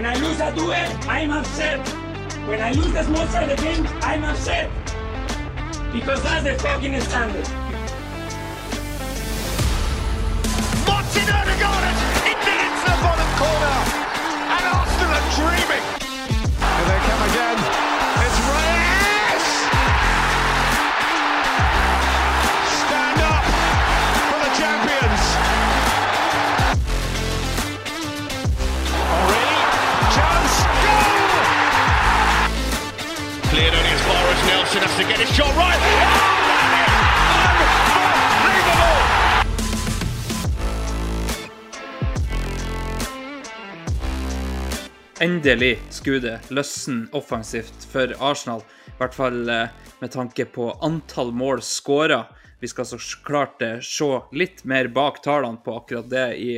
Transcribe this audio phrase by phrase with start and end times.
[0.00, 0.72] When I lose a duel,
[1.10, 1.86] I'm upset.
[2.48, 4.70] When I lose the small side game, I'm upset.
[5.92, 7.46] Because that's the fucking standard.
[10.88, 11.84] Martin Odegaard
[12.24, 13.76] into into the bottom corner.
[14.48, 15.99] And Arsenal are dreaming.
[34.40, 35.80] As Nelson has to get his shot right.
[45.20, 48.62] Endelig skulle det løsne offensivt for Arsenal.
[48.86, 49.68] I hvert fall eh,
[50.00, 52.24] med tanke på antall mål skåra.
[52.60, 56.56] Vi skal så klart eh, se litt mer bak tallene på akkurat det i,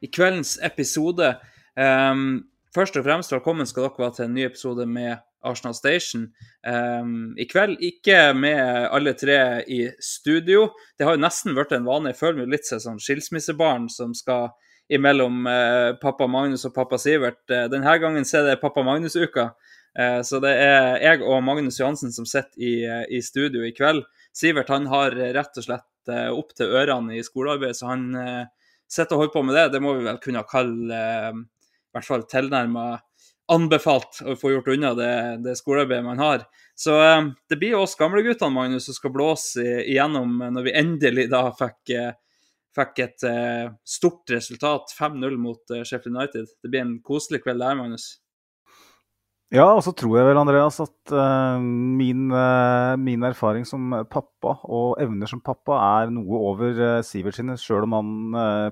[0.00, 1.36] i kveldens episode.
[1.78, 6.28] Um, først og fremst velkommen skal dere være til en ny episode med Arsenal Station.
[6.66, 8.60] um, I kveld ikke med
[8.90, 10.68] alle tre i studio.
[10.98, 12.12] Det har jo nesten blitt en vane.
[12.12, 14.50] Jeg føler meg litt som skilsmissebarn som skal
[14.90, 17.42] imellom uh, pappa Magnus og pappa Sivert.
[17.50, 19.50] Uh, denne gangen er det pappa Magnus-uka.
[19.98, 22.74] Uh, så det er jeg og Magnus Johansen som sitter i,
[23.16, 24.04] i studio i kveld.
[24.36, 28.04] Sivert han har rett og slett opp til ørene i skolearbeid, så han
[28.90, 29.64] sitter og holder på med det.
[29.74, 32.84] Det må vi vel kunne kalle i hvert fall tilnærma
[33.50, 35.12] anbefalt å få gjort unna det,
[35.44, 36.44] det skolearbeidet man har.
[36.78, 41.26] Så eh, det blir oss gamleguttene Magnus, som skal blåse igjennom eh, når vi endelig
[41.32, 42.12] da fikk eh,
[42.70, 43.24] fikk et
[43.82, 46.52] stort resultat, 5-0 mot Sheffield United.
[46.62, 48.04] Det blir en koselig kveld der, Magnus.
[49.50, 54.52] Ja, og så tror jeg vel, Andreas, at uh, min, uh, min erfaring som pappa
[54.62, 55.74] og evner som pappa
[56.04, 58.12] er noe over uh, Sivert sine, sjøl om han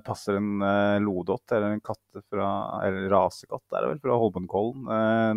[0.05, 0.61] passer en
[1.03, 2.47] lodott eller en katte fra
[2.85, 4.87] Eller rasekatt, er det vel, fra Holmenkollen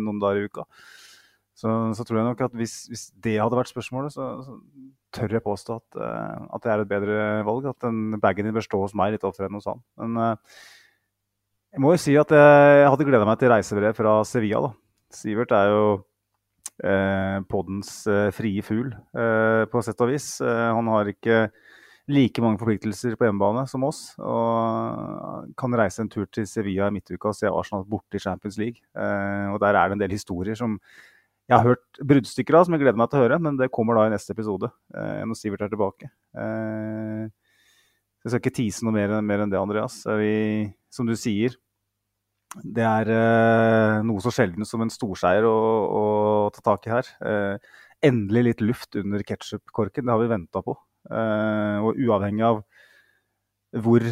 [0.05, 0.63] noen dager i uka.
[1.59, 4.55] Så, så tror jeg nok at hvis, hvis det hadde vært spørsmålet, så, så
[5.13, 5.99] tør jeg påstå at,
[6.55, 7.17] at det er et bedre
[7.47, 7.67] valg.
[7.69, 9.83] At den bagen din bør stå hos meg litt oftere enn hos han.
[9.99, 10.39] Men
[11.75, 14.73] jeg må jo si at jeg hadde gleda meg til reisebrev fra Sevilla, da.
[15.15, 15.85] Sivert er jo
[16.83, 20.35] eh, poddens eh, frie fugl, eh, på sett og vis.
[20.43, 21.45] Eh, han har ikke
[22.11, 24.01] like mange forpliktelser på hjemmebane som oss.
[24.19, 28.59] Og kan reise en tur til Sevilla i midtuka og se Arsenal borte i Champions
[28.59, 28.83] League.
[28.97, 30.79] Eh, og der er det en del historier som
[31.49, 33.39] jeg har hørt bruddstykker av, som jeg gleder meg til å høre.
[33.43, 36.11] Men det kommer da i neste episode, eh, når Sivert er tilbake.
[38.23, 39.97] Jeg skal ikke tise noe mer, mer enn det, Andreas.
[40.07, 41.57] Vi, som du sier,
[42.61, 45.53] det er eh, noe så sjelden som en storseier å,
[45.89, 46.03] å
[46.53, 47.09] ta tak i her.
[47.25, 47.71] Eh,
[48.05, 50.05] endelig litt luft under ketsjupkorken.
[50.05, 50.75] Det har vi venta på.
[51.09, 52.61] Eh, og uavhengig av
[53.83, 54.05] hvor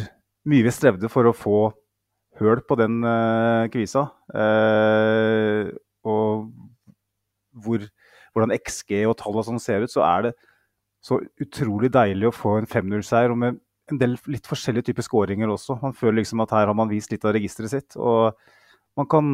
[0.50, 1.60] mye vi strevde for å få
[2.40, 5.68] høl på den eh, kvisa, eh,
[6.08, 6.48] og
[7.62, 7.84] hvor,
[8.32, 10.32] hvordan XG og tall og sånn ser ut, så er det
[11.02, 13.30] så utrolig deilig å få en 5-0-seier.
[13.30, 13.60] og med
[13.92, 15.78] en del litt forskjellige typer skåringer også.
[15.82, 17.96] Man føler liksom at her har man vist litt av registeret sitt.
[18.00, 18.32] Og
[18.98, 19.32] man kan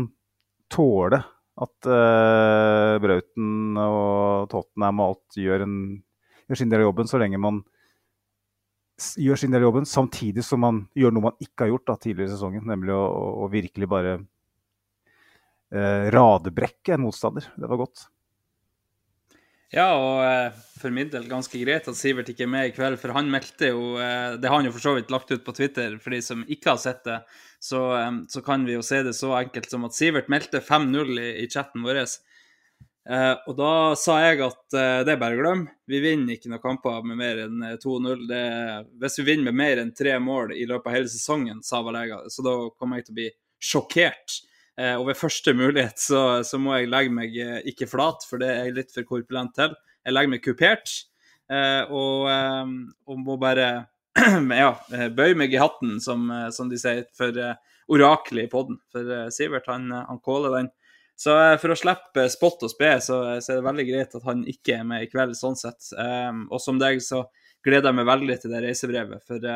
[0.72, 1.22] tåle
[1.58, 5.76] at uh, Brauten og Tottenham og alt gjør, en,
[6.46, 7.62] gjør sin del av jobben, så lenge man
[8.98, 11.96] gjør sin del av jobben, samtidig som man gjør noe man ikke har gjort da,
[12.02, 13.02] tidligere i sesongen, nemlig å,
[13.44, 14.14] å virkelig bare
[15.74, 17.50] uh, radebrekke en motstander.
[17.58, 18.08] Det var godt.
[19.68, 22.96] Ja, og eh, for min del ganske greit at Sivert ikke er med i kveld,
[23.02, 25.52] for han meldte jo eh, Det har han jo for så vidt lagt ut på
[25.58, 27.18] Twitter, for de som ikke har sett det.
[27.60, 31.12] Så, eh, så kan vi jo se det så enkelt som at Sivert meldte 5-0
[31.20, 32.00] i, i chatten vår.
[33.48, 35.70] Og da sa jeg at det er bare å glemme.
[35.88, 38.24] Vi vinner ikke noen kamper med mer enn eh, 2-0.
[39.04, 42.00] Hvis vi vinner med mer enn tre mål i løpet av hele sesongen, sa vel
[42.00, 42.24] jeg.
[42.32, 43.30] Så da kommer jeg til å bli
[43.68, 44.40] sjokkert.
[44.78, 48.38] Eh, og ved første mulighet så, så må jeg legge meg eh, ikke flat, for
[48.38, 49.74] det er jeg litt for korpulent til.
[50.06, 50.92] Jeg legger meg kupert
[51.50, 52.28] eh, og,
[53.08, 53.68] og må bare
[54.62, 54.70] ja,
[55.14, 57.34] bøye meg i hatten, som, som de sier, for
[57.88, 58.78] oraklet i poden.
[58.94, 60.70] For Sivert, han, han kåler den.
[61.18, 64.42] Så for å slippe spott og spe, så, så er det veldig greit at han
[64.50, 65.90] ikke er med i kveld, sånn sett.
[66.50, 67.24] Og som deg så
[67.66, 69.46] gleder jeg meg veldig til det reisebrevet, for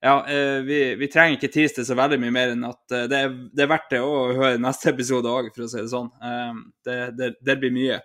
[0.00, 3.06] ja, eh, vi, vi, trenger ikke tease det så veldig mye mer enn at eh,
[3.10, 5.90] det er, det er verdt det å høre neste episode òg, for å si det
[5.92, 6.08] sånn.
[6.24, 7.98] Um, det, det, det, blir mye.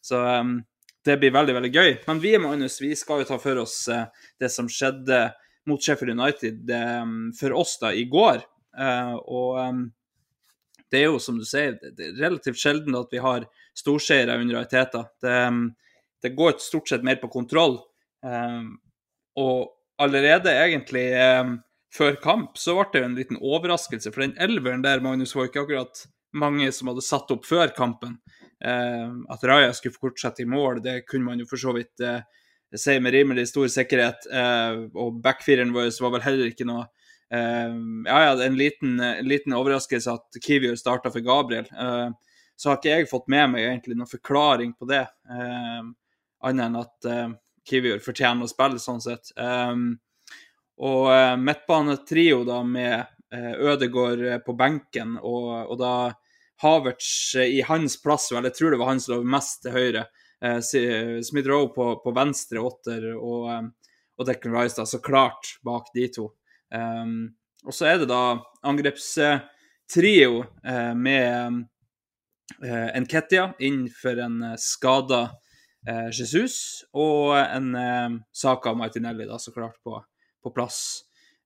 [0.00, 0.20] Så
[1.04, 1.90] det blir veldig, veldig gøy.
[2.06, 3.82] Men vi Magnus, vi skal jo ta for oss
[4.40, 5.24] det som skjedde
[5.68, 6.70] mot Sheffield United
[7.36, 8.40] for oss da i går.
[9.28, 9.58] Og
[10.92, 13.44] det er jo, som du sier, det er relativt sjelden at vi har
[13.76, 15.02] storseiere under Ariteta.
[15.20, 15.36] Det,
[16.24, 17.76] det, går stort sett mer på kontroll.
[19.40, 21.52] og allerede egentlig eh,
[21.94, 24.12] før kamp så ble det jo en liten overraskelse.
[24.14, 26.04] For den elveren der, Magnus, var ikke akkurat
[26.36, 28.18] mange som hadde satt opp før kampen.
[28.64, 32.22] Eh, at Raja skulle fortsette i mål, det kunne man jo for så vidt eh,
[32.76, 34.28] si med rimelig stor sikkerhet.
[34.30, 36.86] Eh, og backfireren vår var vel heller ikke noe
[37.34, 37.70] eh,
[38.06, 41.68] Ja, ja, en liten, en liten overraskelse at Kivior starta for Gabriel.
[41.70, 42.08] Eh,
[42.60, 45.06] så har ikke jeg fått med meg egentlig noen forklaring på det,
[46.44, 47.06] annet enn at
[47.70, 49.32] Kivior fortjener å spille, sånn sett.
[49.38, 49.94] Um,
[50.80, 55.94] og uh, midtbanetrio da med uh, Ødegaard eh, på benken, og, og da
[56.60, 60.06] Havertz i hans plass, vel, jeg tror det var han som lå mest til høyre.
[60.40, 63.68] Uh, Smith-Roe på, på, venstre åtter og, um,
[64.20, 66.30] og Declan Rice da, så klart bak de to.
[66.72, 67.32] Um,
[67.64, 70.44] og så er det da angrepstrio
[70.96, 71.64] med
[72.60, 75.30] Nketia inn for en skada eh,
[75.88, 79.96] Jesus og en eh, Saka Martinelli, da, så klart, på,
[80.44, 80.80] på plass.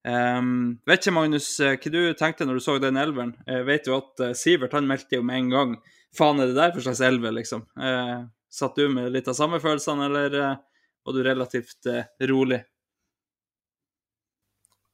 [0.05, 3.33] Um, vet ikke, Magnus, eh, hva du tenkte når du så den elveren?
[3.49, 5.71] Jeg vet jo at uh, Sivert han meldte jo med en gang
[6.15, 7.65] Faen, er det der for slags elver, liksom?
[7.81, 10.61] Uh, satt du med litt av samme følelsene, eller uh,
[11.05, 11.89] var du relativt
[12.31, 12.61] rolig?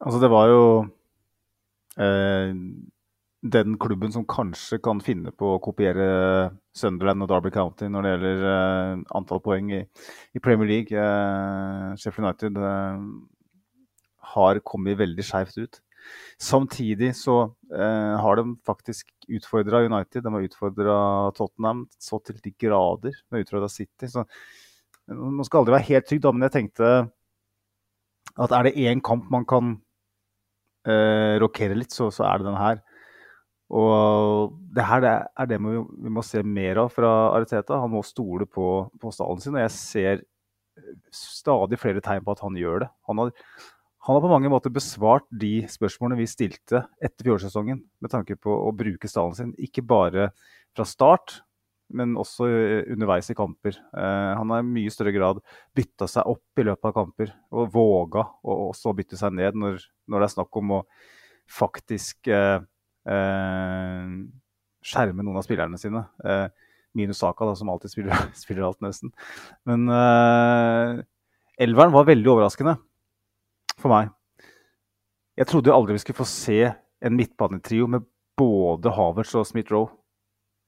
[0.00, 0.62] Altså, det var jo
[3.40, 6.06] den klubben som kanskje kan finne på å kopiere
[6.76, 9.80] Sunderland og Derby County når det gjelder uh, antall poeng i,
[10.36, 10.92] i Premier League.
[10.92, 13.00] Uh, Sheffield United uh,
[14.34, 15.80] har kommet veldig skeivt ut.
[16.40, 20.24] Samtidig så har de faktisk utfordra United.
[20.24, 20.94] De har utfordra
[21.36, 23.12] Tottenham så til de grader.
[23.12, 24.08] De har utfordra City.
[24.08, 24.24] Så
[25.12, 26.88] man skal aldri være helt trygg, da, men jeg tenkte
[28.40, 29.76] at er det én kamp man kan
[31.44, 32.80] rokere litt, så, så er det den her.
[33.70, 35.80] Og det her det er det vi,
[36.10, 37.78] må se mer av fra Ariteta.
[37.82, 39.54] Han må stole på, på stallen sin.
[39.54, 40.24] Og jeg ser
[41.14, 42.88] stadig flere tegn på at han gjør det.
[43.10, 43.30] Han har,
[44.06, 48.56] han har på mange måter besvart de spørsmålene vi stilte etter fjorårssesongen med tanke på
[48.64, 49.54] å bruke stallen sin.
[49.62, 50.32] Ikke bare
[50.74, 51.38] fra start,
[51.94, 52.48] men også
[52.94, 53.78] underveis i kamper.
[53.78, 55.38] Eh, han har i mye større grad
[55.78, 59.78] bytta seg opp i løpet av kamper og våga å også bytte seg ned når,
[60.10, 60.84] når det er snakk om å
[61.50, 62.69] faktisk eh, Eh,
[64.80, 66.04] skjerme noen av spillerne sine.
[66.24, 66.46] Eh,
[66.98, 69.12] minus Saka, da, som alltid spiller, spiller alt, nesten.
[69.68, 71.02] Men eh,
[71.60, 72.76] elveren var veldig overraskende
[73.80, 74.10] for meg.
[75.40, 76.60] Jeg trodde aldri vi skulle få se
[77.00, 78.04] en midtbanetrio med
[78.36, 79.88] både Havertz og Smith-Roe.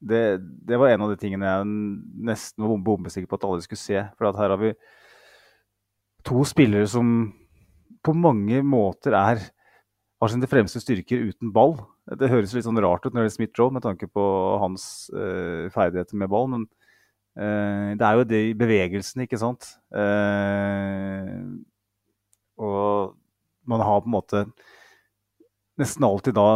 [0.03, 1.67] Det, det, var en av de tingene jeg
[2.27, 4.01] nesten var bombesikker på at alle skulle se.
[4.17, 4.73] For her har vi
[6.27, 7.31] to spillere som
[8.03, 9.45] på mange måter er,
[10.19, 11.77] har sine fremste styrker uten ball.
[12.03, 14.23] Det høres litt sånn rart ut når det er Smith-Joe med tanke på
[14.63, 16.67] hans uh, ferdigheter med ball, men
[17.39, 19.77] uh, det er jo det i bevegelsen, ikke sant.
[19.95, 21.63] Uh,
[22.59, 23.15] og
[23.71, 24.47] man har på en måte
[25.79, 26.49] nesten alltid da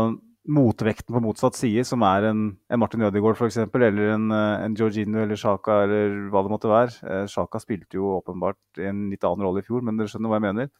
[0.47, 5.23] motvekten på motsatt side, som er en, en Martin Ødegaard f.eks., eller en, en Georgino
[5.23, 7.27] eller Sjaka eller hva det måtte være.
[7.31, 10.47] Sjaka spilte jo åpenbart en litt annen rolle i fjor, men dere skjønner hva jeg
[10.47, 10.71] mener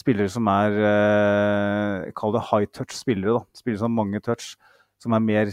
[0.00, 3.38] spillere som er eh, Kall det high touch-spillere.
[3.38, 4.54] da, Spillere som har mange touch,
[5.00, 5.50] som er mer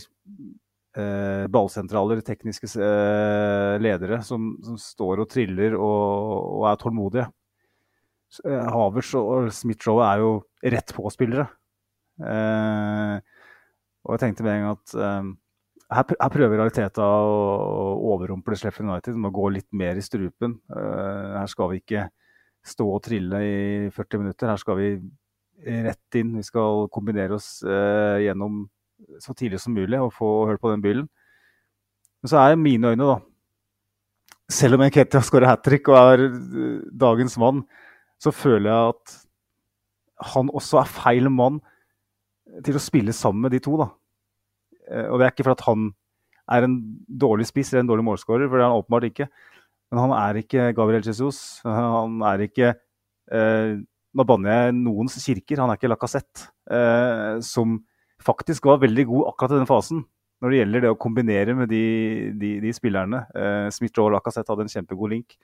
[0.98, 7.28] eh, ballsentraler, tekniske eh, ledere, som, som, står og triller og, og er tålmodige.
[8.44, 10.32] Eh, Havers og Smith-Roe er jo
[10.76, 11.48] rett på-spillere.
[12.18, 13.18] Eh,
[14.08, 15.34] og jeg tenkte med en gang at eh,
[15.98, 17.42] her, her, prøver Realiteta å,
[18.04, 20.58] å overrumple Sheffield United med å gå litt mer i strupen.
[20.68, 22.08] her skal vi ikke
[22.68, 23.58] stå og trille i
[23.96, 24.52] 40 minutter.
[24.52, 24.90] Her skal vi
[25.88, 26.36] rett inn.
[26.38, 28.66] Vi skal kombinere oss eh, gjennom
[29.24, 31.08] så tidlig som mulig og få hørt på den byllen.
[32.22, 33.20] Men så er mine øyne, da
[34.50, 37.66] Selv om Nketia skårer hat trick og er eh, dagens mann,
[38.20, 39.18] så føler jeg at
[40.34, 41.60] han også er feil mann
[42.66, 43.76] til å spille sammen med de to.
[43.78, 43.90] da.
[44.90, 45.92] Eh, og det er ikke for at han
[46.48, 49.28] er en dårlig spiss eller en dårlig målskårer, for det er han åpenbart ikke.
[49.92, 51.62] Men han er ikke Gabriel Jesus.
[51.66, 53.78] Han er ikke eh,
[54.18, 55.60] Nå banner jeg noens kirker.
[55.62, 57.76] Han er ikke Lacassette, eh, som
[58.26, 60.00] faktisk var veldig god akkurat i den fasen.
[60.42, 61.84] Når det gjelder det å kombinere med de,
[62.38, 63.24] de, de spillerne.
[63.38, 65.38] Eh, Smith og Lacassette hadde en kjempegod link.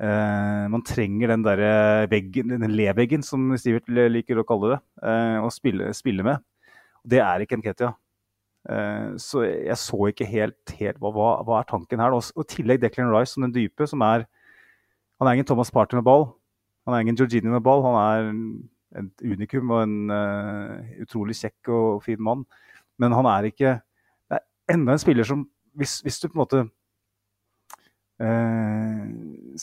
[0.00, 1.72] eh, Man trenger den derre
[2.12, 6.44] veggen, den leveggen, som Stivert liker å kalle det, eh, å spille, spille med.
[7.04, 7.94] Det er ikke Nketia.
[8.64, 12.14] Eh, så jeg så ikke helt, helt hva, hva, er tanken her.
[12.16, 14.26] Og i tillegg Declan Rice som den dype, som er
[15.20, 16.26] Han er ingen Thomas Party med ball.
[16.86, 17.84] Han er ingen Georgini med ball.
[17.84, 18.30] Han er
[19.00, 22.44] et unikum og en uh, utrolig kjekk og fin mann.
[22.98, 23.78] Men han er ikke
[24.30, 26.60] Det er enda en spiller som Hvis, hvis du på en måte
[28.22, 29.62] uh,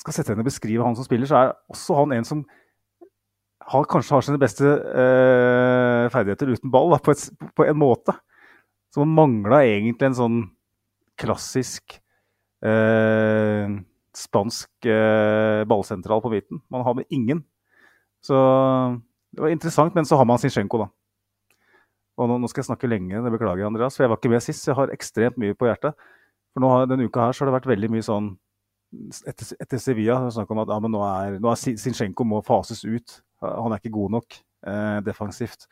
[0.00, 2.44] skal sette henne og beskrive han som spiller, så er også han en som
[3.68, 8.14] har, kanskje har sine beste uh, ferdigheter uten ball, da, på, et, på, en måte.
[8.92, 10.40] Så man mangla egentlig en sånn
[11.20, 11.98] klassisk
[14.22, 14.86] spansk
[15.66, 16.60] ballsentral på midten.
[16.70, 17.40] Man har med ingen.
[18.22, 18.36] Så
[19.32, 20.88] det var interessant, men så har man Zinchenko, da.
[22.20, 24.32] Og nå, nå, skal jeg snakke lenge, det beklager jeg, Andreas, for jeg var ikke
[24.34, 24.66] med sist.
[24.68, 25.96] Jeg har ekstremt mye på hjertet.
[26.52, 28.34] For nå har, denne uka her så har det vært veldig mye sånn
[29.24, 33.14] Etter, etter Sevilla snakk om at ja, nå er, nå er Zinchenko må fases ut.
[33.40, 35.64] Han er ikke god nok eh, defensivt.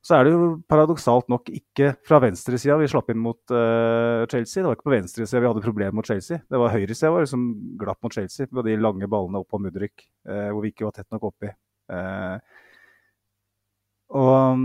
[0.00, 4.62] Så er det jo paradoksalt nok ikke fra venstresida vi slapp inn mot uh, Chelsea.
[4.62, 6.40] Det var ikke på venstresida vi hadde problemer mot Chelsea.
[6.48, 7.42] Det var høyresida vår som
[7.80, 10.94] glapp mot Chelsea med de lange ballene opp på Mudrik, uh, hvor vi ikke var
[10.96, 11.52] tett nok oppi.
[11.92, 12.40] Uh,
[14.16, 14.64] og,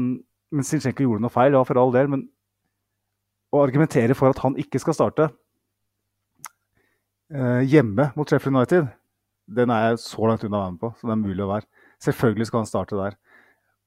[0.56, 2.08] men Zinchenko gjorde noe feil, ja, for all del.
[2.16, 2.24] Men
[3.52, 5.34] å argumentere for at han ikke skal starte
[7.66, 8.90] hjemme mot Sheffield United,
[9.50, 11.50] den er jeg så langt unna å være med på så det er mulig å
[11.50, 11.68] være.
[12.06, 13.16] Selvfølgelig skal han starte der.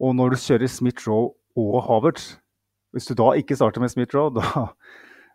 [0.02, 2.32] Og når du kjører Smith-Roe og Havertz,
[2.96, 4.68] hvis du da ikke starter med Smith-Roe, da,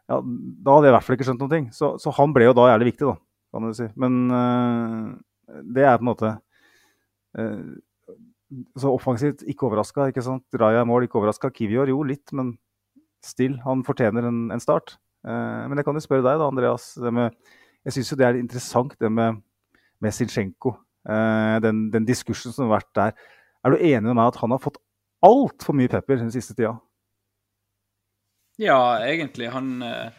[0.09, 1.69] ja, da hadde jeg i hvert fall ikke skjønt noen ting.
[1.75, 3.15] Så, så, han ble jo da jævlig viktig, da,
[3.53, 3.87] kan du si.
[3.99, 6.33] Men uh, det er på en måte
[7.37, 7.73] uh,
[8.79, 10.45] Så offensivt ikke overraska, ikke sant.
[10.59, 11.51] Raja mål, ikke overraska.
[11.53, 12.55] Kivior jo litt, men
[13.23, 13.57] still.
[13.65, 14.97] Han fortjener en, en start.
[15.25, 16.91] Uh, men jeg kan jo spørre deg, da, Andreas.
[17.13, 17.37] Med,
[17.87, 19.41] jeg syns jo det er interessant, det med,
[20.03, 20.77] med Zinchenko.
[21.03, 23.15] den, den diskursen som har vært der.
[23.63, 24.77] Er du enig med meg at han har fått
[25.23, 26.75] altfor mye pepper den siste tida?
[28.61, 29.47] Ja, egentlig.
[29.47, 30.11] Han eh,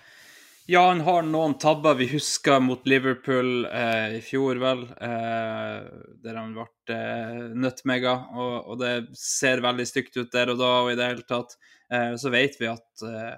[0.66, 4.86] Ja, han har noen tabber vi husker mot Liverpool eh, i fjor, vel.
[4.96, 5.82] Eh,
[6.24, 10.70] der han ble eh, nøttmega, og, og, det ser veldig stygt ut der og da
[10.86, 11.58] og i det hele tatt.
[11.92, 13.34] Eh, så vet vi at, eh,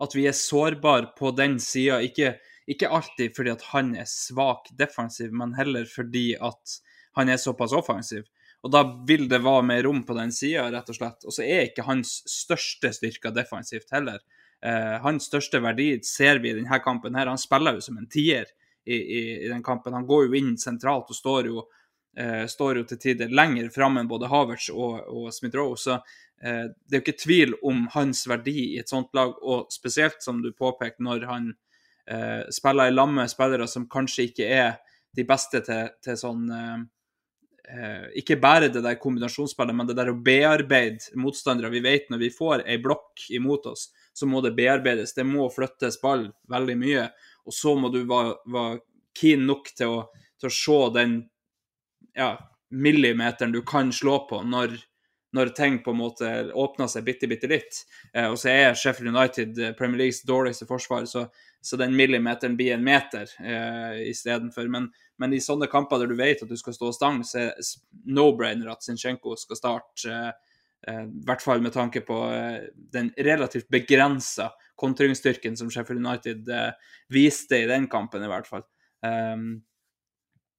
[0.00, 2.00] at vi er sårbare på den sida.
[2.00, 6.80] Ikke, ikke alltid fordi at han er svak defensiv, men heller fordi at
[7.20, 8.24] han er såpass offensiv.
[8.60, 11.24] Og da vil det være mer rom på den sida, rett og slett.
[11.24, 14.20] Og så er ikke hans største styrke defensivt heller.
[14.60, 17.14] Eh, hans største verdi ser vi i denne kampen.
[17.14, 17.26] her.
[17.26, 18.46] Han spiller jo som en tier
[18.84, 19.96] i, i, i den kampen.
[19.96, 21.64] Han går jo inn sentralt og står jo,
[22.16, 25.80] eh, står jo til tider lenger fram enn både Havertz og, og Smith-Roe.
[25.80, 29.72] Så eh, det er jo ikke tvil om hans verdi i et sånt lag, og
[29.72, 31.52] spesielt som du påpekte, når han
[32.04, 34.72] eh, spiller i lag med spillere som kanskje ikke er
[35.16, 36.80] de beste til, til sånn eh,
[38.18, 41.70] ikke bare det der kombinasjonsspillet, men det der å bearbeide motstandere.
[41.70, 45.14] Vi vet når vi får ei blokk imot oss, så må det bearbeides.
[45.14, 47.08] Det må flyttes ball veldig mye.
[47.46, 48.80] Og så må du være, være
[49.16, 50.00] keen nok til å,
[50.40, 51.18] til å se den
[52.16, 52.34] ja,
[52.70, 54.76] millimeteren du kan slå på når,
[55.36, 57.84] når ting på en måte åpner seg bitte, bitte litt.
[58.14, 61.28] Eh, og så er Sheffield United eh, Premier Leagues dårligste forsvar, så,
[61.60, 64.68] så den millimeteren blir en meter eh, istedenfor.
[64.68, 64.88] Men,
[65.18, 67.66] men i sånne kamper der du vet at du skal stå stang, så er det
[68.08, 70.08] no-brainer at Zinchenko skal starte.
[70.08, 70.30] Eh,
[70.88, 74.50] eh, I hvert fall med tanke på eh, den relativt begrensa
[74.80, 76.46] kontringsstyrken som Sheffield United
[77.12, 78.62] viste i den kampen, i hvert fall.
[79.04, 79.58] Um,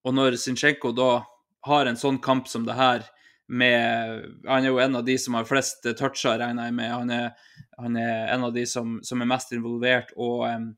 [0.05, 1.24] og når Zinchenko da
[1.65, 3.08] har en sånn kamp som det her,
[3.51, 6.91] med Han er jo en av de som har flest toucher, regner jeg med.
[6.93, 7.25] Han er,
[7.81, 10.13] han er en av de som, som er mest involvert.
[10.15, 10.70] og um,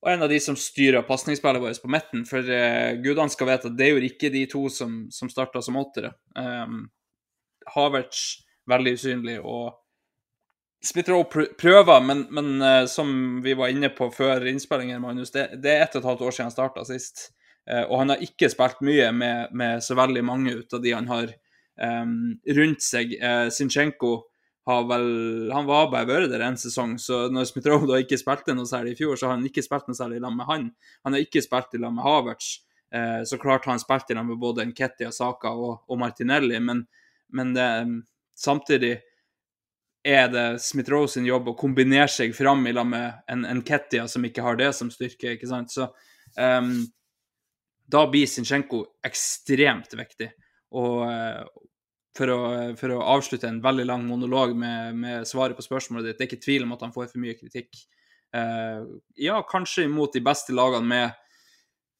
[0.00, 2.24] og en av de som styrer pasningsspillet vårt på midten.
[2.28, 5.60] For uh, gudene skal vite at det er jo ikke de to som, som starta
[5.64, 6.14] som åttere.
[6.38, 6.86] Um,
[7.74, 8.40] Havertz
[8.70, 9.76] veldig usynlig, og
[10.84, 11.26] Smith-Roe
[11.60, 15.84] prøver, men, men uh, som vi var inne på før innspillingen, Magnus, det, det er
[15.84, 17.28] ett og et halvt år siden han starta sist.
[17.68, 20.96] Uh, og han har ikke spilt mye med, med, så veldig mange ut av de
[20.96, 21.34] han har
[21.76, 23.12] um, rundt seg.
[23.20, 24.14] Uh, Zinchenko
[24.68, 28.54] har vel Han var bare vært der en sesong, så når Smith-Rowe da ikke spilte
[28.54, 30.66] noe særlig i fjor, så har han ikke spilt noe særlig i lag med han.
[31.06, 32.50] Han har ikke spilt i lag med Havertz.
[32.94, 36.60] Eh, så klart har han spilt i lag med både Nketia, Saka og, og Martinelli,
[36.60, 36.84] men,
[37.32, 37.70] men det,
[38.36, 38.98] samtidig
[40.04, 44.24] er det Smith-Rowe sin jobb å kombinere seg fram i lag med en Nketia som
[44.24, 45.36] ikke har det som styrke.
[45.36, 45.72] ikke sant?
[45.72, 45.88] Så
[46.36, 46.72] um,
[47.90, 50.30] da blir Sinchenko ekstremt viktig.
[50.70, 51.02] Og,
[52.16, 52.40] for å,
[52.78, 56.30] for å, avslutte en veldig lang monolog med, med, svaret på spørsmålet ditt, det er
[56.32, 57.82] ikke tvil om at han får for mye kritikk.
[58.34, 58.86] Uh,
[59.18, 61.18] ja, kanskje imot de beste lagene med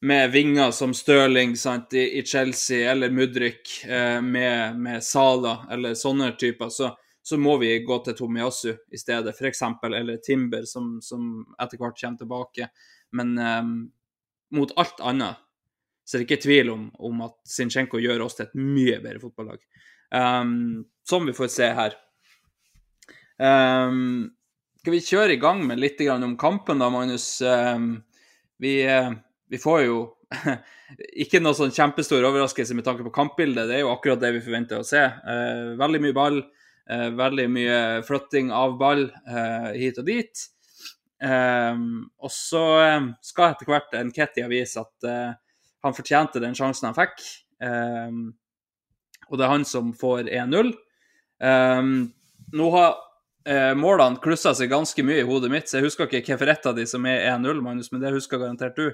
[0.00, 5.94] med vinger som Stirling sant, i, i Chelsea, eller Mudrik uh, med, med Sala, eller
[5.94, 10.94] sånne typer, så, så må vi gå til Tomiyasu i stedet, f.eks., eller Timber, som,
[11.04, 12.70] som etter hvert kommer tilbake.
[13.12, 13.76] Men um,
[14.56, 15.44] mot alt annet
[16.04, 19.20] så er det ikke tvil om, om at Zinchenko gjør oss til et mye bedre
[19.22, 19.60] fotballag.
[20.10, 21.96] Um, som vi får se her.
[23.40, 24.30] Um,
[24.80, 27.40] skal vi kjøre i gang med litt om kampen, da, Magnus?
[27.42, 28.02] Um,
[28.60, 29.12] vi, uh,
[29.48, 29.98] vi, får jo
[31.24, 33.68] ikke noe sånn kjempestor overraskelse med tanke på kampbildet.
[33.68, 35.02] Det er jo akkurat det vi forventer å se.
[35.02, 36.40] Uh, veldig mye ball,
[36.90, 39.06] uh, veldig mye flytting av ball
[39.76, 40.48] hit og dit.
[41.20, 42.64] og så
[43.20, 45.08] skal etter hvert Nketia vise at
[45.84, 47.20] han fortjente den sjansen han fikk.
[47.60, 48.30] Um,
[49.30, 50.72] og det er han som får 1-0.
[51.40, 51.92] Um,
[52.56, 52.96] nå har
[53.48, 56.68] uh, målene klussa seg ganske mye i hodet mitt, så jeg husker ikke hvilken rett
[56.68, 58.90] av de som er 1-0, Magnus, men det husker garantert du.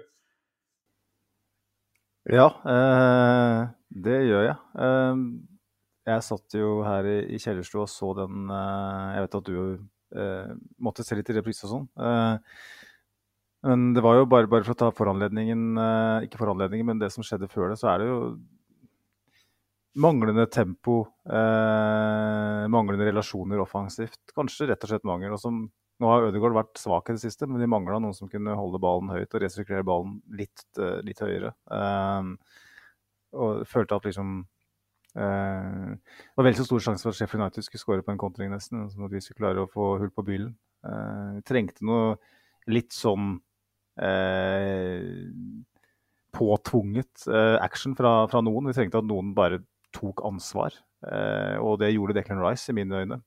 [2.31, 4.57] Ja, uh, det gjør jeg.
[4.76, 5.26] Uh,
[6.07, 9.57] jeg satt jo her i, i kjellerstua og så den eh, Jeg vet at du
[10.78, 11.88] måtte se litt i reprise og sånn.
[13.66, 17.11] Men det var jo bare, bare for å ta foranledningen eh, Ikke foranledningen, men det
[17.14, 18.21] som skjedde før det, så er det jo
[19.97, 24.21] manglende tempo, eh, manglende relasjoner offensivt.
[24.37, 25.35] Kanskje rett og slett mangel.
[25.37, 25.62] Og som,
[26.00, 28.81] nå har Ødegaard vært svak i det siste, men de mangla noen som kunne holde
[28.83, 31.55] ballen høyt og resirkulere ballen litt, uh, litt høyere.
[31.73, 32.31] Eh,
[33.37, 34.37] og følte at liksom
[35.19, 38.21] uh, Det var veldig så stor sjanse for at Sheffield United skulle skåre på en
[38.21, 38.87] kontring, nesten.
[38.93, 40.55] Som at vi skulle klare å få hull på bilen.
[40.87, 42.15] Uh, trengte noe
[42.71, 43.37] litt sånn
[43.97, 45.00] Eh,
[46.37, 48.69] påtvunget eh, action fra, fra, noen.
[48.69, 49.62] Vi trengte at noen bare
[49.95, 50.75] tok ansvar.
[51.07, 53.21] Eh, og det gjorde Declan Rice, i mine øyne.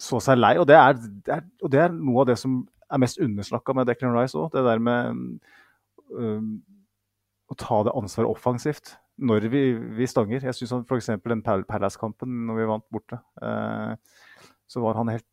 [0.00, 0.56] så seg lei.
[0.60, 2.60] Og det, er, det er, og det er noe av det som
[2.90, 4.50] er mest underslakka med Declan Rice òg.
[4.52, 5.40] Det der med
[6.10, 6.50] um,
[7.50, 9.62] å ta det ansvaret offensivt når vi,
[9.98, 10.44] vi stanger.
[10.44, 11.12] Jeg syns f.eks.
[11.24, 13.96] den Palace-kampen når vi vant borte, uh,
[14.70, 15.26] så var han helt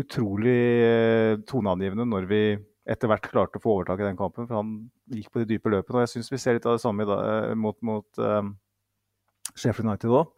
[0.00, 2.40] utrolig eh, toneangivende når vi
[2.84, 4.48] etter hvert klarte å få overtak i den kampen.
[4.48, 4.72] For han
[5.12, 5.98] gikk på de dype løpene.
[5.98, 8.54] Og jeg syns vi ser litt av det samme eh, mot, mot um,
[9.54, 10.32] Sheffield United òg.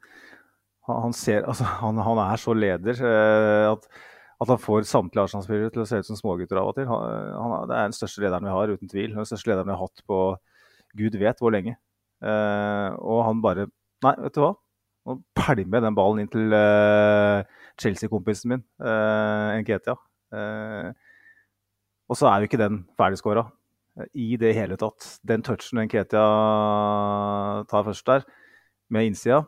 [0.87, 3.88] Han, altså, han, han, er så leder uh, at,
[4.38, 6.87] at, han får samtlige Arsenal-spillere til å se ut som smågutter av og til.
[6.87, 9.16] Han, det er den største lederen vi har, uten tvil.
[9.16, 10.20] Den største lederen vi har hatt på
[10.97, 11.75] gud vet hvor lenge.
[12.23, 13.66] Uh, og han bare
[14.05, 14.51] Nei, vet du hva?
[15.09, 17.42] Nå pælmer den ballen inn til uh,
[17.81, 19.94] Chelsea-kompisen min, uh, Nketia.
[20.35, 20.92] Uh,
[22.07, 23.45] og så er jo ikke den ferdigskåra
[24.14, 25.21] i det hele tatt.
[25.27, 26.25] Den touchen Nketia
[27.71, 28.23] tar først der,
[28.92, 29.38] med innsida,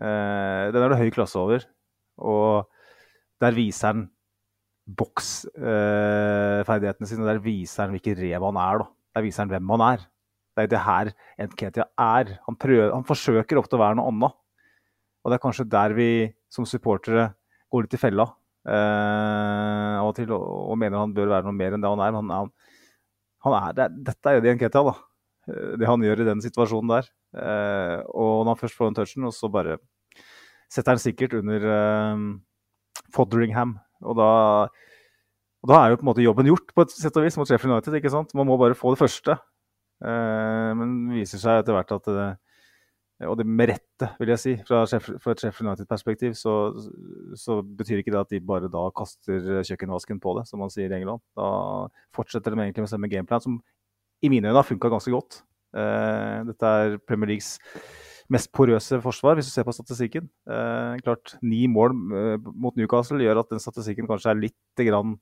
[0.00, 1.60] uh, den er det høy klasse over.
[2.18, 2.50] Og
[3.42, 4.02] der viser han
[4.98, 8.74] boksferdighetene sine, og der viser han hvilken rev han er.
[8.82, 8.86] da.
[9.14, 10.00] Der viser han hvem han er.
[10.54, 11.06] Det er det her
[11.46, 12.26] Nketia er.
[12.46, 14.32] Han, prøver, han forsøker ofte å være noe annet.
[15.24, 16.10] Og det er kanskje der vi
[16.52, 17.24] som supportere
[17.72, 18.26] går litt i fella
[18.64, 22.14] av og til og, mener han bør være noe mer enn det han er.
[22.16, 22.52] Han, han,
[23.44, 24.94] han er det, dette er jo det Nketia, da.
[25.50, 27.10] Eh, det han gjør i den situasjonen der.
[27.34, 29.78] Uh, og når han først får den touchen, og så bare
[30.70, 32.22] setter han sikkert under uh,
[33.14, 33.76] Fodderingham.
[34.04, 34.28] Og da,
[35.64, 37.48] og da, er jo på en måte jobben gjort, på et sett og vis, mot
[37.48, 37.98] Sheffield United.
[37.98, 38.34] ikke sant?
[38.38, 39.36] Man må bare få det første.
[40.04, 42.28] Uh, men det viser seg etter hvert at det,
[43.28, 44.54] og det med rette, vil jeg si.
[44.68, 46.54] Fra, fra et Sheffield United-perspektiv så,
[47.38, 50.92] så, betyr ikke det at de bare da kaster kjøkkenvasken på det, som man sier
[50.92, 51.22] i England.
[51.38, 51.48] Da
[52.16, 53.60] fortsetter de egentlig med samme gameplan, som
[54.24, 55.42] i mine øyne har funka ganske godt.
[55.74, 57.56] Uh, dette er Premier Leagues
[58.32, 60.30] mest porøse forsvar, hvis du ser på statistikken.
[60.48, 65.18] Uh, klart, Ni mål uh, mot Newcastle gjør at den statistikken kanskje er litt grann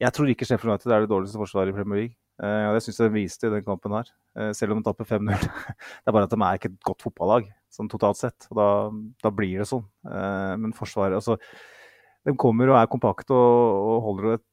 [0.00, 2.16] Jeg tror ikke Sheffield United er det dårligste forsvaret i Premier League.
[2.42, 4.86] Uh, og Det syns jeg de viste i den kampen her, uh, selv om de
[4.88, 5.44] tapper 5-0.
[6.02, 8.48] det er bare at de er ikke et godt fotballag sånn totalt sett.
[8.50, 8.68] og Da,
[9.28, 9.84] da blir det sånn.
[10.02, 11.38] Uh, men Forsvaret altså,
[12.26, 14.46] De kommer og er kompakte og, og holder et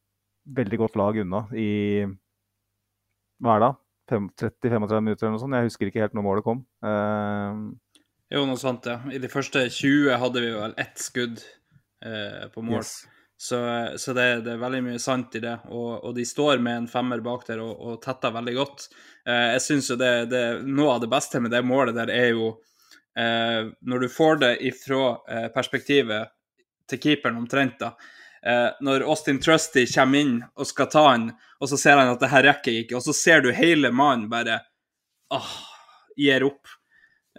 [0.59, 1.69] veldig godt lag unna i
[3.39, 3.73] hva er det,
[4.11, 5.55] 30-35 minutter eller noe sånt.
[5.55, 6.63] Jeg husker ikke helt når målet kom.
[8.33, 8.97] jo, noe sånt, ja.
[9.15, 11.39] I de første 20 hadde vi vel ett skudd
[12.01, 12.81] på mål.
[12.81, 12.97] Yes.
[13.41, 13.59] Så,
[13.97, 15.55] så det, det, er veldig mye sant i det.
[15.71, 18.89] Og, og de står med en femmer bak der og, og tetter veldig godt.
[19.23, 22.33] Eh, jeg syns jo det, det, Noe av det beste med det målet der er
[22.33, 22.49] jo
[23.15, 26.33] eh, når du får det ifra eh, perspektivet
[26.89, 27.93] til keeperen omtrent, da.
[28.43, 32.19] Eh, når Austin Trusty kommer inn og skal ta han, og så ser han at
[32.19, 34.59] det her rekker ikke, og så ser du hele mannen bare
[35.35, 35.55] åh,
[36.19, 36.75] gir opp.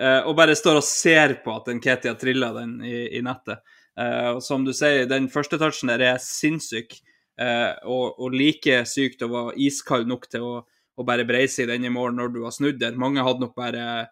[0.00, 3.60] Eh, og bare står og ser på at en har trilla den i, i nettet.
[4.00, 6.96] Uh, som du sier, den første touchen der er sinnssyk.
[7.40, 10.54] Uh, og, og, like sykt å være iskald nok til å,
[10.96, 12.96] å bare breise i den i mål når du har snudd der.
[13.00, 14.08] Mange hadde nok bare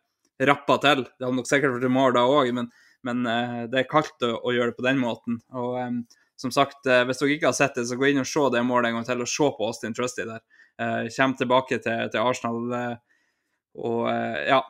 [0.49, 1.05] rappa til.
[1.09, 2.71] Det hadde nok sikkert vært mål da òg, men,
[3.09, 5.41] men uh, det er kaldt å, å, gjøre det på den måten.
[5.57, 6.01] Og um,
[6.39, 8.93] som sagt, hvis dere ikke har sett det, så gå inn og se det målet
[8.93, 10.45] en gang til, og se på Austin Trusty der.
[11.11, 12.69] Kommer tilbake til, til Arsenal
[13.75, 14.05] og
[14.47, 14.61] ja,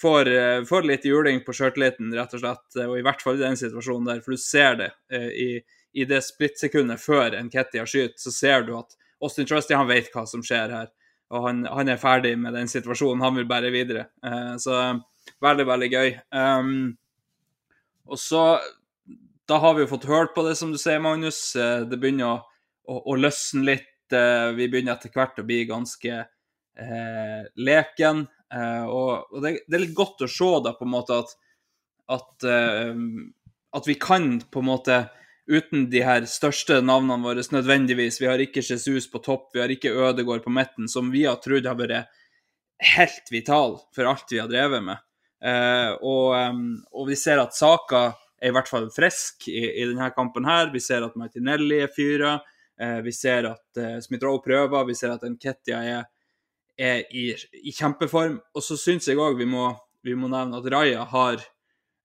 [0.00, 0.28] får,
[0.64, 2.78] får, litt juling på sjøltilliten, rett og slett.
[2.86, 5.60] Og i hvert fall i den situasjonen der, for du ser det i,
[5.92, 9.90] i det splittsekundet før en Ketty har skyter, så ser du at Austin Trusty han
[9.90, 10.88] vet hva som skjer her
[11.32, 13.24] og han, han, er ferdig med den situasjonen.
[13.24, 14.06] Han vil bare videre.
[14.24, 14.78] Eh, så
[15.42, 16.10] veldig, veldig gøy.
[16.36, 16.92] Um,
[18.06, 18.44] og så
[19.48, 21.52] Da har vi jo fått hørt på det, som du sier, Magnus.
[21.56, 22.36] Det begynner å,
[22.88, 23.88] å, å løsne litt.
[24.12, 26.20] Vi begynner etter hvert å bli ganske
[27.58, 28.22] leken.
[28.52, 31.30] Og, og det, det, er litt godt å se da, på en måte at,
[32.12, 32.46] at,
[33.72, 34.98] at vi kan på en måte
[35.48, 38.20] uten de her største navnene våre nødvendigvis.
[38.20, 41.40] Vi har ikke Jesus på topp, vi har ikke Ødegård på midten, som vi har
[41.42, 42.12] trodd har vært
[42.96, 45.02] helt vital for alt vi har drevet med.
[45.42, 48.12] Eh, og, um, og, vi ser at Saka
[48.42, 50.70] er i hvert fall frisk i, i denne kampen her.
[50.74, 52.36] Vi ser at Martinelli er fyra.
[52.80, 54.86] Eh, vi ser at eh, Smith-Roe prøver.
[54.88, 56.06] Vi ser at Nketia er,
[56.82, 57.30] er i,
[57.62, 58.40] i, kjempeform.
[58.56, 61.42] Og så syns jeg òg vi, vi, må nevne at Raja har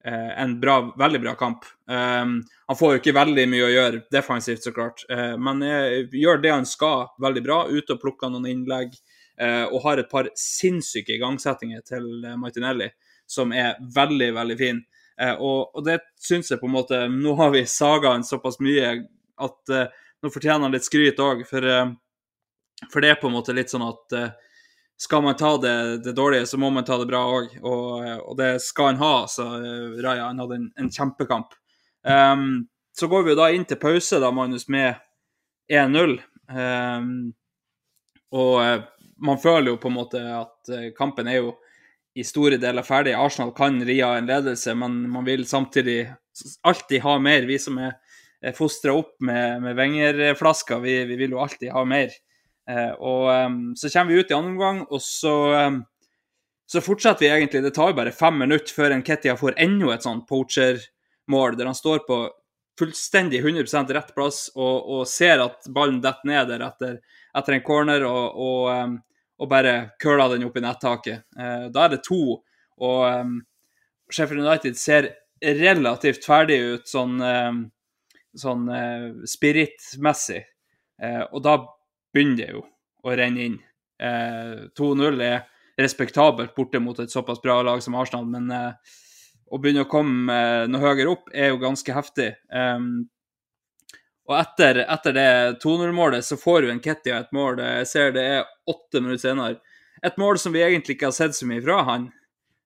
[0.07, 1.65] Eh, en bra, veldig bra kamp.
[1.85, 6.13] Um, han får jo ikke veldig mye å gjøre defensivt, så klart, uh, men uh,
[6.15, 7.57] gjør det han skal veldig bra.
[7.67, 12.07] Ute og plukker noen innlegg uh, og har et par sinnssyke igangsettinger til
[12.39, 12.87] Martinelli
[13.27, 14.79] som er veldig, veldig fin.
[15.17, 18.91] Og, og, det syns jeg på en måte Nå har vi saga han såpass mye
[19.41, 21.65] at nå fortjener han litt skryt òg, for,
[22.85, 24.13] for, det er på en måte litt sånn at
[24.97, 27.53] skal man ta det, det, dårlige, så må man ta det bra òg.
[27.61, 29.13] Og, og, det skal han ha.
[29.29, 31.53] Så uh, Raja han hadde en, en kjempekamp.
[32.07, 32.65] Um,
[32.97, 34.97] så går vi da inn til pause, da, Magnus, med
[35.69, 36.17] 1-0.
[36.17, 37.13] Um, ehm,
[38.33, 38.87] og uh,
[39.21, 41.53] man føler jo på en måte at uh, kampen er jo
[42.17, 43.13] i store deler ferdig.
[43.13, 46.07] Arsenal kan ri av en ledelse, men man vil samtidig
[46.65, 47.45] alltid ha mer.
[47.45, 52.17] Vi som er fostra opp med, med Wenger-flasker, vi, vi, vil jo alltid ha mer.
[52.69, 55.35] Eh, og Så kommer vi ut i andre omgang, og så,
[56.67, 57.63] så fortsetter vi egentlig.
[57.63, 61.77] Det tar bare fem minutter før en Kettia får enda et sånt poacher-mål, der han
[61.77, 62.25] står på
[62.77, 66.99] fullstendig 100% rett plass og, og, ser at ballen detter ned der etter,
[67.37, 68.97] etter en corner, og, og,
[69.41, 71.25] og bare curler den opp i nettaket.
[71.39, 72.37] Uh, da er det to,
[72.77, 75.09] og Sheffield United ser
[75.41, 77.17] relativt ferdig ut sånn,
[78.37, 80.43] sånn uh, spiritmessig.
[81.33, 81.57] Og da
[82.17, 82.63] begynner det jo
[83.05, 83.59] å renne inn.
[84.01, 85.45] Eh, 2-0 er
[85.77, 88.95] respektabelt borte mot et såpass bra lag som Arsenal, men eh,
[89.53, 92.31] å begynne å komme eh, noe høyere opp er jo ganske heftig.
[92.49, 93.07] Um,
[94.27, 95.29] og etter, etter det
[95.63, 97.61] 2-0-målet så får jo en Kettia et mål.
[97.63, 99.61] Jeg ser det er åtte minutter senere.
[100.03, 102.09] Et mål som vi egentlig ikke har sett så mye fra han.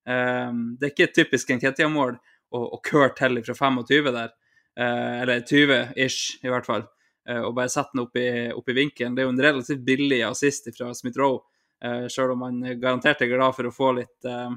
[0.09, 4.33] Um, det er ikke et typisk en Kettia-mål å, å køre til fra 25 der.
[4.81, 6.87] Eller 20-ish, i hvert fall.
[7.29, 9.15] Eh, og bare sette den opp i, opp i, vinkelen.
[9.15, 11.41] Det er jo en relativt billig assist fra Smith-Roe,
[11.83, 14.49] eh, selv om han garantert er glad for å få litt, eh,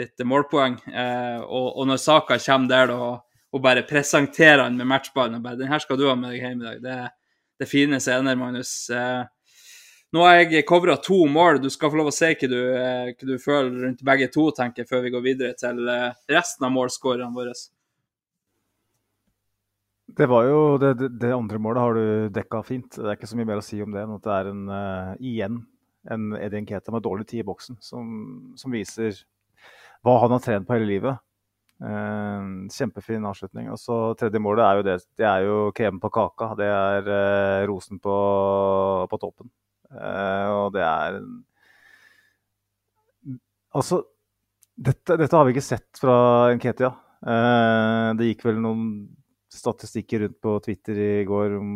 [0.00, 0.80] litt målpoeng.
[1.44, 3.12] Og, og, når saka kommer der da,
[3.54, 6.40] og bare presenterer han med matchballen og bare 'Den her skal du ha med deg
[6.42, 7.10] hjem i dag', det,
[7.60, 8.90] det fine scener, Magnus.
[10.10, 11.62] Nå har jeg covra to mål.
[11.62, 12.58] Du skal få lov å se hva du,
[13.14, 15.78] hva du føler rundt begge to, tenker jeg, før vi går videre til
[16.26, 17.54] resten av målskårerne våre.
[20.16, 22.86] Det var jo det, det, andre målet har du dekka fint.
[22.94, 24.64] Det er ikke så mye mer å si om det enn at det er en,
[24.70, 25.62] uh, igjen
[26.14, 28.10] en Eddie Nketa med dårlig tid i boksen, som,
[28.60, 29.16] som, viser
[30.04, 31.18] hva han har trent på hele livet.
[31.82, 33.72] Uh, kjempefin avslutning.
[33.74, 34.96] Og så tredje målet er jo det.
[35.18, 36.52] Det er jo kremen på kaka.
[36.60, 38.14] Det er uh, rosen på,
[39.10, 39.50] på toppen.
[39.94, 41.18] og det er
[43.74, 44.04] Altså,
[44.78, 46.14] dette, dette, har vi ikke sett fra
[46.54, 46.92] Nketia.
[48.14, 48.84] det gikk vel noen
[49.56, 51.72] statistikker rundt på Twitter i går om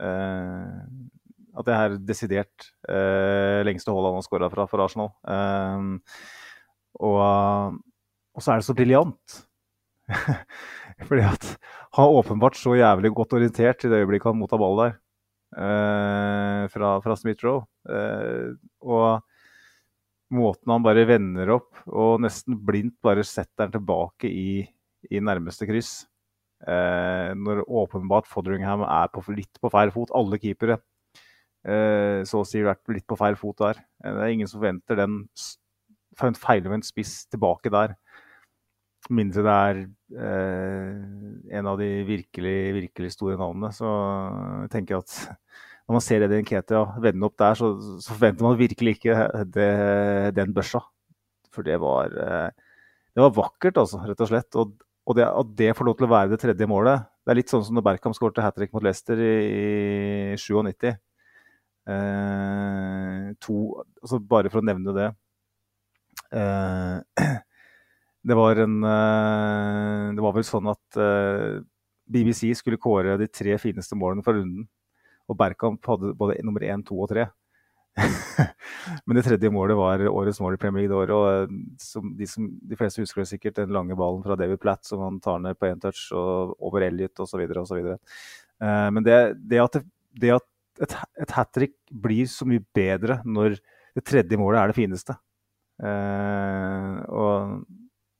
[0.00, 0.80] eh,
[1.58, 5.12] at det er desidert eh, lengste Haaland har skåra fra for Arsenal.
[5.26, 6.18] Eh,
[7.00, 7.78] og,
[8.34, 9.40] og, så er det så briljant.
[11.08, 11.46] Fordi at
[11.96, 14.98] han er åpenbart så jævlig godt orientert i det øyeblikket han mottar ball der.
[15.56, 17.64] Eh, fra, fra Smith-Roe.
[17.90, 18.52] Eh,
[18.86, 19.24] og
[20.30, 24.62] måten han bare vender opp og nesten blindt bare setter den tilbake i,
[25.10, 26.04] i nærmeste kryss.
[26.60, 30.12] Eh, når åpenbart Fodringham er på, litt på feil fot.
[30.16, 30.76] Alle keepere
[31.64, 33.80] eh, så å si vært litt på feil fot der.
[34.04, 35.22] Eh, det er ingen som forventer den
[36.36, 37.96] feilvendt spiss tilbake der.
[39.08, 39.82] Mindre det er
[40.20, 43.72] eh, en av de virkelig, virkelig store navnene.
[43.72, 43.88] Så
[44.66, 45.16] jeg tenker at
[45.88, 47.72] når man ser Edin Ketia vende opp der, så,
[48.04, 49.16] så forventer man virkelig ikke
[49.56, 49.70] det,
[50.36, 50.84] den børsa.
[51.50, 52.76] For det var, eh,
[53.16, 54.60] det var vakkert, altså, rett og slett.
[54.60, 54.76] Og,
[55.08, 57.52] og det, at det får lov til å være det tredje målet Det er litt
[57.52, 59.32] sånn som når Berkham skåret hat trick mot Leicester i,
[60.34, 60.90] i 97.
[61.90, 63.56] Eh, to,
[64.02, 65.08] altså bare for å nevne det.
[66.36, 66.96] Eh,
[68.28, 71.60] det var en eh, Det var vel sånn at eh,
[72.10, 74.66] BBC skulle kåre de tre fineste målene fra runden.
[75.30, 77.28] Og Berkamp hadde både nummer én, to og tre.
[79.06, 81.14] Men det tredje målet var årets mål i Premier League det året.
[81.50, 84.86] Og som de, som, de, fleste husker det sikkert den lange ballen fra David Platt
[84.88, 87.44] som han tar ned på én touch og over Elliot osv.
[87.62, 87.92] osv.
[88.60, 89.18] Uh, men det,
[89.50, 89.80] det, at,
[90.20, 90.48] det at
[90.80, 93.58] et, et hat trick blir så mye bedre når
[93.96, 95.16] det tredje målet er det fineste.
[95.80, 97.62] Uh, og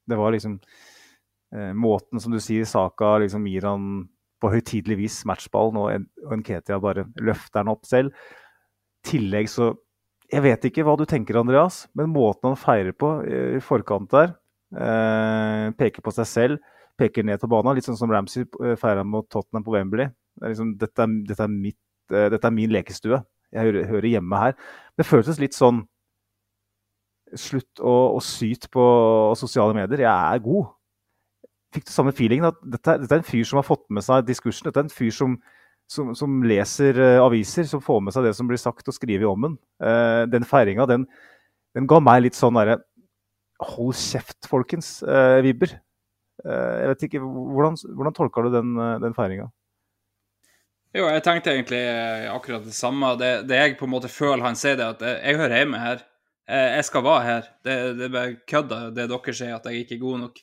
[0.09, 4.07] det var liksom uh, Måten som du sier Saka liksom gir han
[4.41, 8.15] på høytidelig vis matchballen, og, og Nketia bare løfter den opp selv.
[9.07, 9.73] Tillegg så
[10.31, 14.35] Jeg vet ikke hva du tenker, Andreas, men måten han feirer på i forkant der
[14.77, 16.61] eh, Peker på seg selv,
[17.01, 20.07] peker ned på banen, litt sånn som Ramsey eh, feira mot Tottenham på Wembley.
[20.39, 21.81] Det er liksom, dette, er, dette, er mitt,
[22.13, 23.19] eh, dette, er, min lekestue.
[23.51, 24.55] Jeg hører, hører, hjemme her.
[24.95, 25.87] Det føltes litt sånn
[27.39, 28.83] Slutt å, å syte på
[29.39, 30.01] sosiale medier.
[30.03, 30.73] Jeg er god
[31.75, 34.27] fikk du samme feelingen at dette, dette, er en fyr som har fått med seg
[34.27, 34.67] diskursen.
[34.67, 35.37] Dette er en fyr som,
[35.91, 39.29] som, som leser uh, aviser, som får med seg det som blir sagt og skriver
[39.31, 39.59] om den.
[39.83, 41.07] Uh, den feiringa, den,
[41.77, 42.81] den, ga meg litt sånn derre
[43.61, 45.03] Hold kjeft, folkens,
[45.45, 45.75] vibber.
[46.41, 48.71] jeg vet ikke, Hvordan, hvordan tolka du den,
[49.03, 49.51] den feiringa?
[50.97, 51.83] Jo, jeg tenkte egentlig
[52.33, 53.11] akkurat det samme.
[53.21, 55.83] Det, det, jeg på en måte føler han sier, det at jeg, jeg hører hjemme
[55.83, 56.01] her.
[56.49, 57.53] Jeg skal være her.
[57.61, 60.41] Det, det er bare kødda, det dere sier, at jeg ikke er god nok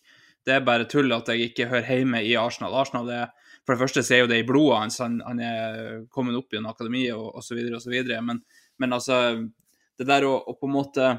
[0.47, 2.75] det er bare tull at jeg ikke hører hjemme i Arsenal.
[2.79, 3.31] Arsenal er,
[3.67, 5.01] For det første så er jo det i blodet hans.
[5.03, 7.59] Han, han, er kommet opp gjennom akademiet og osv.
[7.75, 7.97] osv.
[8.23, 8.39] Men,
[8.79, 9.17] men altså
[9.99, 11.09] Det der å, å på en måte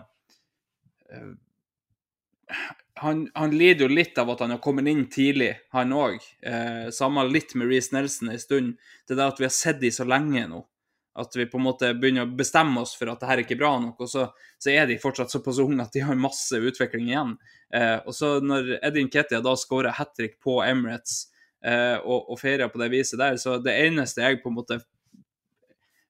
[1.12, 1.34] uh,
[3.02, 6.24] han, han, lider jo litt av at han har kommet inn tidlig, han òg.
[6.40, 8.72] Eh, samme litt med Reece Nelson en stund.
[9.06, 10.64] Det der at vi har sett dem så lenge nå.
[11.18, 13.58] At vi på en måte begynner å bestemme oss for at det her er ikke
[13.60, 14.00] bra nok.
[14.02, 17.36] Og så, så er de fortsatt såpass unge at de har masse utvikling igjen.
[17.74, 21.26] Eh, og så når Edin Ketia da skårer hat trick på Emirates
[21.58, 24.76] og, og feira på det viset der, så det eneste jeg på en måte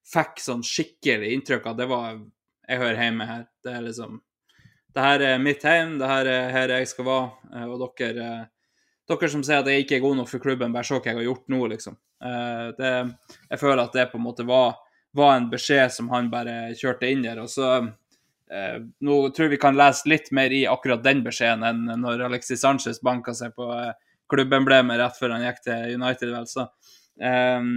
[0.08, 2.18] fikk sånn skikkelig inntrykk av, det var
[2.68, 3.44] Jeg hører hjemme her.
[3.64, 4.20] Det er liksom
[4.94, 7.30] Det her er mitt hjem, det her er her jeg skal være.
[7.54, 8.44] Eh, og dere eh,
[9.08, 11.16] dere som sier at jeg ikke er god nok for klubben, bare se hva jeg
[11.16, 11.96] har gjort nå, liksom.
[12.24, 12.92] Eh, det,
[13.50, 14.74] jeg føler at det på en måte var,
[15.16, 17.40] var en beskjed som han bare kjørte inn der.
[17.40, 17.70] Og så
[18.48, 22.22] Eh, nå tror jeg vi kan lese litt mer i akkurat den beskjeden enn når
[22.30, 23.90] Alexis Sanchez banka seg på eh,
[24.30, 26.48] klubbemblemet rett før han gikk til United, vel.
[26.50, 26.66] Så
[27.20, 27.70] eh,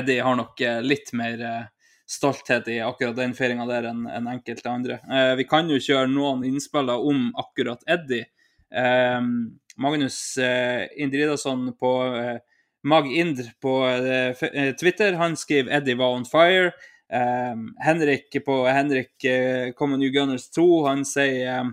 [0.00, 1.62] Eddie har nok eh, litt mer eh,
[2.08, 5.00] stolthet i akkurat den feiringa der enn en enkelte andre.
[5.08, 8.28] Eh, vi kan jo kjøre noen innspiller om akkurat Eddie.
[9.80, 10.36] Magnus
[11.00, 11.92] Indridason på
[12.84, 13.72] Mag Indr på
[14.80, 16.74] Twitter, han skriver 'Eddie var on fire'.
[17.08, 21.70] Um, Henrik på Henrik uh, Common New Gunners 2 han sier um,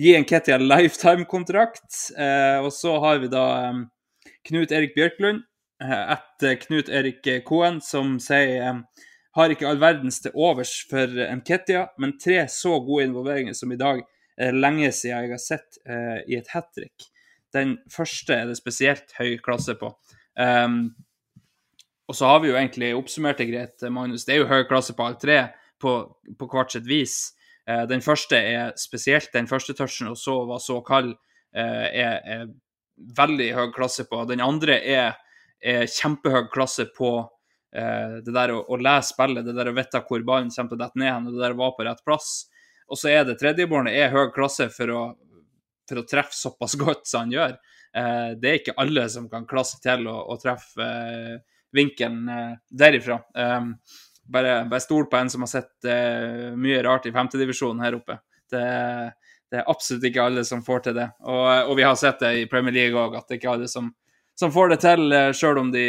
[0.00, 1.90] gi en Ketty en lifetime-kontrakt.
[2.16, 3.84] Uh, og så har vi da um,
[4.48, 5.44] Knut Erik Bjørklund
[5.80, 8.82] etter Knut Erik Koen, som sier
[9.36, 11.08] har ikke all verdens til overs for
[11.38, 14.02] Nketia, men tre så gode involveringer som i dag
[14.36, 15.78] er lenge siden jeg har sett
[16.28, 17.06] i et hat trick.
[17.56, 19.88] Den første er det spesielt høy klasse på.
[20.36, 20.92] Um,
[22.10, 24.24] og så har vi jo egentlig oppsummert det greit, Magnus.
[24.26, 25.40] Det er jo høy klasse på alle tre
[25.80, 25.92] på,
[26.38, 27.18] på hvert sitt vis.
[27.68, 31.14] Eh, den første er spesielt den første touchen, og så var så kald,
[31.54, 32.50] eh, er, er,
[33.16, 34.18] veldig høy klasse på.
[34.28, 35.14] Den andre er,
[35.64, 37.14] er kjempehøy klasse på
[37.72, 40.76] eh, det der å, å, lese spillet, det der å vite hvor ballen kommer til
[40.76, 42.34] å dette ned, og det der å være på rett plass.
[42.90, 45.04] Og så er det tredjebordet er høy klasse for å,
[45.88, 47.56] for å treffe såpass godt som han gjør.
[47.90, 50.84] Det er ikke alle som kan klasse til å, å treffe
[51.74, 52.28] vinkelen
[52.70, 53.16] derifra.
[54.30, 58.20] Bare, bare stol på en som har sett uh, mye rart i femtedivisjonen her oppe.
[58.50, 58.62] Det,
[59.50, 61.08] det, er absolutt ikke alle som får til det.
[61.26, 63.70] Og, og vi har sett det i Premier League òg, at det ikke er alle
[63.70, 63.90] som,
[64.38, 65.86] som får det til, uh, sjøl om de,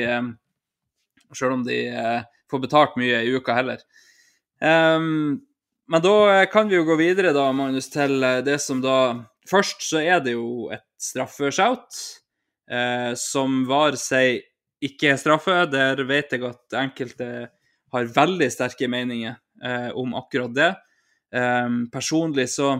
[1.37, 3.83] selv om de uh, får betalt mye i uka heller.
[4.61, 5.41] Um,
[5.91, 8.97] men da kan vi jo gå videre, da, Magnus, til det som da
[9.49, 11.97] Først så er det jo et straffeshout,
[12.69, 14.43] eh, som var seg
[14.81, 15.55] ikke er straffe.
[15.71, 17.29] Der vet jeg at enkelte
[17.91, 20.71] har veldig sterke meninger eh, om akkurat det.
[21.35, 22.71] Eh, personlig så,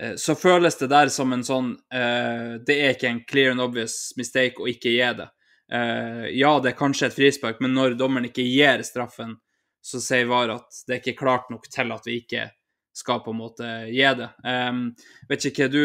[0.00, 3.62] eh, så føles det der som en sånn uh, Det er ikke en clear and
[3.64, 5.30] obvious mistake å ikke gi det.
[5.72, 9.36] Eh, ja, det er kanskje et frispark, men når dommeren ikke gir straffen,
[9.84, 12.48] så sier VAR at det er ikke klart nok til at vi ikke
[12.94, 14.30] skal på en måte gi det.
[14.46, 14.84] Um,
[15.28, 15.84] vet ikke hva du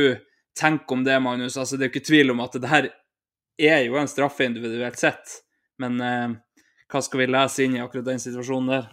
[0.59, 1.57] tenker om det, Magnus.
[1.57, 2.89] Altså, det er jo ikke tvil om at det her
[3.59, 5.39] er jo en straffe individuelt sett,
[5.81, 5.97] men
[6.89, 8.89] hva skal vi lese inn i akkurat den situasjonen der?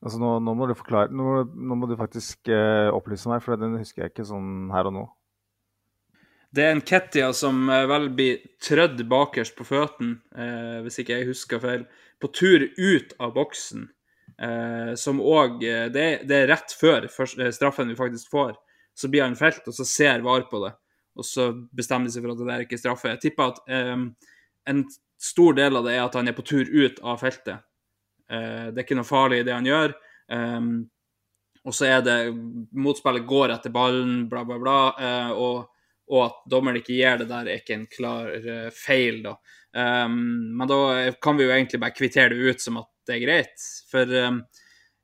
[0.00, 3.60] Altså nå, nå, må du forklare, nå, nå må du faktisk eh, opplyse meg, for
[3.60, 5.02] den husker jeg ikke sånn her og nå.
[6.50, 11.18] Det er en Kettia som eh, vel blir trødd bakerst på føttene, eh, hvis ikke
[11.18, 11.84] jeg husker feil,
[12.20, 13.84] på tur ut av boksen.
[14.40, 18.56] Eh, som òg eh, det, det, er rett før straffen vi faktisk får.
[18.96, 20.72] Så blir han felt, og så ser VAR på det.
[21.20, 23.12] Og så bestemmer de seg for at det der ikke er straffe.
[23.12, 23.62] Jeg tipper at
[24.70, 24.84] en
[25.20, 27.66] stor del av det er at han er på tur ut av feltet.
[28.30, 29.96] Eh, det er ikke noe farlig i det han gjør.
[31.64, 32.16] og så er det
[32.72, 34.78] Motspillet går etter ballen, bla, bla, bla.
[35.34, 35.68] og
[36.10, 39.36] og at dommeren ikke gir det der, er ikke en klar uh, feil, da.
[39.70, 40.78] Um, men da
[41.22, 43.66] kan vi jo egentlig bare kvittere det ut som at det er greit.
[43.90, 44.40] For um,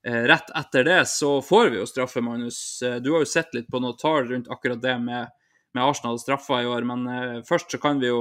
[0.07, 2.59] rett etter det så får vi jo straffe, Magnus.
[3.03, 5.31] Du har jo sett litt på noe tall rundt akkurat det med,
[5.75, 7.07] med Arsenal straffa i år, men
[7.47, 8.21] først så kan vi jo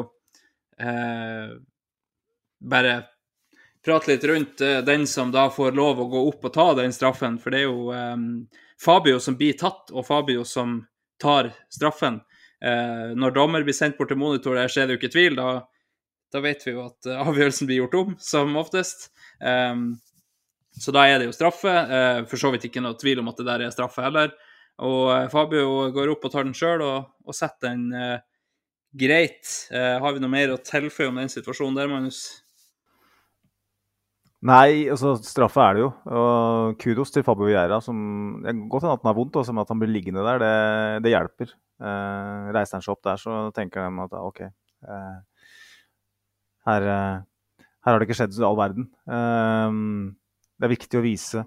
[2.60, 3.04] bare
[3.86, 7.36] prate litt rundt den som da får lov å gå opp og ta den straffen.
[7.41, 8.24] For det er jo um,
[8.82, 10.80] Fabio som blir tatt, og Fabio som
[11.22, 12.20] tar straffen.
[12.65, 15.38] Eh, når dommer blir sendt bort til monitor, der er det jo ikke tvil.
[15.39, 15.65] Da,
[16.34, 19.10] da vet vi jo at eh, avgjørelsen blir gjort om, som oftest.
[19.39, 19.94] Um,
[20.76, 21.72] så da er det jo straffe.
[21.72, 24.34] Uh, for så vidt ikke noe tvil om at det der er straffe heller.
[24.84, 28.18] Og uh, Fabio går opp og tar den sjøl, og, og, setter den uh,
[28.96, 29.52] greit.
[29.76, 32.22] har vi noe mer å tilføye om den situasjonen der, Magnus?
[34.45, 35.91] Nei, altså straffe er det jo.
[36.05, 37.79] Og kudos til Fabio Vieira.
[37.81, 37.97] som
[38.43, 40.41] Godt hende at han har vondt, og som at han blir liggende der.
[40.43, 41.53] Det, det hjelper.
[41.81, 45.17] Eh, reiser han seg opp der, så tenker de at OK eh,
[46.69, 47.17] her, eh,
[47.58, 48.88] her, har det ikke skjedd all verden.
[49.10, 49.75] Eh,
[50.55, 51.43] det er viktig å vise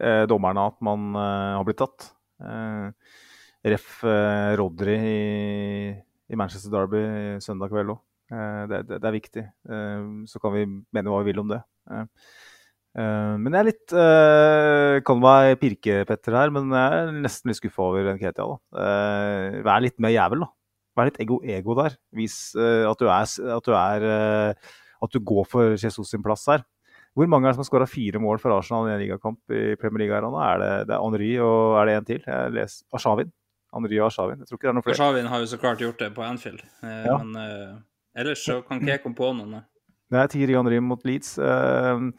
[0.00, 2.12] eh, dommerne at man har blitt tatt.
[3.66, 3.92] Ref.
[4.60, 5.20] Rodry i,
[6.30, 7.00] i, Manchester Derby
[7.42, 8.02] søndag kveld òg.
[8.28, 9.42] Det, det, det, er viktig.
[10.30, 11.60] så kan vi mene hva vi vil om det.
[12.96, 17.58] Uh, men jeg er litt uh, Kan være pirkepetter her, men jeg er nesten litt
[17.60, 18.46] skuffa over Nketia.
[18.72, 20.50] Uh, vær litt mer jævel, da.
[20.96, 21.98] Vær litt ego, ego der.
[22.16, 24.56] Vis uh, at du er, at du, er
[25.04, 26.64] at du går for Jesus sin plass her.
[27.16, 29.76] Hvor mange er det som har skåra fire mål for Arsenal i en ligakamp i
[29.80, 30.24] Premier League her?
[30.24, 32.24] Er det, det er Henry og er det en til?
[32.24, 33.30] Jeg leser Arshavin.
[33.76, 34.40] Henry og Arshavin.
[34.40, 34.96] Jeg tror ikke det er noen flere.
[34.96, 37.16] Arshavin har jo så klart gjort det på Anfield, ja.
[37.20, 37.80] men
[38.16, 39.64] ellers så kan ikke jeg komme på noen.
[40.10, 41.36] Det er Thierry Andrim mot Leeds.
[41.38, 42.10] Uh,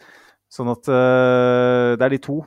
[0.51, 2.39] Sånn at uh, det er de to.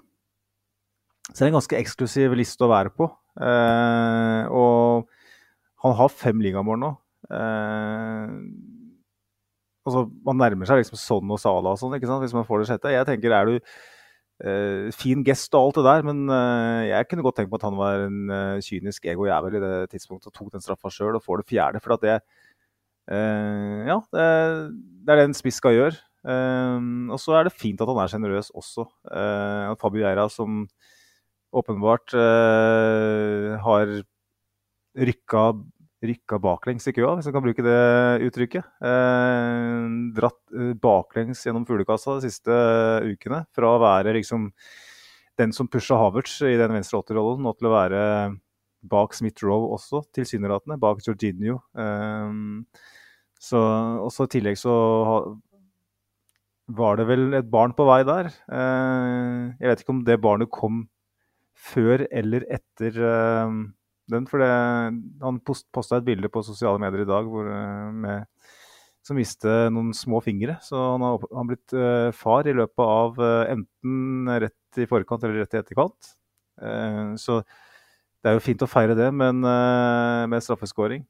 [1.28, 3.10] Så det er en ganske eksklusiv liste å være på.
[3.36, 5.10] Uh, og
[5.84, 6.90] han har fem ligamål nå.
[9.80, 12.24] Altså, man nærmer seg liksom sånn og Sala og sånn, ikke sant?
[12.24, 12.92] hvis man får det sjette.
[12.92, 16.20] Jeg tenker, er du fin gest og alt det der, men
[16.88, 20.36] jeg kunne godt tenkt meg at han var en kynisk ego-jævel i det tidspunktet og
[20.36, 21.82] tok den straffa sjøl og får det fjerde.
[21.84, 22.16] For at det
[23.88, 24.28] Ja, det,
[25.10, 25.98] det er det en spiss skal gjøre.
[26.22, 28.84] Um, og så er det fint at han er sjenerøs også.
[29.10, 30.68] Uh, Fabio Eira som
[31.50, 33.90] åpenbart uh, har
[34.94, 35.42] rykka,
[36.06, 38.68] rykka, baklengs i køa, hvis jeg kan bruke det uttrykket.
[38.78, 42.60] Uh, dratt baklengs gjennom fuglekassa de siste
[43.10, 43.42] ukene.
[43.56, 44.46] Fra å være liksom
[45.42, 48.06] den som pusha Havertz i den venstre åtterrollen, nå til å være
[48.86, 50.78] bak Smith Roe også, tilsynelatende.
[50.78, 51.64] Bak Georginio.
[51.74, 52.68] Um,
[53.40, 53.60] så,
[54.04, 54.74] også I tillegg så
[56.76, 58.30] var det vel et barn på vei der.
[58.52, 60.84] Eh, jeg vet ikke om det barnet kom
[61.70, 63.54] før eller etter eh,
[64.12, 64.26] den.
[64.30, 64.50] For det,
[65.24, 68.28] han posta et bilde på sosiale medier i dag hvor, eh, med,
[69.06, 70.58] som viste noen små fingre.
[70.64, 71.74] Så han har, han blitt
[72.16, 76.12] far i løpet av enten rett i forkant eller rett i etterkant.
[77.16, 81.06] Så det er jo fint å feire det men, med straffeskåring.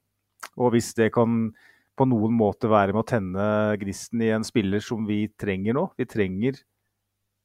[0.55, 1.49] Og hvis det kan
[1.97, 3.47] på noen måte være med å tenne
[3.81, 5.87] gnisten i en spiller som vi trenger nå.
[5.99, 6.59] Vi trenger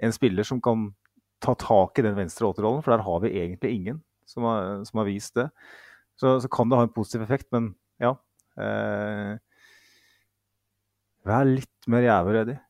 [0.02, 0.90] en spiller som kan
[1.42, 5.02] ta tak i den venstre åtterrollen, for der har vi egentlig ingen som har, som
[5.02, 5.48] har vist det.
[6.20, 8.14] Så, så, kan det ha en positiv effekt, men ja.
[8.56, 9.36] Eh,
[11.26, 12.60] vær litt mer jævlig, Eddie.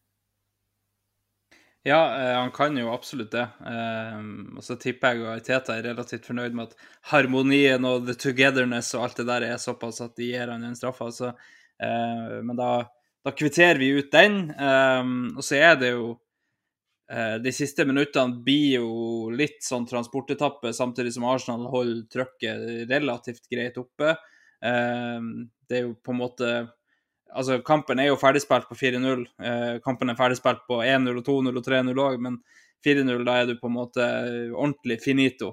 [1.86, 3.44] Ja, eh, han kan jo absolutt det.
[3.70, 4.22] Eh,
[4.58, 8.90] og så tipper jeg at Teta er relativt fornøyd med at harmonien og the togetherness
[8.96, 11.06] og alt det der er såpass at de gir han en straffe.
[11.06, 11.30] Altså,
[11.78, 12.70] men da,
[13.24, 14.48] da, kvitterer vi ut den.
[15.36, 16.06] og så er det jo
[17.12, 23.44] eh, De siste minuttene blir jo litt sånn transportetappe, samtidig som Arsenal holder trøkket relativt
[23.52, 24.16] greit oppe.
[24.56, 26.54] det er jo på en måte
[27.36, 29.26] Altså, kampen er jo ferdigspilt på 4-0.
[29.42, 32.38] Eh, kampen er ferdigspilt på 1-0 og 2-0 og 3-0 òg, men
[32.86, 34.06] 4-0, da er du på en måte
[34.54, 35.52] ordentlig finito.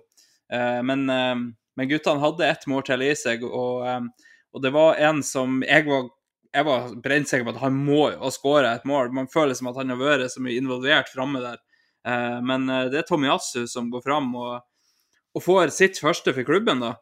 [0.54, 1.36] Eh, men, eh,
[1.76, 5.62] men, guttene hadde ett mål til i seg, og, eh, og, det var en som
[5.66, 6.10] jeg var,
[6.54, 9.14] jeg var brennsikker på at han må ha skåra et mål.
[9.16, 11.64] Man føler som at han har vært så mye involvert framme der.
[12.08, 14.62] Eh, men eh, det er Tomiyasu som går fram og,
[15.34, 16.94] og, får sitt første for klubben, da,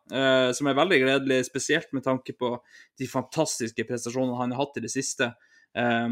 [0.55, 2.53] som er veldig gledelig, spesielt med tanke på
[3.01, 5.33] de fantastiske prestasjonene han har hatt i det siste.
[5.75, 6.07] Eh,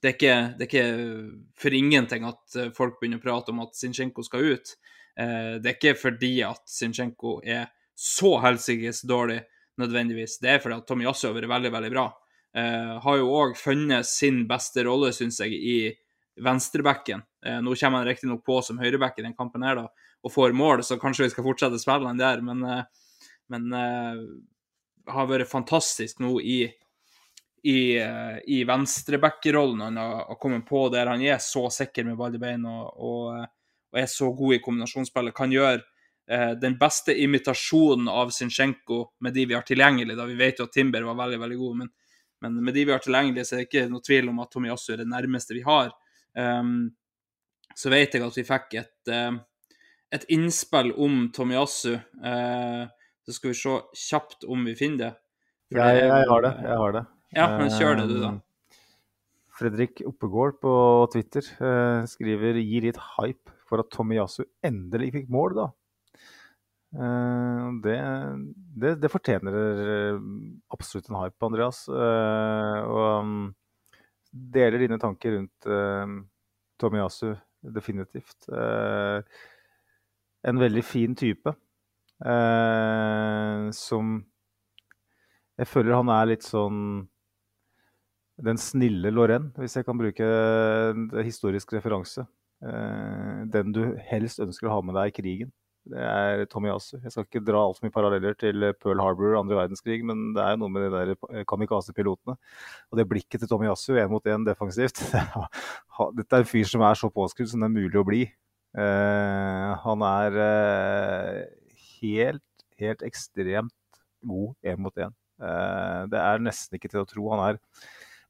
[0.00, 3.62] det er, ikke, det er ikke for ingenting at eh, folk begynner å prate om
[3.62, 4.74] at Zinchenko skal ut.
[5.20, 9.42] Eh, det er ikke fordi at Zinchenko er så helsikes dårlig,
[9.80, 10.38] nødvendigvis.
[10.42, 12.06] Det er fordi at Tomiyasu har vært veldig, veldig bra.
[12.56, 17.24] Eh, har jo òg funnet sin beste rolle, syns jeg, i venstrebacken.
[17.60, 20.80] Nå kommer han riktignok på som høyreback i den kampen her, da, og får mål,
[20.86, 22.62] så kanskje vi skal fortsette å spille han der, men,
[23.52, 23.74] men
[25.12, 26.70] har vært fantastisk nå i
[27.62, 32.34] i, eh, i venstrebackerollen han har, kommet på, der han er så sikker med ball
[32.34, 33.44] i bein og, og,
[33.92, 35.34] og, er så god i kombinasjonsspillet.
[35.36, 35.84] Kan gjøre eh,
[36.22, 40.14] den beste imitasjonen av Zinchenko med de vi har tilgjengelig.
[40.16, 41.88] da Vi vet jo at Timber var veldig veldig god, men,
[42.40, 44.92] men med de vi har tilgjengelig, så er det ikke noe tvil om at Tomiyasu
[44.94, 45.90] er det nærmeste vi har.
[46.38, 46.92] Um,
[47.74, 49.34] så vet jeg at vi fikk et, uh,
[50.14, 51.96] et innspill om Tomiyasu.
[52.22, 52.86] Uh,
[53.26, 53.74] så skal vi se
[54.08, 55.12] kjapt om vi finner det.
[55.72, 56.54] Jeg, jeg, har det.
[56.66, 57.04] Jeg har det.
[57.32, 58.32] Ja, men kjør det, du, da.
[58.34, 58.78] Eh,
[59.56, 60.72] Fredrik Oppegård på
[61.12, 65.68] Twitter uh, skriver gir litt hype for at Tomiyasu endelig fikk mål, da.
[66.92, 67.96] Eh, det,
[68.76, 69.56] det, det, fortjener
[70.72, 71.84] absolutt en hype, Andreas.
[71.88, 73.54] og um,
[74.32, 75.70] deler dine tanker rundt
[76.80, 78.48] Tomiyasu definitivt.
[80.42, 81.52] en veldig fin type
[83.76, 84.24] som
[85.58, 86.78] jeg føler han er litt sånn
[88.42, 92.24] den snille Lorraine, hvis jeg kan bruke en historisk referanse.
[92.62, 95.52] Eh, den du helst ønsker å ha med deg i krigen.
[95.82, 97.00] Det er Tommy Tomiyasu.
[97.02, 100.42] Jeg skal ikke dra altfor mye paralleller til Pearl Harbor og andre verdenskrig, men det
[100.44, 102.36] er jo noe med de der kamikaze-pilotene.
[102.92, 105.02] Og det blikket til Tommy Tomiyasu én mot én defensivt
[106.18, 108.22] Dette er en fyr som er så påskrudd som det er mulig å bli.
[108.72, 111.40] Uh, han er uh,
[112.00, 113.74] helt, helt ekstremt
[114.22, 115.12] god én mot én.
[116.08, 117.26] det er nesten ikke til å tro.
[117.34, 117.58] Han er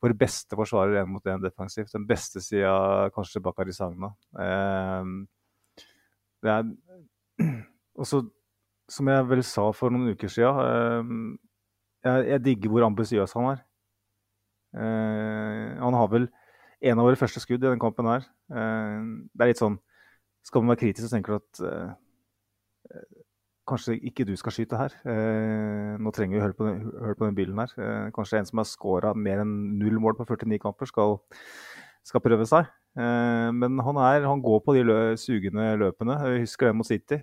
[0.02, 1.92] vår beste forsvarer én mot én defensivt.
[1.94, 4.10] Den beste sida kanskje Bakari Sagna.
[4.34, 5.10] Eh,
[6.42, 6.64] det er
[8.02, 8.22] også,
[8.92, 11.12] som jeg vel sa for noen uker siden, eh,
[12.08, 13.64] jeg, jeg, digger hvor ambisiøs han er.
[14.82, 16.28] Eh, han har vel
[16.82, 18.26] en av våre første skudd i den kampen her.
[18.52, 19.00] Eh,
[19.32, 19.80] det er litt sånn
[20.42, 21.60] Skal man være kritisk, så tenker du at
[23.68, 24.94] kanskje ikke du skal skyte her.
[25.06, 27.74] Eh, nå trenger vi høre på, den, høre på den bilen her.
[27.78, 31.18] Eh, kanskje en som har scora mer enn null mål på 49 kamper, skal,
[32.06, 32.70] skal prøve seg.
[32.92, 36.18] Eh, men han, er, han, går på de lø, sugende løpene.
[36.28, 37.20] Jeg husker det mot City.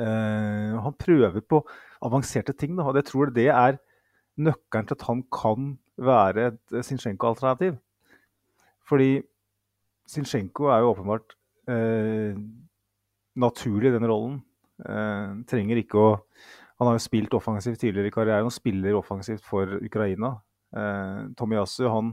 [0.00, 1.62] Eh, han prøver på
[2.02, 3.80] avanserte ting, da, og jeg tror det er
[4.40, 7.76] nøkkelen til at han kan være et Zinchenko-alternativ.
[8.88, 9.20] Fordi
[10.08, 11.36] Zinchenko er jo åpenbart
[11.68, 12.38] eh,
[13.36, 14.40] naturlig i den rollen.
[14.82, 16.10] Eh, trenger ikke å
[16.82, 20.32] Han har jo spilt offensivt tidligere i karrieren og spiller offensivt for Ukraina.
[20.74, 22.08] Eh, Tomiyasu han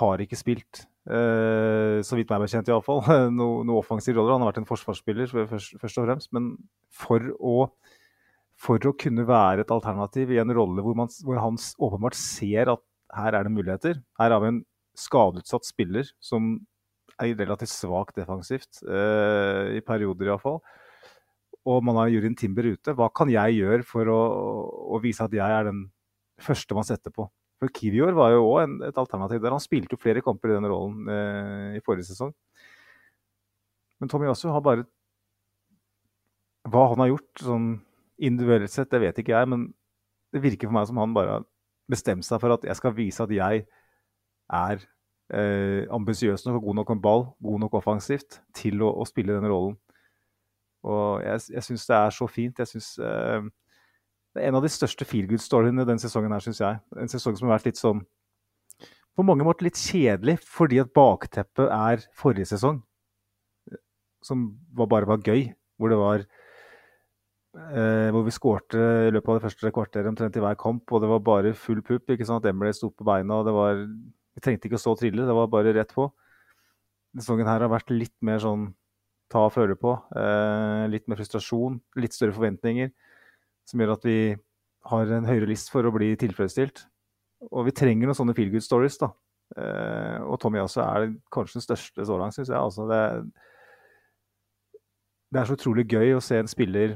[0.00, 3.02] har ikke spilt, uh, så vidt meg bekjent iallfall,
[3.38, 4.34] noe, noe offensiv rolle.
[4.34, 6.54] Han har vært en forsvarsspiller først, først og fremst, men
[7.02, 7.56] for å,
[8.60, 12.84] for å kunne være et alternativ i en rolle hvor, hvor han åpenbart ser at
[13.12, 13.98] her er det muligheter.
[14.20, 14.62] Her har vi en
[14.98, 16.54] skadeutsatt spiller som
[17.20, 20.62] er relativt svak defensivt, uh, i perioder iallfall
[21.68, 24.20] og man har Jurien Timber ute, hva kan jeg gjøre for å,
[24.96, 25.84] å, vise at jeg er den
[26.42, 27.28] første man setter på?
[27.62, 29.54] For Kivior var jo òg et alternativ der.
[29.54, 32.32] Han spilte jo flere kamper i den rollen eh, i forrige sesong.
[34.02, 34.88] Men Tommy Yasu har bare
[36.66, 37.68] Hva han har gjort sånn
[38.22, 39.64] individuelt sett, det vet ikke jeg, men
[40.34, 41.46] det virker for meg som han bare har
[41.90, 43.64] bestemt seg for at jeg skal vise at jeg
[44.58, 44.84] er
[45.34, 49.34] eh, ambisiøs nok og god nok med ball, god nok offensivt, til å, å spille
[49.34, 49.74] den rollen.
[50.86, 52.62] Og jeg, jeg syns det er så fint.
[52.62, 53.42] Jeg synes, uh,
[54.32, 56.80] Det er en av de største feelgood-storyene den sesongen her, syns jeg.
[56.96, 58.04] En sesong som har vært litt sånn
[59.12, 62.78] På mange måter litt kjedelig, fordi at bakteppet er forrige sesong.
[64.24, 65.50] Som var, bare var gøy.
[65.76, 68.80] Hvor det var eh, Hvor vi skårte
[69.10, 71.84] i løpet av det første kvarteret omtrent i hver kamp, og det var bare full
[71.84, 72.08] pupp.
[72.08, 72.48] ikke sant?
[72.48, 73.84] Emily sto på beina, og det var
[74.32, 76.08] Vi trengte ikke å stå og trille, det var bare rett på.
[77.18, 78.70] Sesongen her har vært litt mer sånn
[79.32, 79.92] ta og føle på.
[80.16, 82.92] Eh, litt mer frustrasjon, litt større forventninger,
[83.72, 84.16] som gjør at vi
[84.92, 86.86] har en høyere list for å bli tilfredsstilt.
[87.50, 89.08] og vi trenger noen sånne feel good stories, da.
[90.22, 92.58] og Tommy også er kanskje den største så langt, syns jeg.
[92.58, 93.00] Altså, det,
[95.32, 96.94] det er så utrolig gøy å se en spiller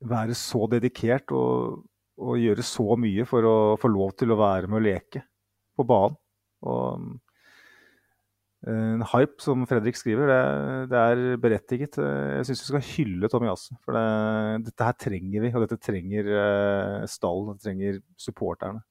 [0.00, 1.82] være så dedikert og,
[2.20, 5.24] og, gjøre så mye for å få lov til å være med å leke
[5.76, 6.16] på banen.
[6.60, 7.12] Og
[8.68, 10.40] en hype, som Fredrik skriver, det,
[10.90, 11.96] det er berettiget.
[11.96, 13.78] Jeg syns vi skal hylle Tommy Tomiyasu.
[13.86, 14.04] For det,
[14.68, 18.82] dette her trenger vi, og dette trenger uh, stallen, dette trenger supporterne.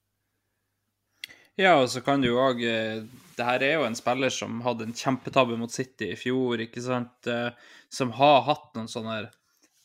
[1.60, 3.02] Ja, og så kan du òg eh,
[3.36, 6.82] Det her er jo en spiller som hadde en kjempetabbe mot City i fjor, ikke
[6.84, 7.28] sant?
[7.28, 7.50] Eh,
[7.92, 9.22] som har hatt noen sånne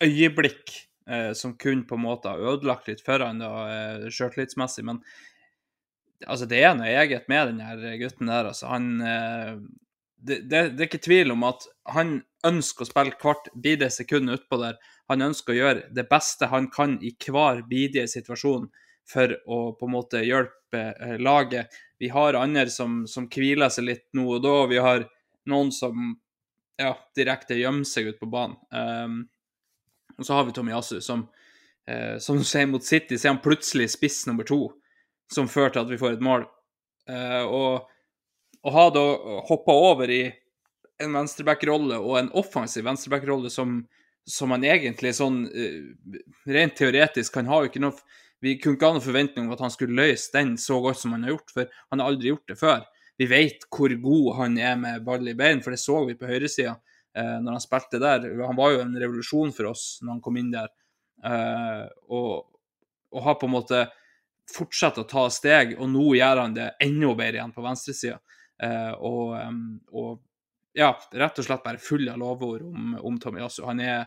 [0.03, 0.75] øyeblikk
[1.09, 4.85] eh, som kun på en måte har ødelagt litt for han eh, sjøltillitsmessig.
[4.87, 5.01] Men
[6.23, 8.51] altså, det er noe eget med den her gutten der.
[8.51, 9.51] Altså, han eh,
[10.25, 14.31] det, det, det, er ikke tvil om at han ønsker å spille hvert bidige sekund
[14.33, 14.79] utpå der.
[15.11, 18.69] Han ønsker å gjøre det beste han kan i hver bidige situasjon
[19.05, 21.73] for å på en måte hjelpe eh, laget.
[22.01, 24.55] Vi har andre som, som hviler seg litt nå og da.
[24.71, 25.05] Vi har
[25.51, 26.15] noen som
[26.81, 28.57] ja, direkte gjemmer seg ute på banen.
[28.73, 29.21] Um,
[30.17, 33.43] og så har vi Tomiyasu, som uh, som du sier mot City, så er han
[33.43, 34.73] plutselig spiss nummer to,
[35.33, 36.47] som fører til at vi får et mål.
[37.09, 39.05] Uh, og å ha da
[39.49, 40.23] hoppa over i
[41.03, 43.81] en venstreback-rolle og en offensiv venstreback-rolle som,
[44.25, 47.97] som han egentlig sånn uh, rent teoretisk kan ha jo ikke noe
[48.45, 51.15] vi kunne ikke ha noen forventning om at han skulle løse den så godt som
[51.15, 52.83] han har gjort, for han har aldri gjort det før.
[53.17, 56.27] Vi vet hvor god han er med ball i bein, for det så vi på
[56.29, 58.27] høyresida eh, når han spilte der.
[58.43, 60.73] Han var jo en revolusjon for oss når han kom inn der.
[61.25, 62.59] Eh, og,
[63.15, 63.85] og, har på en måte
[64.51, 68.19] fortsatt å ta steg, og nå gjør han det enda bedre igjen på venstresida.
[68.63, 69.35] Eh, og,
[69.91, 70.21] og,
[70.77, 73.63] ja, rett og slett bare full av lovord om, om Tomiyasu.
[73.67, 74.05] Han er,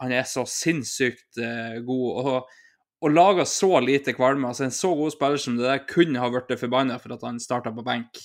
[0.00, 2.10] han er så sinnssykt eh, god.
[2.22, 2.58] og
[3.02, 4.46] og laga så lite kvalme.
[4.48, 7.40] altså En så god spiller som det der kunne ha blitt forbanna for at han
[7.42, 8.20] starta på benk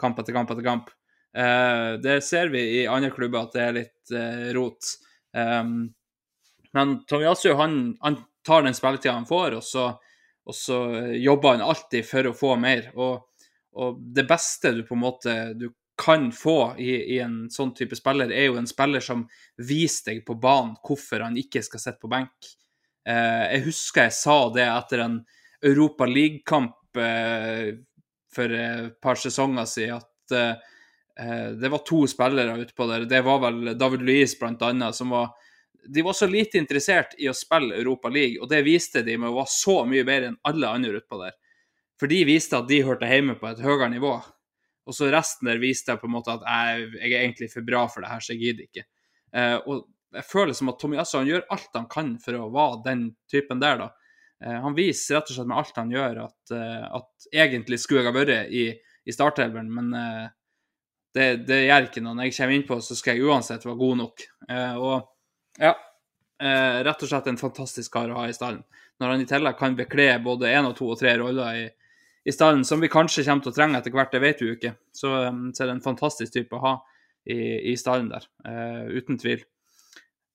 [0.00, 0.88] kamp etter kamp etter kamp.
[1.36, 4.94] Uh, det ser vi i andre klubber at det er litt uh, rot.
[5.36, 5.92] Um,
[6.72, 9.84] men Tomiyasu han, han, tar den spilletida han får, og så,
[10.44, 10.78] og så,
[11.16, 12.90] jobber han alltid for å få mer.
[12.96, 13.46] Og,
[13.78, 15.68] og, det beste du på en måte du
[16.02, 19.26] kan få i, i, en sånn type spiller, er jo en spiller som
[19.60, 22.50] viser deg på banen hvorfor han ikke skal sitte på benk.
[23.06, 25.20] Eh, jeg husker jeg sa det etter en
[25.62, 27.74] Europa League-kamp eh,
[28.32, 33.06] for et par sesonger siden, at eh, det var to spillere utpå der.
[33.06, 35.34] Det var vel David Louise annet, som var
[35.88, 39.32] De var så lite interessert i å spille Europa League, og det viste de med
[39.32, 41.34] å være så mye bedre enn alle andre utpå der.
[42.00, 44.12] For de viste at de hørte hjemme på et høyere nivå.
[44.86, 47.86] Og så resten der viste på en måte at jeg, jeg er egentlig for bra
[47.90, 48.86] for det her, så jeg gidder ikke.
[49.38, 52.80] Eh, og jeg føler som at Tomiyasu han gjør alt han kan for å være
[52.86, 53.90] den typen der, da.
[54.44, 58.02] Eh, han viser rett og slett med alt han gjør, at, eh, at egentlig skulle
[58.02, 58.64] jeg ha vært i,
[59.06, 60.26] i startelveren, men eh,
[61.14, 62.16] det, det, gjør ikke noe.
[62.18, 64.22] Når jeg kommer innpå, så skal jeg uansett være god nok.
[64.80, 64.94] og
[65.60, 65.74] ja,
[66.82, 68.62] rett og slett en fantastisk kar å ha i stallen.
[69.00, 71.66] Når han i tillegg kan bekle både én og to og tre roller i,
[72.24, 74.74] i stallen, som vi kanskje kommer til å trenge etter hvert, det vet vi ikke,
[74.94, 75.12] så,
[75.54, 76.74] så er det en fantastisk type å ha
[77.24, 79.44] i, i stallen der, Eh, uten tvil.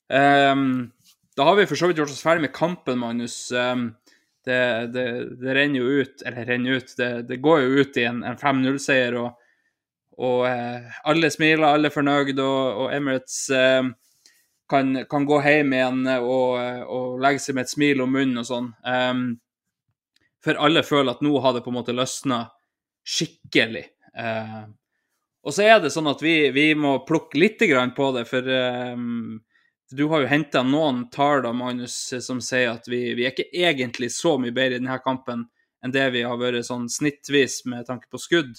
[0.07, 0.93] Um,
[1.36, 3.51] da har vi for så vidt gjort oss ferdig med kampen, Magnus.
[3.51, 3.89] Um,
[4.47, 4.59] det,
[4.93, 5.07] det,
[5.41, 8.39] det, renner jo ut, eller renner ut, det, det går jo ut i en, en
[8.39, 9.18] 5-0-seier.
[9.20, 9.36] Og,
[10.18, 13.84] og uh, alle smiler, alle er fornøyd, og, og Emirates uh,
[14.70, 16.57] kan, kan, gå hjem igjen og,
[16.88, 18.72] og, legge seg med et smil om munnen og sånn.
[18.84, 19.28] Um,
[20.43, 22.43] for alle føler at nå har det på en måte løsna
[23.07, 23.86] skikkelig.
[24.18, 24.68] Uh,
[25.47, 27.61] og så er det sånn at vi, vi må plukke litt
[27.95, 29.38] på det, for um,
[29.91, 33.47] du har jo henta noen tall da, Magnus, som sier at vi, vi, er ikke
[33.55, 35.45] egentlig så mye bedre i denne kampen
[35.86, 38.57] enn det vi har vært sånn snittvis med tanke på skudd.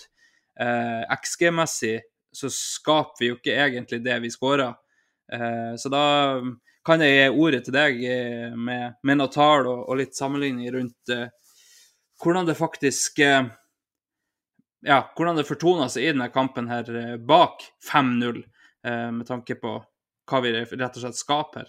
[0.59, 1.99] Uh, XG-messig
[2.33, 4.73] så skaper vi jo ikke egentlig det vi skårer.
[5.33, 6.05] Eh, så da
[6.89, 10.71] kan jeg gi ordet til deg eh, med, med noen tall og, og, litt sammenligning
[10.73, 11.27] rundt eh,
[12.23, 13.49] hvordan det faktisk eh,
[14.87, 18.45] Ja, hvordan det fortoner seg i denne kampen her eh, bak 5-0,
[18.89, 19.73] med tanke på
[20.31, 21.67] hva vi rett og slett skaper.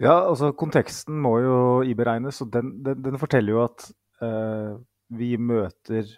[0.00, 3.84] Ja, altså konteksten må jo iberegnes, og den, den, den forteller jo at
[4.24, 4.78] uh,
[5.12, 6.08] vi møter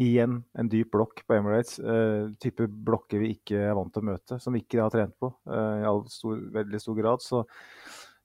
[0.00, 1.78] igjen en dyp blokk på Emirates.
[1.82, 5.16] Uh, type blokker vi ikke er vant til å møte, som vi ikke har trent
[5.20, 7.24] på uh, i stor, veldig stor grad.
[7.24, 7.42] Så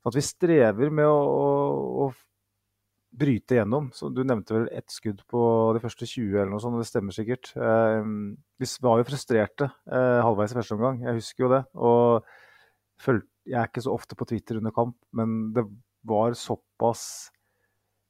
[0.05, 3.89] at vi strever med å, å, å bryte gjennom.
[3.95, 5.41] Så du nevnte vel ett skudd på
[5.76, 7.51] de første 20, eller noe sånt, og det stemmer sikkert.
[7.55, 8.09] Eh,
[8.61, 11.61] vi var jo frustrerte halvveis i første omgang, jeg husker jo det.
[11.80, 12.28] Og
[13.05, 15.65] jeg er ikke så ofte på Twitter under kamp, men det
[16.05, 17.32] var såpass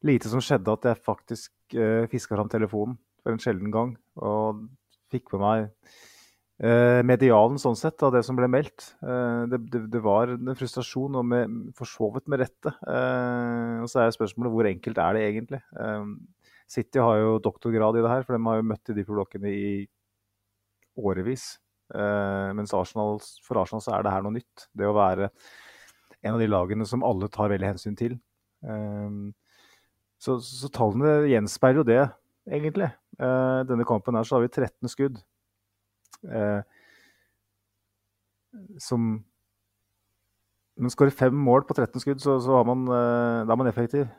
[0.06, 3.96] lite som skjedde at jeg faktisk eh, fiska fram telefonen for en sjelden gang.
[4.22, 4.68] Og
[5.14, 5.66] fikk med meg
[6.62, 8.92] eh, medialen sånn sett av det som ble meldt.
[9.02, 12.76] Eh, det, det, det, var en frustrasjon, og med, for så vidt med rette.
[12.86, 15.62] Eh, og så er spørsmålet hvor enkelt er det egentlig?
[16.72, 19.52] City har jo doktorgrad i det her, for de har jo møtt i de blokkene
[19.54, 19.70] i
[20.98, 21.56] årevis.
[22.58, 24.70] mens Arsenal, for Arsenal så er det her noe nytt.
[24.74, 25.28] Det å være
[26.26, 28.16] en av de lagene som alle tar veldig hensyn til.
[30.18, 32.02] Så, så tallene gjenspeiler jo det,
[32.50, 32.90] egentlig.
[33.16, 35.22] Uh, denne kampen her så har vi 13 skudd.
[36.26, 36.62] Uh,
[38.82, 39.24] som
[40.76, 44.10] Men skårer fem mål på 13 skudd, så, så man, uh, er man effektiv.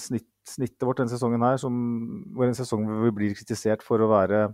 [0.00, 1.74] Snitt, snittet vårt denne sesongen her, som
[2.36, 4.46] var en sesong hvor vi blir kritisert for å være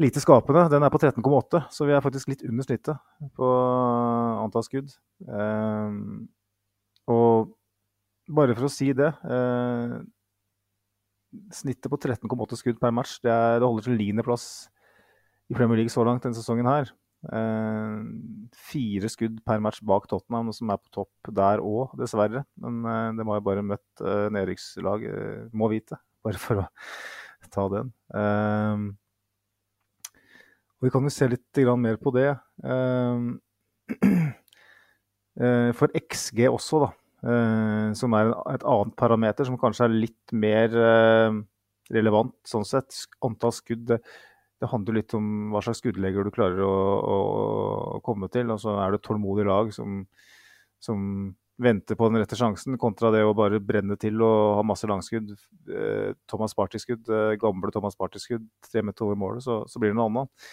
[0.00, 3.50] lite skapende, den er på 13,8, så vi er faktisk litt under snittet på
[4.44, 4.90] antall skudd.
[7.12, 7.52] og
[8.26, 9.12] bare for å si det
[11.54, 13.18] snittet på 13,8 skudd per match.
[13.24, 14.46] Det, er, det holder til niendeplass
[15.50, 16.92] i Premier League så langt denne sesongen her.
[17.26, 17.94] Eh,
[18.68, 22.44] fire skudd per match bak Tottenham, som er på topp der òg, dessverre.
[22.62, 26.68] Men eh, de har jo bare møtt eh, nedrykkslag, eh, må vite, bare for å
[27.52, 27.92] ta den.
[28.14, 28.86] Eh,
[30.76, 32.28] og vi kan jo se litt mer på det.
[32.62, 33.26] Eh,
[35.46, 36.92] eh, for XG også, da.
[37.26, 41.38] Uh, som er et annet parameter som kanskje er litt mer uh,
[41.90, 42.94] relevant sånn sett.
[43.26, 43.98] Antall skudd det,
[44.70, 47.16] handler litt om hva slags skuddlegger du klarer å, å,
[47.96, 48.52] å komme til.
[48.54, 50.04] Og så er det et tålmodig lag som,
[50.82, 51.02] som,
[51.56, 55.32] venter på den rette sjansen, kontra det å bare brenne til og ha masse langskudd.
[55.70, 57.10] Uh, Thomas Party-skudd,
[57.42, 60.52] gamle Thomas Party-skudd, tre meter over målet, så, så, blir det noe annet.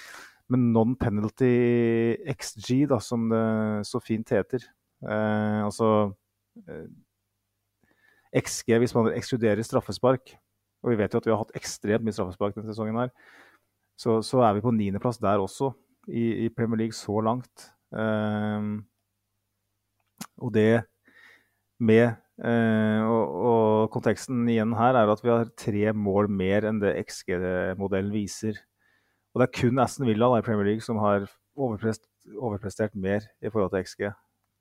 [0.50, 1.54] Men non-penalty
[2.34, 3.46] XG, da, som det
[3.90, 4.64] så fint heter.
[5.04, 6.23] altså Eh,
[8.34, 10.36] XG hvis man ekskluderer straffespark.
[10.84, 13.00] Og vi vet jo at vi har hatt ekstremt mye straffespark denne sesongen.
[13.00, 13.14] her.
[14.00, 15.72] Så, så er vi på niendeplass der også,
[16.08, 17.70] i, i, Premier League så langt.
[17.94, 18.84] Um,
[20.42, 20.84] og det
[21.80, 26.82] med uh, og, og, konteksten igjen her er at vi har tre mål mer enn
[26.82, 28.60] det XG-modellen viser.
[29.34, 33.24] Og det er kun Aston Villa da, i Premier League som har overprestert, overprestert mer
[33.42, 34.10] i forhold til XG.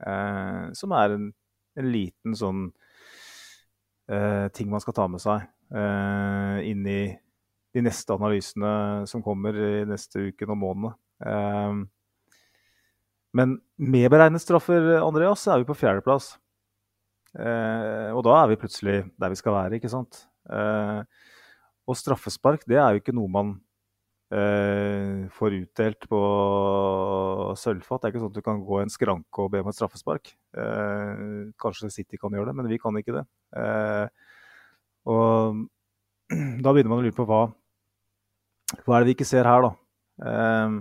[0.06, 1.30] Uh, som er en
[1.78, 2.66] en liten sånn
[4.12, 7.02] uh, ting man skal ta med seg uh, inn i
[7.72, 10.96] de neste analysene som kommer i neste uke og måned.
[11.24, 11.82] Uh,
[13.32, 16.34] men med beregnet straffer, Andreas, så er vi på fjerdeplass.
[17.32, 20.26] Uh, og da er vi plutselig der vi skal være, ikke sant.
[21.86, 23.71] og straffespark, det er jo ikke noe man eh,
[24.32, 26.18] får utdelt på
[27.58, 28.00] sølvfat.
[28.00, 30.32] Det er ikke sånn at du kan gå en skranke og be om et straffespark.
[30.56, 31.24] Eh,
[31.60, 33.24] kanskje City kan gjøre det, men vi kan ikke det.
[33.60, 34.06] Eh,
[35.12, 35.62] og
[36.64, 37.42] da begynner man å lure på hva,
[38.86, 39.72] hva er det vi ikke ser her, da.
[40.32, 40.78] Eh,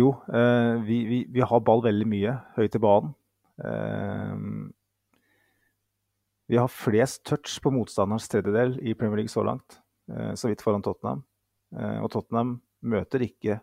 [0.00, 3.14] jo, eh, vi, vi, vi, har ball veldig mye høyt i banen.
[3.62, 4.34] Eh,
[6.50, 9.80] vi har flest touch på motstanderens tredjedel i Premier League så langt.
[10.36, 11.22] Så vidt foran Tottenham.
[11.74, 13.58] Eh, og Tottenham møter ikke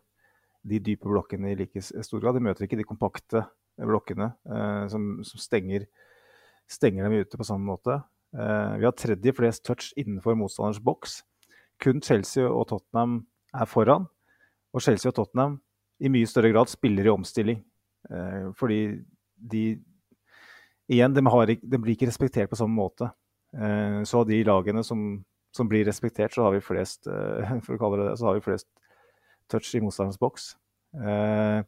[0.67, 2.37] de dype blokkene i like stor grad.
[2.37, 3.45] De møter ikke de kompakte
[3.79, 5.87] blokkene eh, som, som stenger,
[6.69, 8.01] stenger, dem ute på samme måte.
[8.35, 11.21] Eh, vi har tredje flest touch innenfor motstanders boks.
[11.81, 13.21] Kun Chelsea og Tottenham
[13.57, 14.09] er foran.
[14.71, 15.59] Og Chelsea og Tottenham
[16.01, 17.63] i mye større grad spiller i omstilling.
[18.57, 19.03] fordi
[19.35, 19.79] de
[20.91, 23.07] Igjen, de, har, de, blir ikke respektert på samme måte.
[24.03, 25.21] så de lagene som
[25.55, 28.37] som blir respektert, så har vi flest eh, for å kalle det det, så har
[28.37, 28.69] vi flest
[29.51, 30.51] touch i motstanderens boks.
[30.95, 31.63] Eh,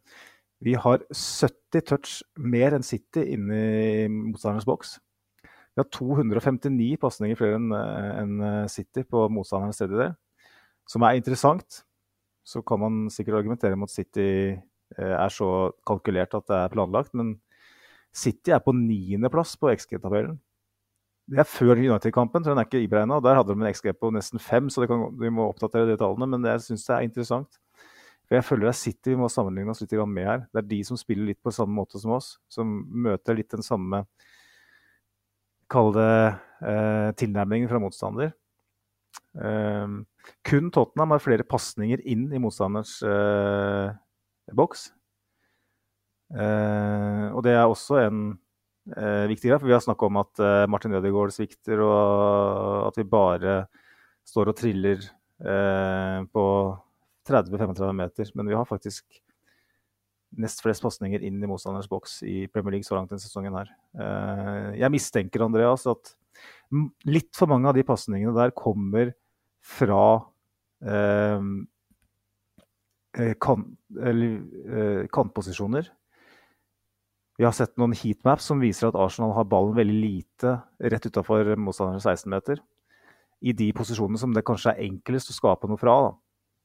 [0.64, 4.98] vi har 70 touch mer enn City inne i motstanderens boks.
[5.44, 10.16] Vi har 259 pasninger flere enn eh, City på motstanderens tredjedel.
[10.88, 11.84] Som er interessant.
[12.44, 14.60] Så kan man sikkert argumentere mot City
[14.94, 17.14] er så kalkulert at det er planlagt.
[17.18, 17.38] Men
[18.14, 20.36] City er på niendeplass på XG-tabellen.
[21.32, 23.22] Det er før United-kampen, så den er ikke iberegna.
[23.24, 26.28] Der hadde de en XG på nesten fem, så kan, vi må oppdatere de tallene.
[26.34, 27.60] Men jeg syns det er interessant.
[28.28, 30.46] For jeg føler det er City vi må sammenligne oss litt med her.
[30.52, 32.38] Det er de som spiller litt på samme måte som oss.
[32.52, 34.06] Som møter litt den samme
[35.72, 36.10] Kall det
[36.70, 38.34] eh, tilnærmingen fra motstander.
[39.34, 39.94] Eh,
[40.46, 43.96] kun Tottenham har flere pasninger inn i motstanders eh,
[44.54, 44.92] boks.
[46.36, 48.22] Eh, og det er også en
[48.92, 53.08] eh, viktig For vi har snakka om at eh, Martin Ødegaard svikter, og at vi
[53.08, 53.58] bare
[54.28, 55.04] står og triller
[55.44, 56.46] eh, på
[57.30, 58.32] 30-35 meter.
[58.36, 59.06] Men vi har faktisk
[60.44, 63.74] nest flest pasninger inn i motstanders boks i Premier League så langt denne sesongen her.
[63.94, 66.16] Eh, jeg mistenker, Andreas, at
[67.06, 69.14] litt for mange av de pasningene der kommer
[69.64, 70.06] fra
[70.84, 71.52] eh,
[73.14, 73.68] kan,
[74.02, 75.92] eller, kantposisjoner.
[77.44, 81.50] Vi har sett noen heatmaps som viser at Arsenal har ballen veldig lite rett utafor
[81.60, 82.62] motstanderens 16-meter.
[83.44, 85.98] I de posisjonene som det kanskje er enklest å skape noe fra.
[86.06, 86.14] Da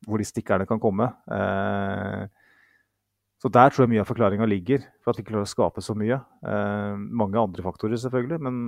[0.06, 1.08] hvor de stikkerne kan komme.
[1.34, 2.28] Eh,
[3.42, 5.82] så der tror jeg mye av forklaringa ligger, for at vi ikke klarer å skape
[5.82, 6.20] så mye.
[6.46, 8.62] Eh, mange andre faktorer, selvfølgelig, men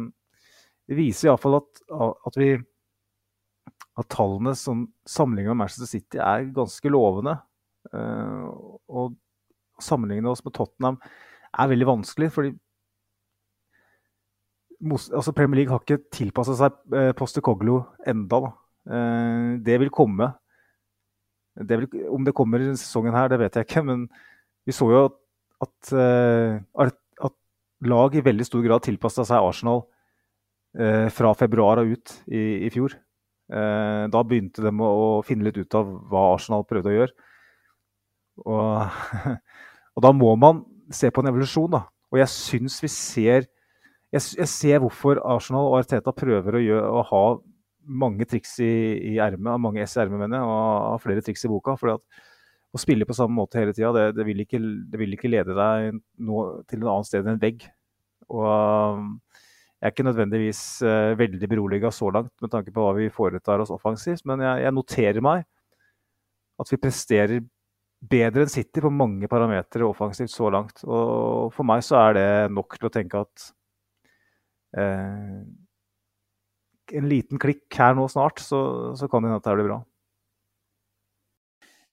[0.91, 1.83] det viser iallfall at,
[2.27, 2.53] at vi
[4.01, 7.37] at tallene som sammenlignet med Manchester City er ganske lovende.
[7.95, 8.47] Eh,
[8.91, 9.19] og
[9.81, 10.99] sammenligne oss med Tottenham
[11.59, 12.53] er veldig vanskelig, fordi
[14.91, 18.41] altså Premier League har ikke tilpassa seg Poster Postecoglou enda.
[18.89, 20.31] Eh, det vil komme.
[21.55, 23.85] Det vil, om det kommer i sesongen her, det vet jeg ikke.
[23.85, 24.07] Men
[24.65, 25.19] vi så jo at,
[25.67, 27.37] at, eh, at
[27.81, 29.85] lag i veldig stor grad tilpassa seg Arsenal
[30.79, 32.97] eh, fra februar og ut i, i fjor.
[33.51, 37.29] Eh, da begynte de å, finne litt ut av hva Arsenal prøvde å gjøre.
[38.47, 39.01] Og,
[39.97, 40.65] og da må man
[40.95, 41.85] se på en evolusjon, da.
[42.11, 43.47] Og jeg syns vi ser
[44.11, 47.23] jeg, jeg, ser hvorfor Arsenal og Arteta prøver å, gjøre, å ha
[48.03, 48.73] mange triks i,
[49.13, 51.77] i ermet, mange S i ermet, mener jeg, og har flere triks i boka.
[51.95, 52.27] at
[52.71, 54.25] å spille på samme måte hele tida, det, det,
[54.91, 57.65] det vil ikke lede deg no, til et annet sted enn en vegg.
[58.31, 59.09] Og um,
[59.81, 63.63] jeg er ikke nødvendigvis uh, veldig beroliga så langt med tanke på hva vi foretar
[63.63, 65.47] oss offensivt, men jeg, jeg noterer meg
[66.61, 67.43] at vi presterer
[68.01, 70.85] bedre enn City på mange parametere offensivt så langt.
[70.87, 73.51] Og for meg så er det nok til å tenke at
[74.81, 75.41] eh,
[76.97, 78.61] en liten klikk her nå snart, så,
[78.99, 79.79] så kan det hende at det blir bra.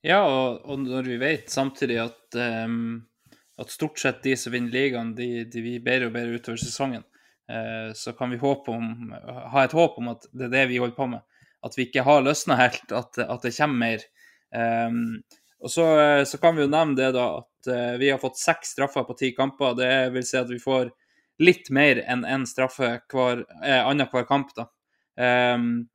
[0.05, 3.01] Ja, og, og, når vi vet samtidig at, um,
[3.59, 7.03] at stort sett de som vinner ligaen, de, de blir bedre og bedre utover sesongen,
[7.51, 9.09] uh, så kan vi om,
[9.51, 11.25] ha et håp om at det er det vi holder på med.
[11.65, 14.05] At vi ikke har løsna helt, at, at, det kommer mer.
[14.53, 15.01] Um,
[15.63, 15.85] og så,
[16.29, 19.15] så, kan vi jo nevne det da at uh, vi har fått seks straffer på
[19.17, 19.73] ti kamper.
[19.79, 20.91] Det vil si at vi får
[21.41, 24.53] litt mer enn én en straffe hver, eh, annenhver kamp.
[24.55, 24.67] da.
[25.17, 25.87] Um,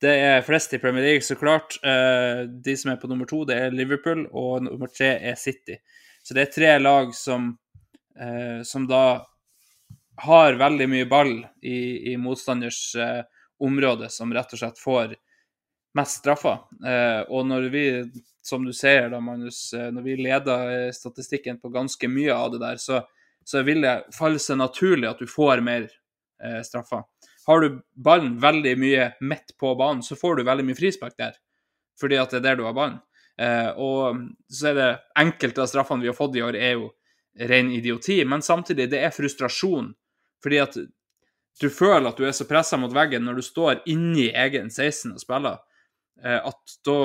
[0.00, 1.76] det er flest i Premier League, så klart.
[1.84, 5.76] Uh, de som er på nummer to, det er Liverpool, og nummer tre er City.
[6.22, 7.52] Så det er tre lag som,
[8.20, 9.26] uh, som da
[10.24, 13.22] har veldig mye ball i, i motstanders uh,
[13.60, 15.16] område, som rett og slett får
[15.98, 16.60] mest straffer.
[17.28, 17.84] og når vi,
[18.46, 22.78] som du ser da, Magnus, når vi leder statistikken på ganske mye av det der,
[22.78, 23.00] så,
[23.44, 25.88] så vil det falle seg naturlig at du får mer
[26.64, 27.02] straffer.
[27.50, 31.34] Har du ballen veldig mye midt på banen, så får du veldig mye frispark der.
[32.00, 33.00] Fordi at det er der du har ballen.
[33.40, 34.20] Eh, og
[34.52, 36.90] så er det enkelte av straffene vi har fått i år, er jo
[37.48, 39.92] ren idioti, men samtidig, det er frustrasjon.
[40.44, 40.76] Fordi at
[41.60, 45.14] du føler at du er så pressa mot veggen når du står inni egen 16
[45.14, 45.69] og spiller, eh,
[46.20, 46.96] at da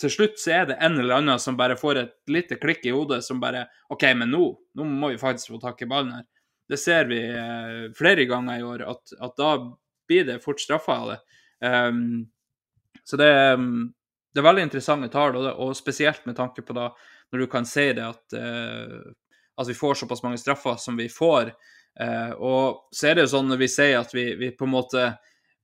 [0.00, 2.92] til slutt så er det en eller annen som bare får et lite klikk i
[2.92, 6.24] hodet som bare OK, men nå, nå må vi faktisk få tak i ballen her.
[6.68, 9.52] Det ser vi eh, flere ganger i år, at, at da
[10.08, 11.18] blir det fort straffa av det.
[11.66, 12.26] Um,
[13.06, 13.30] så det,
[14.34, 16.90] det, er veldig interessante tall, og, og, spesielt med tanke på da
[17.32, 18.98] når du kan si det at, uh,
[19.56, 21.54] at vi får såpass mange straffer som vi får.
[21.96, 24.74] Uh, og så er det jo sånn når vi sier at vi, vi på en
[24.74, 25.08] måte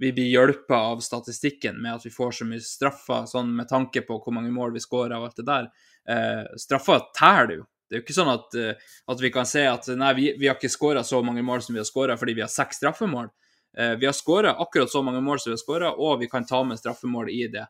[0.03, 4.03] vi blir hjulpet av statistikken med at vi får så mye straffer, sånn med tanke
[4.07, 5.69] på hvor mange mål vi skårer og alt det der.
[6.11, 7.69] Eh, straffer teller jo.
[7.87, 10.47] Det er jo ikke sånn at, uh, at vi kan se at nei, vi, vi
[10.49, 13.29] har ikke skåra så mange mål som vi har skåra fordi vi har seks straffemål.
[13.77, 16.47] Eh, vi har skåra akkurat så mange mål som vi har skåra, og vi kan
[16.49, 17.67] ta med straffemål i det.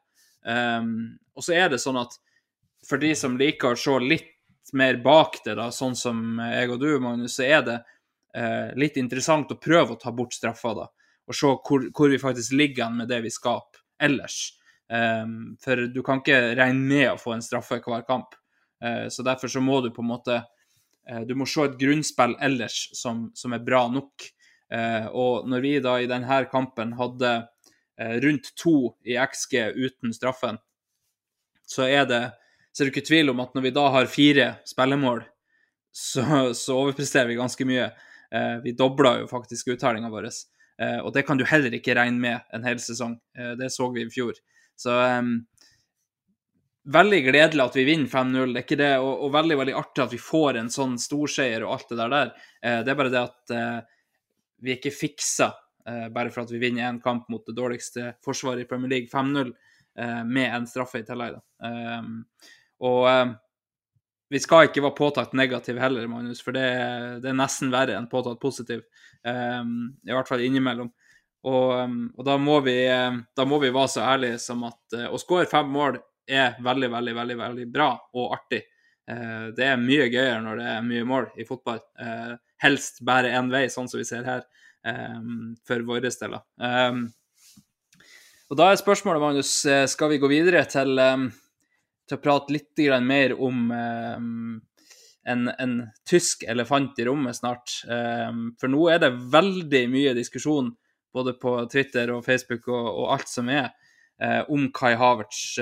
[0.47, 2.15] Um, og så er det sånn at
[2.87, 4.31] for de som liker å se litt
[4.79, 7.77] mer bak det, da, sånn som jeg og du, Magnus, så er det
[8.39, 10.87] eh, litt interessant å prøve å ta bort straffa, da.
[11.33, 14.53] Og se hvor, hvor vi faktisk ligger med det vi skaper ellers.
[14.93, 18.35] Um, for du kan ikke regne med å få en straffe hver kamp.
[18.85, 22.35] Uh, så derfor så må du på en måte uh, Du må se et grunnspill
[22.43, 24.27] ellers som, som er bra nok.
[24.73, 27.41] Uh, og når vi da i denne kampen hadde
[28.03, 30.57] rundt to i XG uten straffen,
[31.69, 32.23] så er det
[32.73, 35.21] så er det ikke tvil om at når vi da har fire spillemål,
[35.93, 36.25] så,
[36.57, 37.91] så overpresterer vi ganske mye.
[38.65, 40.31] Vi dobla jo faktisk uttellinga vår.
[40.83, 43.17] Eh, og det kan du heller ikke regne med en hel sesong.
[43.39, 44.35] Eh, det så vi i fjor.
[44.79, 44.99] Så
[46.93, 48.93] veldig gledelig at vi vinner 5-0, det er ikke det.
[48.99, 52.15] Og, og, veldig veldig artig at vi får en sånn storseier og alt det der.
[52.17, 52.33] der.
[52.63, 53.57] Eh, det er bare det at
[54.63, 55.51] vi ikke fiksa
[55.89, 59.11] eh, bare for at vi vinner én kamp mot det dårligste forsvaret i Premier League,
[59.13, 59.53] 5-0,
[59.99, 61.41] eh, med en straffe i tillegg.
[62.83, 63.07] Og
[64.33, 66.65] vi skal ikke være påtatt negativ heller, Magnus, for det,
[67.21, 68.81] det er nesten verre enn påtatt positiv.
[69.29, 70.89] Um, I hvert fall innimellom.
[71.43, 75.11] Og, um, og da, må vi, da, må vi, være så ærlige som at uh,
[75.13, 75.99] å skåre fem mål
[76.31, 78.63] er veldig, veldig, veldig, veldig bra og artig.
[79.11, 81.83] Uh, det er mye gøyere når det er mye mål i fotball.
[82.01, 84.47] Uh, helst bare én vei, sånn som vi ser her,
[84.87, 86.47] um, for våre deler.
[88.53, 89.55] Og da er spørsmålet, Magnus,
[89.93, 90.97] skal vi gå videre til
[92.13, 94.61] til å prate litt mer om um,
[95.25, 95.75] en, en,
[96.09, 97.73] tysk elefant i rommet snart.
[97.89, 100.75] Um, for nå er det veldig mye diskusjon
[101.13, 103.71] både på Twitter og Facebook og, og alt som er,
[104.23, 105.59] uh, om Kai Havertz.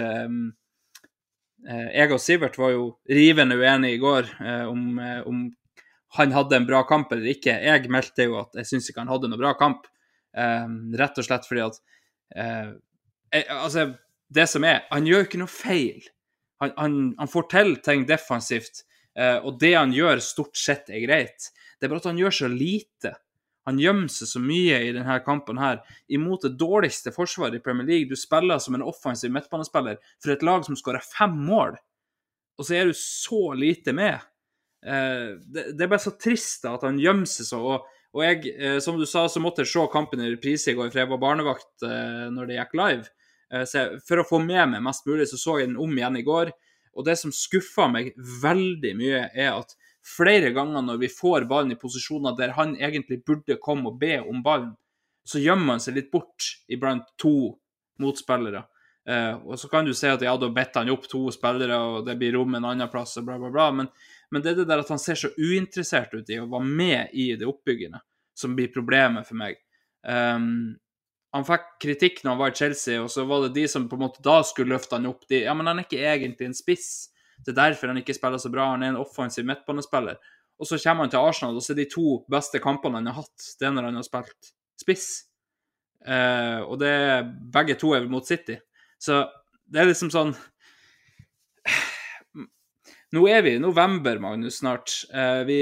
[1.61, 4.31] Jeg og Sivert var jo rivende uenige i går
[4.71, 4.85] om,
[5.29, 5.43] om,
[6.17, 7.53] han hadde en bra kamp eller ikke.
[7.53, 9.85] Jeg meldte jo at jeg syns ikke han hadde noe bra kamp,
[10.33, 11.77] rett og slett fordi at
[13.61, 13.91] altså,
[14.33, 16.09] det som er, Han gjør ikke noe feil
[16.61, 18.85] han, han, han, får til ting defensivt,
[19.19, 21.51] eh, og det han gjør, stort sett er greit.
[21.79, 23.15] Det er bare at han gjør så lite.
[23.69, 25.81] Han gjemmer seg så mye i denne kampen her,
[26.13, 28.11] imot det dårligste forsvaret i Premier League.
[28.11, 31.79] Du spiller som en offensiv midtbanespiller for et lag som skårer fem mål,
[32.61, 34.21] og så er du så lite med.
[34.85, 37.65] Eh, det, er bare så trist at han gjemmer seg så.
[37.77, 40.75] og og jeg, eh, som du sa, så måtte jeg se kampen i reprise i
[40.75, 41.85] går, for jeg var barnevakt
[42.35, 43.05] når det gikk live.
[43.53, 43.67] Eh,
[44.07, 46.53] for å få med meg mest mulig, så så jeg den om igjen i går.
[46.99, 49.77] Og det som skuffa meg veldig mye, er at
[50.07, 54.17] flere ganger når vi får ballen i posisjoner der han egentlig burde komme og be
[54.23, 54.75] om ballen,
[55.27, 57.53] så gjemmer han seg litt bort iblant to
[58.01, 58.65] motspillere.
[59.11, 62.07] Uh, og så kan du si at ja, da bitter han opp to spillere, og
[62.07, 63.69] det blir rom en annen plass, og bla, bla, bla.
[63.77, 63.89] Men,
[64.31, 67.17] men, det er det der at han ser så uinteressert ut i å være med
[67.17, 68.03] i det oppbyggende,
[68.37, 69.61] som blir problemet for meg.
[70.05, 70.79] Um,
[71.31, 73.97] han fikk kritikk når han var i Chelsea, og så var det de som på
[73.99, 75.23] en måte da skulle løfte han opp.
[75.31, 76.91] De, ja, men han er ikke egentlig en spiss.
[77.41, 78.73] Det er derfor han ikke spiller så bra.
[78.73, 80.19] Han er en offensiv midtbanespiller.
[80.61, 83.23] Og så kommer han til Arsenal, og så er de to beste kampene han har
[83.23, 84.51] hatt, det er når han har spilt
[84.81, 85.07] spiss.
[86.05, 88.59] Eh, og det er begge to er mot City.
[89.01, 89.23] Så
[89.71, 90.35] det er liksom sånn
[93.15, 94.93] Nå er vi i november, Magnus, snart.
[95.15, 95.61] Eh, vi,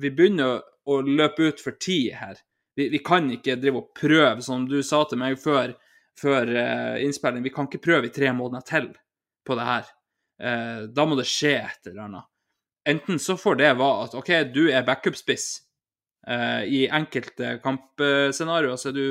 [0.00, 2.42] vi begynner å løpe ut for tid her
[2.78, 5.72] vi, vi, kan ikke drive og prøve, som du sa til meg før,
[6.18, 8.90] før uh, innspilling, vi kan ikke prøve i tre måneder til
[9.46, 9.88] på det her.
[10.38, 12.28] Uh, da må det skje et eller annet.
[12.88, 15.48] Enten så får det være at OK, du er backup-spiss.
[16.28, 19.08] Uh, I enkelte kampscenarioer så er du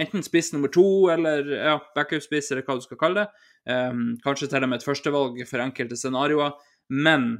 [0.00, 3.50] enten spiss nummer to eller ja, backup-spiss, eller hva du skal kalle det.
[3.68, 6.56] Um, kanskje til og med et førstevalg for enkelte scenarioer.
[6.88, 7.34] Men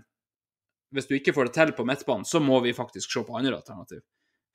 [0.92, 3.56] hvis du ikke får det til på midtbanen, så må vi faktisk se på andre
[3.56, 4.04] alternativ.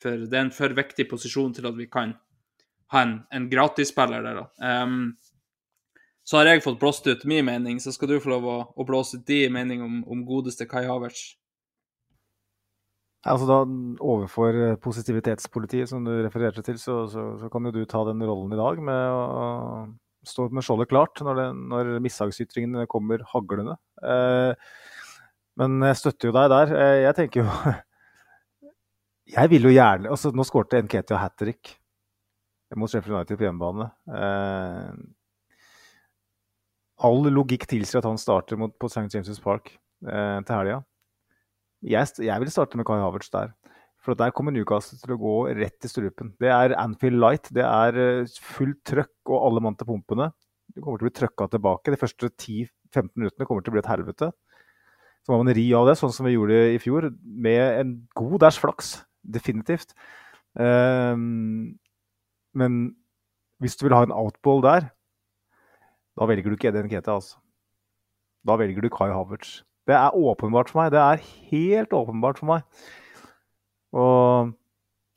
[0.04, 2.16] For det er en for viktig posisjon til at vi kan
[2.94, 4.44] ha en, en gratisspiller der.
[4.44, 4.84] da.
[4.84, 5.18] Um,
[6.30, 8.86] så har jeg fått blåst ut min mening, så skal du få lov å, å
[8.86, 11.32] blåse ut din mening om, om, godeste Kai Havertz.
[13.28, 13.58] Altså da,
[14.06, 18.54] Overfor positivitetspolitiet, som du refererte til, så, så, så, kan jo du ta den rollen
[18.54, 19.48] i dag med å
[20.30, 23.76] stå med skjoldet klart når, det, når mishagsytringene kommer haglende.
[24.06, 24.54] Eh,
[25.60, 26.74] men jeg støtter jo deg der.
[26.78, 27.50] Eh, jeg tenker jo
[29.30, 31.76] Jeg vil jo gjerne altså Nå skårte Nketia hat trick
[32.78, 33.88] mot Sheffield United på hjemmebane.
[34.14, 34.90] Eh,
[37.02, 39.08] all logikk tilsier at han starter mot, på St.
[39.10, 39.72] James' Park
[40.06, 40.76] eh, til helga.
[41.82, 43.56] Jeg, jeg vil starte med Kai Havertz der.
[44.06, 46.36] For der kommer Newcastle til å gå rett i strupen.
[46.38, 47.50] Det er Anfield Light.
[47.58, 50.30] Det er eh, fullt trøkk og alle mann til pumpene.
[50.70, 51.98] Du kommer til å bli trøkka tilbake.
[51.98, 54.30] De første 10-15 minuttene kommer til å bli et helvete.
[55.26, 58.44] Så må man ri av det, sånn som vi gjorde i fjor, med en god
[58.46, 59.94] dæsj flaks definitivt.
[60.60, 61.80] Um,
[62.54, 62.80] men
[63.60, 64.90] hvis du vil ha en outball der,
[66.20, 67.40] da velger du ikke Eden Kete, altså.
[68.48, 69.62] Da velger du Kai Havertz.
[69.88, 70.92] Det er åpenbart for meg.
[70.94, 72.66] Det er helt åpenbart for meg.
[73.96, 74.52] Og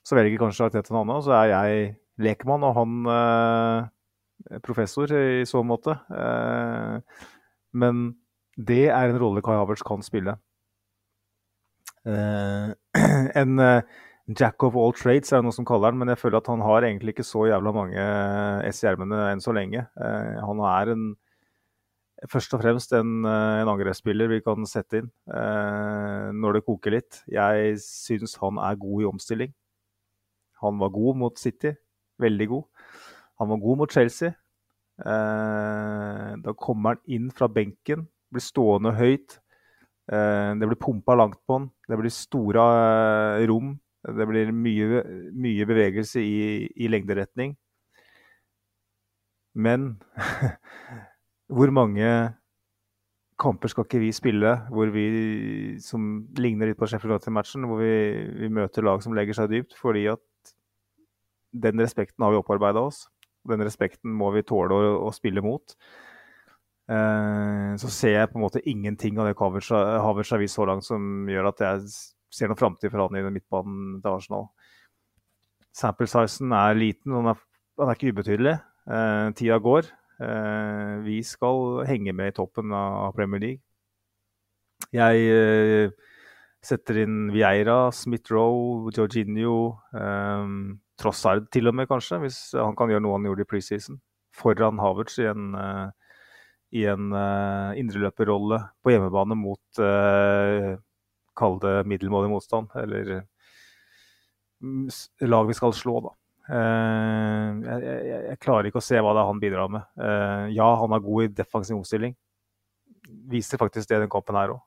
[0.07, 1.91] så velger kanskje Arteta en annen, og så er jeg
[2.23, 5.95] lekmann og han eh, professor i så måte.
[6.11, 7.23] Eh,
[7.79, 8.03] men
[8.57, 10.37] det er en rolle Kai Havertz kan spille.
[12.09, 12.73] Eh,
[13.41, 13.83] en eh,
[14.39, 16.65] jack of all trades er det noe som kaller han, men jeg føler at han
[16.65, 19.87] har egentlig ikke så jævla mange eh, S i ermene enn så lenge.
[19.97, 21.07] Han er en,
[22.31, 25.11] først og fremst en, en angrepsspiller vi kan sette inn
[26.39, 27.23] når det koker litt.
[27.33, 29.53] Jeg syns han er god i omstilling.
[30.63, 31.75] Han var god mot City.
[32.23, 32.65] Veldig god.
[33.43, 34.37] Han var god mot Chelsea.
[35.03, 39.42] Da kommer han inn fra benken, blir stående høyt.
[40.11, 41.71] Eh, det blir pumpa langt på den.
[41.89, 42.67] Det blir store
[43.39, 43.77] eh, rom.
[44.03, 47.55] Det blir mye, mye bevegelse i, i, lengderetning.
[49.55, 50.01] Men
[51.55, 52.09] hvor mange
[53.43, 55.07] kamper skal ikke vi spille hvor vi,
[55.83, 57.95] som ligner litt på Sheffield United-matchen, hvor vi,
[58.43, 60.55] vi, møter lag som legger seg dypt, fordi at
[61.53, 63.05] den respekten har vi opparbeida oss.
[63.49, 65.77] Den respekten må vi tåle å, å spille mot.
[66.91, 70.87] Eh, så ser jeg på en måte ingenting av det Havertz har vist så langt
[70.87, 71.87] som gjør at jeg
[72.33, 74.49] ser noen framtid for han i midtbanen til Arsenal.
[75.77, 77.35] Sample-sizen er liten, han
[77.81, 78.57] han er ikke ubetydelig.
[78.93, 79.89] Eh, tida går.
[80.23, 83.63] Eh, vi skal henge med i toppen av Premier League.
[84.93, 85.95] Jeg eh,
[86.63, 89.57] setter inn Vieira, Smith-Roe, Jorginho,
[89.97, 90.53] eh,
[91.01, 93.99] Trossard til og med, kanskje, hvis han kan gjøre noe han gjorde i preseason.
[94.37, 95.91] Foran Havertz i en, uh,
[96.73, 100.73] i en uh, indreløperrolle på hjemmebane mot uh,
[101.37, 103.23] Kall det middelmådig motstand, eller
[104.61, 104.91] mm,
[105.25, 106.11] lag vi skal slå, da.
[106.43, 109.87] Uh, jeg, jeg, jeg, klarer ikke å se hva det er han bidrar med.
[110.53, 112.13] ja, han er god i defensiv omstilling.
[113.33, 114.61] Viser faktisk det i den kampen her òg.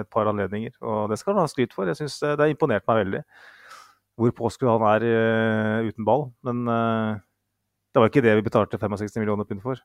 [0.00, 0.74] et par anledninger.
[0.82, 1.86] Og det skal han ha skryt for.
[1.86, 3.22] Jeg synes det har imponert meg veldig
[4.18, 6.28] hvor påskrudd han er uh, uten ball.
[6.46, 7.18] Men uh,
[7.94, 9.80] det var ikke det vi betalte 65 millioner pund for.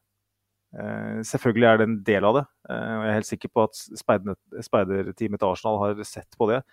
[0.74, 3.78] Uh, selvfølgelig er det en del av det, og jeg er helt sikker på at
[4.02, 6.64] speiderteamet til Arsenal har sett på det.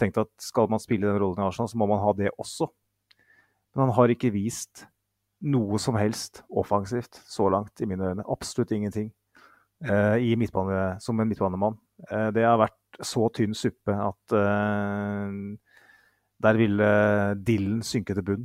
[0.00, 2.70] Tenkt at skal man spille den rollen i Arsenal, så må man ha det også.
[3.74, 4.86] Men han har ikke vist
[5.40, 8.24] noe som helst offensivt så langt, i mine øyne.
[8.32, 9.10] Absolutt ingenting
[9.80, 11.78] i midtbane, som en midtbanemann.
[12.34, 14.34] det har vært så tynn suppe at
[16.44, 16.88] der ville
[17.40, 18.44] dillen synke til bunn.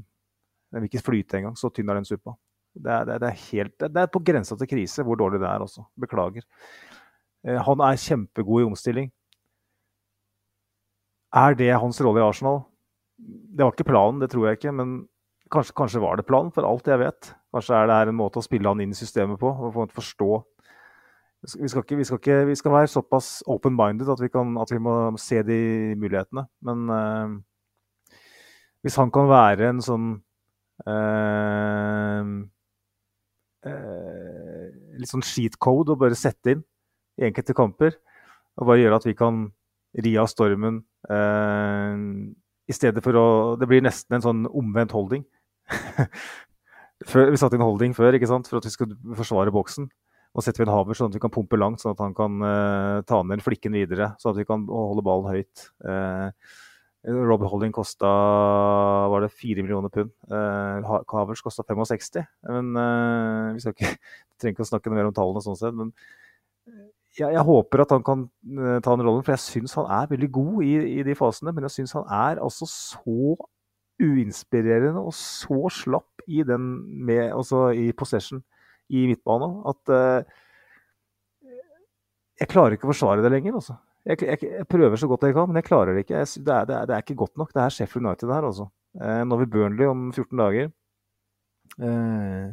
[0.72, 1.58] Den vil ikke flyte engang.
[1.60, 2.36] Så tynn er den suppa.
[2.76, 5.64] Det er, det, er helt, det er, på grensa til krise hvor dårlig det er
[5.64, 5.86] også.
[6.02, 6.44] Beklager.
[7.48, 9.12] Eh, han er kjempegod i omstilling.
[11.36, 12.64] Er det hans rolle i Arsenal?
[13.16, 14.76] Det var ikke planen, det tror jeg ikke.
[14.76, 14.98] Men
[15.52, 17.32] kanskje, kanskje var det planen, for alt jeg vet.
[17.56, 19.52] Kanskje er det her en måte å spille han inn i systemet på.
[19.52, 20.44] og forstå
[21.46, 24.96] vi skal, ikke, vi, skal ikke, vi skal, være såpass open-minded at, at, vi må
[25.22, 25.60] se de
[26.00, 26.46] mulighetene.
[26.66, 27.36] Men uh,
[28.86, 30.10] hvis han kan være en sånn
[30.86, 32.28] eh,
[33.66, 36.64] Litt sånn sheet code å bare sette inn
[37.20, 37.96] i enkelte kamper.
[38.60, 39.46] Og bare gjøre at vi kan
[40.04, 42.00] ri av stormen eh,
[42.66, 43.28] i stedet for å
[43.60, 45.24] Det blir nesten en sånn omvendt holding.
[47.14, 48.50] vi satte inn holding før ikke sant?
[48.50, 49.88] for at vi skulle forsvare boksen.
[50.36, 52.42] Nå setter vi en haver sånn at vi kan pumpe langt, sånn at han kan
[52.44, 54.12] eh, ta ned flikken videre.
[54.20, 55.70] Sånn at vi kan holde ballen høyt.
[55.80, 56.28] Uh,
[57.06, 58.10] Rob Holding kosta
[59.12, 60.12] var det 4 millioner pund.
[60.32, 62.24] Uh, Havers kosta 65.
[62.50, 63.92] Men uh, vi ikke,
[64.42, 65.76] trenger ikke å snakke mer om tallene sånn sett.
[65.78, 65.92] Men
[66.66, 66.88] eh,
[67.20, 70.10] jeg, jeg, håper at han kan uh, ta den rollen, for jeg syns han er
[70.16, 71.54] veldig god i, i de fasene.
[71.54, 73.36] Men jeg syns han er altså så
[74.02, 76.74] uinspirerende og så slapp i den
[77.06, 78.42] med, altså i possession
[78.92, 79.92] i midtbanen at
[82.36, 83.56] jeg klarer ikke å forsvare det lenger.
[83.56, 83.78] altså.
[84.06, 86.20] Jeg, jeg, jeg, prøver så godt jeg kan, men jeg klarer det ikke.
[86.22, 87.54] Jeg, det, er, det, er, det, er, ikke godt nok.
[87.54, 88.68] Det er Sheffield United her, altså.
[89.02, 90.70] Eh, nå har Burnley om 14 dager.
[91.82, 92.46] Eh,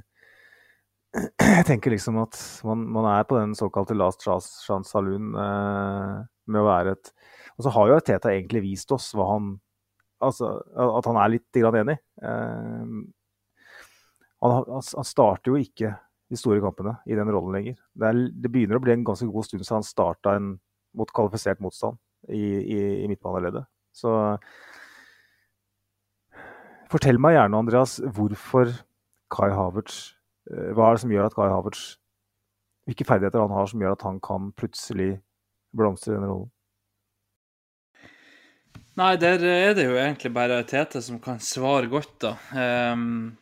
[1.58, 6.62] jeg tenker liksom at man, man, er på den såkalte last chance saloon eh, med
[6.62, 7.12] å være et
[7.58, 9.52] Og så har jo Teta egentlig vist oss hva han
[10.22, 11.96] Altså at han er litt enig.
[12.22, 12.90] Eh,
[14.42, 15.90] han, han starter jo ikke
[16.30, 17.74] de store kampene i den rollen lenger.
[17.90, 20.52] Det, er, det begynner å bli en ganske god stund siden han starta en
[20.96, 23.66] mot kvalifisert motstand i, i, i midtbaneleddet.
[23.96, 24.12] Så
[26.92, 28.72] fortell meg gjerne, Andreas, hvorfor
[29.32, 30.12] Kai Havertz
[30.52, 31.84] eh, Hva er det som gjør at Kai Havertz
[32.88, 35.12] Hvilke ferdigheter han har som gjør at han kan plutselig
[35.76, 36.50] blomstre i denne rollen?
[38.98, 42.32] Nei, der er det jo egentlig bare Tete som kan svare godt, da.
[42.52, 43.38] Um,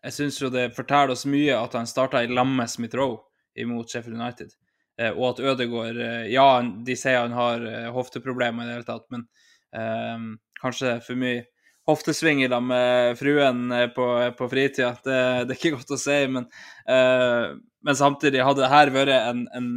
[0.00, 3.18] jeg syns jo det forteller oss mye at han starta i lag Smith Roe
[3.58, 4.54] imot Sheffield United.
[4.98, 8.88] Eh, og at Ødegaard eh, Ja, de sier han har eh, hofteproblemer i det hele
[8.88, 9.28] tatt, men
[9.70, 11.44] um, kanskje for mye
[11.88, 14.90] hoftesving i lag med fruen på, på fritida.
[15.04, 16.48] Det, det, er ikke godt å si, men,
[16.90, 17.54] uh,
[17.86, 19.70] men samtidig hadde det her vært en, en,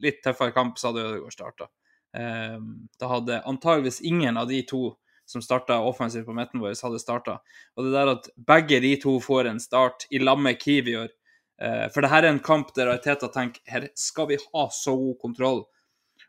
[0.00, 1.68] litt tøffere kamp, så hadde Ødegaard starta.
[2.16, 4.94] Um, da hadde antageligvis ingen av de to
[5.28, 7.40] som starta offensivt på midten vår, hadde starta.
[7.76, 11.17] Og det der at begge de to får en start i lag med Eh,
[11.58, 15.16] for det her er en kamp der Ariteta tenker her skal vi ha så god
[15.24, 15.64] kontroll.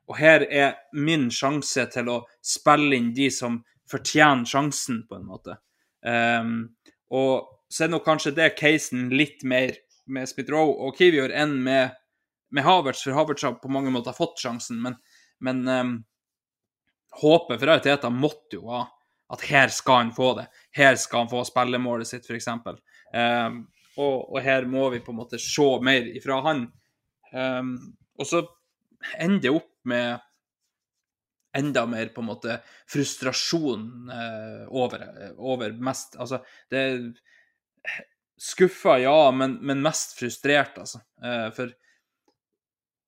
[0.10, 3.60] Og her er min sjanse til å spille inn de som
[3.90, 5.58] fortjener sjansen, på en måte.
[6.06, 6.54] Um,
[7.14, 9.76] og så er nok kanskje det casen litt mer
[10.10, 11.96] med Smith-Roe og Kivior enn med,
[12.54, 14.80] med Havertz, for Havertz har på mange måter fått sjansen.
[14.82, 14.98] Men,
[15.46, 15.98] men um,
[17.22, 18.88] håpet for Ariteta måtte jo være
[19.30, 20.48] at her skal han få det.
[20.74, 22.50] Her skal han få spillemålet sitt, f.eks.
[22.50, 23.60] Um,
[24.00, 26.66] og, og, her må vi på en måte se mer ifra han.
[27.34, 27.76] Um,
[28.20, 28.44] og så
[29.20, 30.20] ender opp med
[31.58, 35.06] enda mer på en måte frustrasjon eh, over,
[35.38, 37.00] over mest Altså, det er
[38.40, 41.02] Skuffa, ja, men, men mest frustrert, altså.
[41.24, 41.74] Eh, for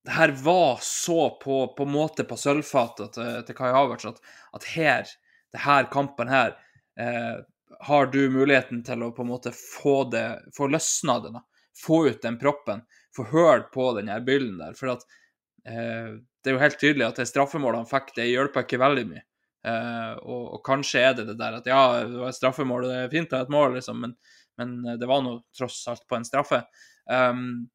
[0.04, 4.20] det her var så på, på måte på sølvfatet til, til Kai Havertz at,
[4.58, 5.08] at her,
[5.54, 6.52] det her kampen her,
[7.00, 7.38] eh,
[7.80, 11.42] har du muligheten til å på en måte få det, få løsna det, da.
[11.82, 12.82] Få ut den proppen.
[13.16, 14.76] Få høl på den her byllen der.
[14.78, 15.04] For at
[15.68, 19.04] eh, det er jo helt tydelig at det straffemålet han fikk, det hjelper ikke veldig
[19.10, 19.24] mye.
[19.62, 22.96] Eh, og, og, kanskje er det det der at ja, det var et straffemål, det
[23.04, 24.16] er fint å ha et mål, liksom, men,
[24.58, 26.64] men det var nå tross alt på en straffe.
[27.06, 27.68] Um,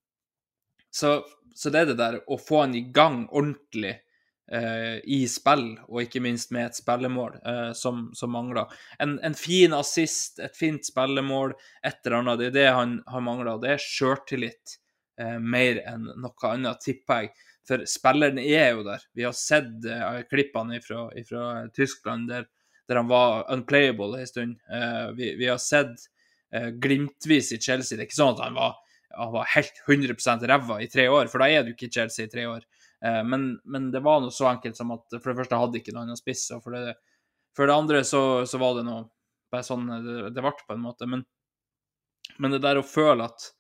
[0.92, 1.22] så,
[1.56, 4.07] så, det er det der å få han i gang ordentlig eh,
[4.48, 8.72] i spill, og ikke minst med et spillemål, eh, som, som, mangler.
[9.04, 11.52] En, en, fin assist, et fint spillemål,
[11.84, 12.40] et eller annet.
[12.40, 13.58] Det er det han har mangla.
[13.60, 14.78] Det er sjøltillit
[15.20, 17.34] eh, mer enn noe annet, tipper jeg.
[17.68, 19.04] For spilleren er jo der.
[19.18, 22.46] Vi har sett uh, klippene fra Tyskland der,
[22.88, 24.56] der, han var unplayable en stund.
[24.72, 26.06] Uh, vi, vi, har sett
[26.56, 27.98] uh, glimtvis i Chelsea.
[27.98, 28.78] Det er ikke sånn at han var,
[29.18, 32.30] han var helt 100% ræva i tre år, for da er du ikke i Chelsea
[32.30, 32.64] i tre år.
[33.00, 36.08] Men, men, det var noe så enkelt som at for det første hadde ikke noen
[36.08, 36.96] annen spiss, og for det,
[37.54, 39.04] for det andre så, så, var det noe
[39.54, 41.06] bare sånn det, det ble, på en måte.
[41.06, 41.22] Men,
[42.42, 43.52] men det der å føle at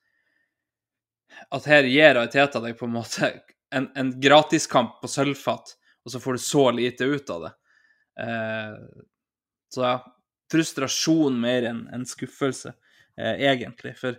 [1.54, 3.30] at her gir Teta deg på en måte
[3.76, 5.74] en, en gratiskamp på sølvfat,
[6.06, 7.54] og så får du så lite ut av det.
[8.24, 8.78] Eh,
[9.74, 9.96] så ja,
[10.52, 12.72] frustrasjon mer enn en skuffelse,
[13.20, 13.92] eh, egentlig.
[14.00, 14.16] For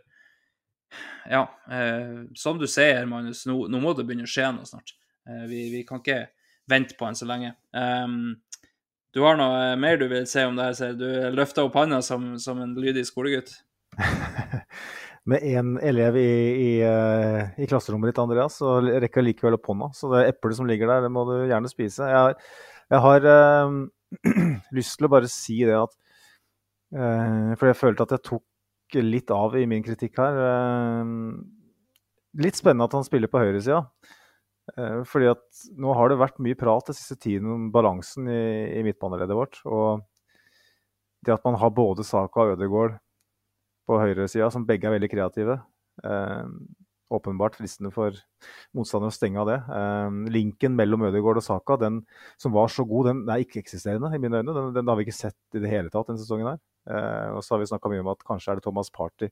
[1.28, 4.94] ja, eh, som du sier, Magnus, nå, nå, må det begynne å skje noe snart.
[5.29, 6.26] Eh, vi, vi, kan ikke
[6.68, 7.55] vente på han så lenge.
[7.72, 8.37] Um,
[9.14, 10.95] du har noe mer du vil si om det her?
[10.99, 13.55] Du løfter opp handa som, som en lydig skolegutt.
[15.29, 19.68] med én elev i, i, eh, i, klasserommet ditt, Andreas, så rekker jeg likevel opp
[19.68, 19.93] hånda.
[19.97, 22.09] Så det eplet som ligger der, det må du gjerne spise.
[22.09, 22.37] Jeg
[22.89, 23.89] jeg har øh,
[24.76, 25.97] lyst til å bare si det at
[26.97, 30.39] øh, For jeg følte at jeg tok litt av i min kritikk her.
[30.49, 31.11] Øh,
[32.41, 33.83] litt spennende at han spiller på høyresida.
[34.76, 38.42] Uh, fordi at nå har det vært mye prat den siste tiden om balansen i,
[38.78, 39.60] i midtbaneleddet vårt.
[39.64, 40.02] Og
[41.26, 42.98] det at man har både Saka og Ødegaard
[43.88, 45.56] på høyresida, som begge er veldig kreative.
[46.04, 46.44] Eh,
[47.08, 48.12] åpenbart fristende for
[48.76, 49.58] motstanderen å stenge av det.
[49.78, 52.02] Eh, linken mellom Ødegaard og Saka, den
[52.40, 54.54] som var så god, den er ikke-eksisterende i mine øyne.
[54.54, 56.60] Den, den, har vi ikke sett i det hele tatt denne sesongen her.
[56.92, 59.30] Eh, og så har vi snakka mye om at kanskje er det Thomas Party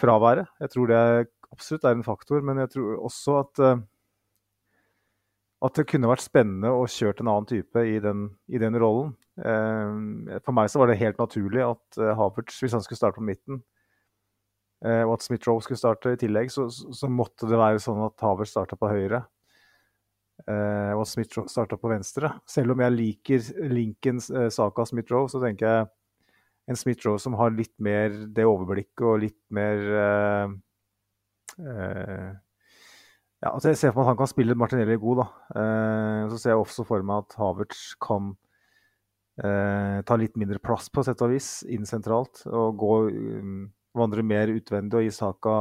[0.00, 0.48] fraværet.
[0.60, 1.00] Jeg tror det
[1.50, 3.82] absolutt er en faktor, men jeg tror også at eh,
[5.60, 9.12] at det kunne vært spennende å kjørt en annen type i den, i den rollen.
[9.40, 13.20] Eh, for meg så var det helt naturlig at eh, Havertz, hvis han skulle starte
[13.20, 13.60] på midten,
[14.80, 18.22] Eh, og at Smith-Roe skulle starte i tillegg, så, så, måtte det være sånn at
[18.24, 19.22] Havertz starta på høyre.
[20.48, 22.30] Og at Smith-Roe starta på venstre.
[22.48, 25.90] Selv om jeg liker Linkens eh, av Smith-Roe, så tenker jeg
[26.70, 30.54] en Smith-Roe som har litt mer det overblikket og litt mer eh,
[31.60, 32.30] eh,
[33.40, 35.22] ja, altså Jeg ser for meg at han kan spille Martinelli god.
[35.22, 35.26] da.
[35.60, 38.34] Eh, så ser jeg også for meg at Havertz kan
[39.40, 42.42] ta litt mindre plass på sett og vis inn sentralt.
[42.44, 43.62] Og gå um,
[43.96, 45.54] vandre mer utvendig og gi Saka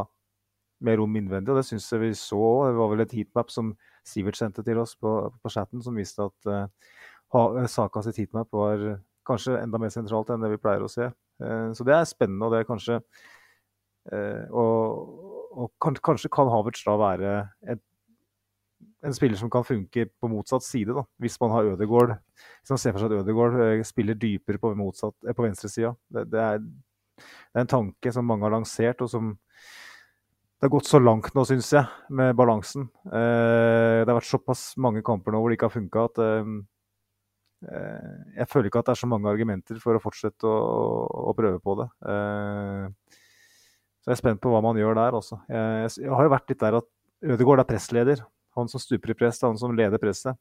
[0.85, 1.51] mer rom innvendig.
[1.51, 2.43] og Det syns jeg vi så.
[2.69, 3.73] Det var vel et heatmap som
[4.07, 5.11] Sivert sendte til oss på,
[5.43, 10.41] på chatten, som viste at uh, Saka sitt heatmap var kanskje enda mer sentralt enn
[10.41, 11.11] det vi pleier å se.
[11.41, 16.49] Uh, så det er spennende, og det er kanskje uh, Og, og kan, kanskje kan
[16.51, 17.37] Havertz da være
[17.73, 17.81] et,
[19.05, 22.17] en spiller som kan funke på motsatt side, da, hvis man har Ødegaard.
[22.61, 25.93] Hvis man ser for seg at Ødegaard spiller dypere på, motsatt, på venstresida.
[26.11, 26.63] Det, det, er
[27.19, 29.31] det er en tanke som mange har lansert, og som
[30.59, 32.89] det har gått så langt nå, syns jeg, med balansen.
[33.07, 36.49] Eh, det har vært såpass mange kamper nå hvor det ikke har funka at eh,
[37.69, 40.57] eh, jeg føler ikke at det er så mange argumenter for å fortsette å,
[41.31, 41.87] å prøve på det.
[42.11, 43.18] Eh,
[44.09, 45.37] jeg er spent på hva man gjør der også.
[45.53, 46.87] Jeg, jeg har jo vært litt der at
[47.29, 48.23] Ødegaard er pressleder.
[48.57, 50.37] Han som stuper i press, han som leder presset.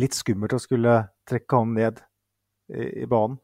[0.00, 0.96] Litt skummelt å skulle
[1.30, 2.00] trekke han ned
[2.74, 3.38] i, i banen.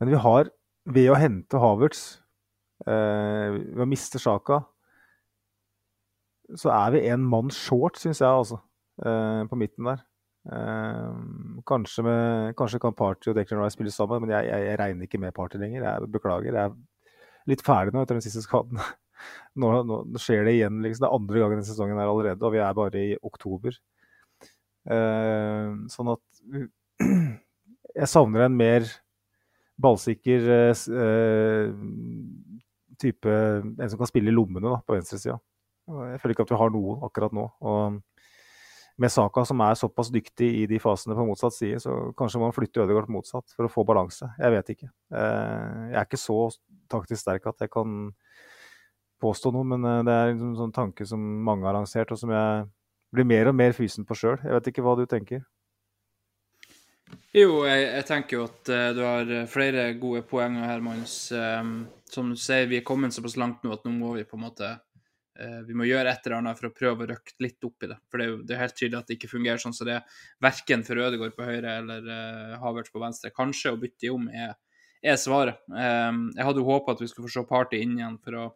[0.00, 0.50] Men vi har
[0.90, 2.02] ved å hente Havertz,
[2.84, 4.62] eh, ved å miste Sjaka,
[6.58, 8.60] så er vi en mann short, syns jeg, altså,
[9.04, 10.04] eh, på midten der.
[10.50, 11.10] Eh,
[11.68, 15.06] kanskje, med, kanskje, kan Party og Declan Rice spille sammen, men jeg, jeg, jeg, regner
[15.08, 15.84] ikke med Party lenger.
[15.84, 16.56] Jeg beklager.
[16.56, 16.72] Jeg
[17.48, 18.80] litt ferdig nå etter den siste skaden.
[19.60, 20.80] Nå, nå, skjer det igjen.
[20.84, 21.04] Liksom.
[21.04, 23.76] Det er andre gangen denne sesongen her allerede, og vi er bare i oktober.
[24.90, 26.22] Eh, sånn at
[28.00, 28.86] jeg savner en mer
[29.80, 31.74] ballsikker eh,
[33.00, 35.38] type En som kan spille i lommene da, på venstresida.
[35.90, 37.46] Jeg føler ikke at vi har noen akkurat nå.
[37.64, 38.00] Og
[39.00, 42.52] med Saka, som er såpass dyktig i de fasene på motsatt side, så kanskje man
[42.52, 44.28] flytter Ødegaard motsatt for å få balanse.
[44.36, 44.88] Jeg vet ikke.
[45.16, 46.40] Eh, jeg er ikke så
[46.90, 48.10] taktisk sterk at jeg kan
[49.20, 52.32] påstå noe, men eh, det er en sånn tanke som mange har lansert, og som
[52.34, 52.68] jeg
[53.16, 54.36] blir mer og mer fysen på sjøl.
[54.44, 55.46] Jeg vet ikke hva du tenker?
[57.34, 61.16] Jo, jeg, jeg tenker jo at uh, du har flere gode poenger her, Magnus.
[61.34, 64.38] Um, som du sier, vi er kommet såpass langt nå at nå må vi på
[64.38, 64.70] en måte
[65.66, 67.96] vi må gjøre et eller annet for å prøve å røkke litt opp i det.
[68.10, 70.82] For det er jo helt tydelig at det ikke fungerer sånn som det er, verken
[70.84, 73.32] for Ødegaard på høyre eller uh, Havertz på venstre.
[73.36, 74.56] Kanskje å bytte om er,
[75.00, 75.62] er svaret.
[75.70, 78.48] Um, jeg hadde jo håpa at vi skulle få se Party inn igjen for å,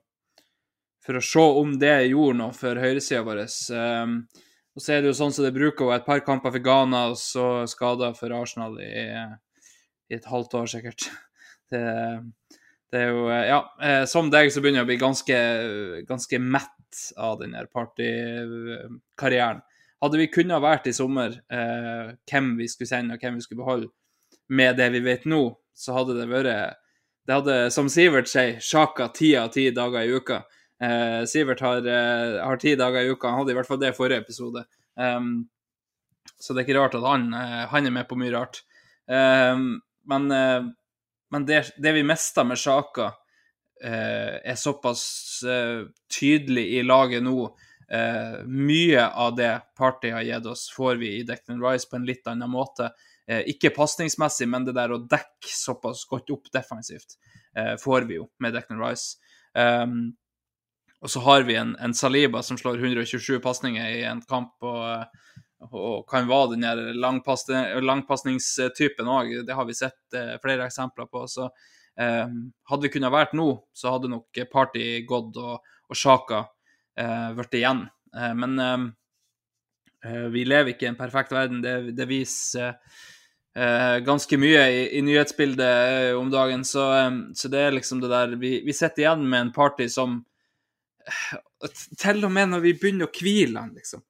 [1.06, 3.44] for å se om det gjorde noe for høyresida vår.
[3.72, 4.18] Um,
[4.74, 7.18] og så er det jo sånn som det bruker, et par kamper for Ghana og
[7.20, 9.06] så skader for Arsenal i,
[10.10, 11.09] i et halvt år, sikkert.
[11.72, 11.80] Det,
[12.95, 13.61] det er jo Ja,
[14.09, 15.39] som deg så begynner jeg å bli ganske,
[16.09, 19.62] ganske mett av den partykarrieren.
[20.05, 23.62] Hadde vi kunnet vært i sommer eh, hvem vi skulle sende og hvem vi skulle
[23.62, 23.89] beholde,
[24.53, 26.81] med det vi vet nå, så hadde det vært
[27.25, 30.43] Det hadde, som Sivert sier, sjaka ti av ti dager i uka.
[30.77, 33.31] Eh, Sivert har, eh, har, ti dager i uka.
[33.31, 34.66] Han hadde i hvert fall det i forrige episode.
[35.01, 35.47] Um,
[36.37, 38.61] så det er ikke rart at han, eh, han er med på mye rart.
[39.09, 40.69] Um, men, eh,
[41.35, 43.11] men det, det, vi mista med Sjaka,
[43.85, 45.86] Eh, er såpass eh,
[46.20, 47.56] tydelig i laget nå.
[47.93, 52.06] Eh, mye av det Party har gitt oss, får vi i Declan Rice på en
[52.09, 52.93] litt annen måte.
[53.24, 57.15] ikke pasningsmessig, men det der å dekke såpass godt opp defensivt
[57.81, 59.16] får vi jo med Declan Rice.
[59.56, 60.12] Um,
[61.01, 65.09] og så har vi en, en, Saliba som slår 127 pasninger i en kamp, og,
[65.70, 69.32] og kan være den der langpasningstypen òg.
[69.47, 71.24] Det har vi sett eh, flere eksempler på.
[71.31, 71.49] Så
[72.01, 72.28] Eh,
[72.70, 76.43] hadde vi kunnet vært nå, så hadde nok Party gått og, og Sjaka
[76.99, 77.85] eh, blitt igjen.
[78.16, 78.86] Eh, men eh,
[80.09, 81.62] eh, vi lever ikke i en perfekt verden.
[81.62, 82.74] Det, det viser
[83.55, 86.66] eh, ganske mye i, i nyhetsbildet om dagen.
[86.66, 86.89] Så,
[87.39, 90.23] så, det er liksom det der Vi, vi sitter igjen med en party som
[92.01, 94.03] Til og med når vi begynner å hvile han, liksom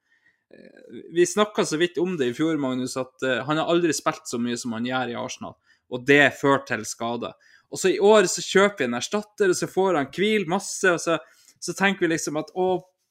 [1.12, 4.28] vi snakka så vidt om det i fjor, Magnus, at uh, han har aldri spilt
[4.30, 5.56] så mye som han gjør i Arsenal.
[5.90, 7.34] Og det fører til skader.
[7.74, 10.86] Og så i år så kjøper vi en erstatter, og så får han hvil masse,
[10.90, 11.18] og så,
[11.58, 12.68] så, tenker vi liksom at å,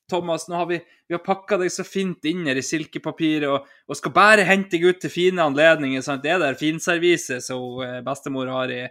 [0.10, 0.78] Thomas, nå har vi,
[1.08, 4.78] vi har pakka deg så fint inn her i silkepapiret og, og, skal bare hente
[4.78, 6.04] deg ut til fine anledninger.
[6.06, 6.24] sant?
[6.24, 8.82] Det er der finserviset som eh, bestemor har i,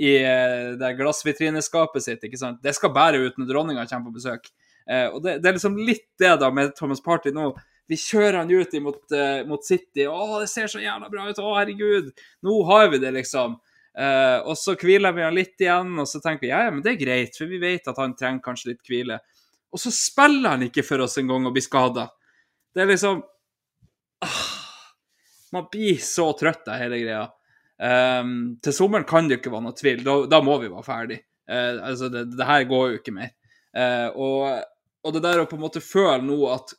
[0.00, 2.24] i eh, det glassvitrineskapet sitt.
[2.24, 2.60] ikke sant?
[2.64, 4.48] Det skal bare ut når dronninga kommer på besøk.
[4.88, 7.50] Eh, og det, det, er liksom litt det da med Thomas Party nå.
[7.90, 10.06] Vi kjører han ut mot, uh, mot City.
[10.06, 11.42] Å, det ser så jævla bra ut!
[11.42, 12.12] Å, herregud!
[12.46, 13.56] Nå har vi det, liksom.
[13.98, 16.84] Uh, og så hviler vi han litt igjen, og så tenker vi ja, ja, men
[16.84, 19.18] det er greit, for vi vet at han trenger kanskje litt hvile.
[19.70, 22.06] Og så spiller han ikke for oss engang og blir skada.
[22.74, 23.20] Det er liksom
[24.22, 24.40] ah,
[25.54, 27.26] Man blir så trøtt av hele greia.
[27.80, 30.02] Um, til sommeren kan det jo ikke være noe tvil.
[30.06, 31.20] Da, da må vi være ferdig.
[31.50, 33.32] Uh, altså, det, det, her går jo ikke mer.
[33.74, 34.44] Uh, og,
[35.02, 36.74] og, det der å på en måte føle nå at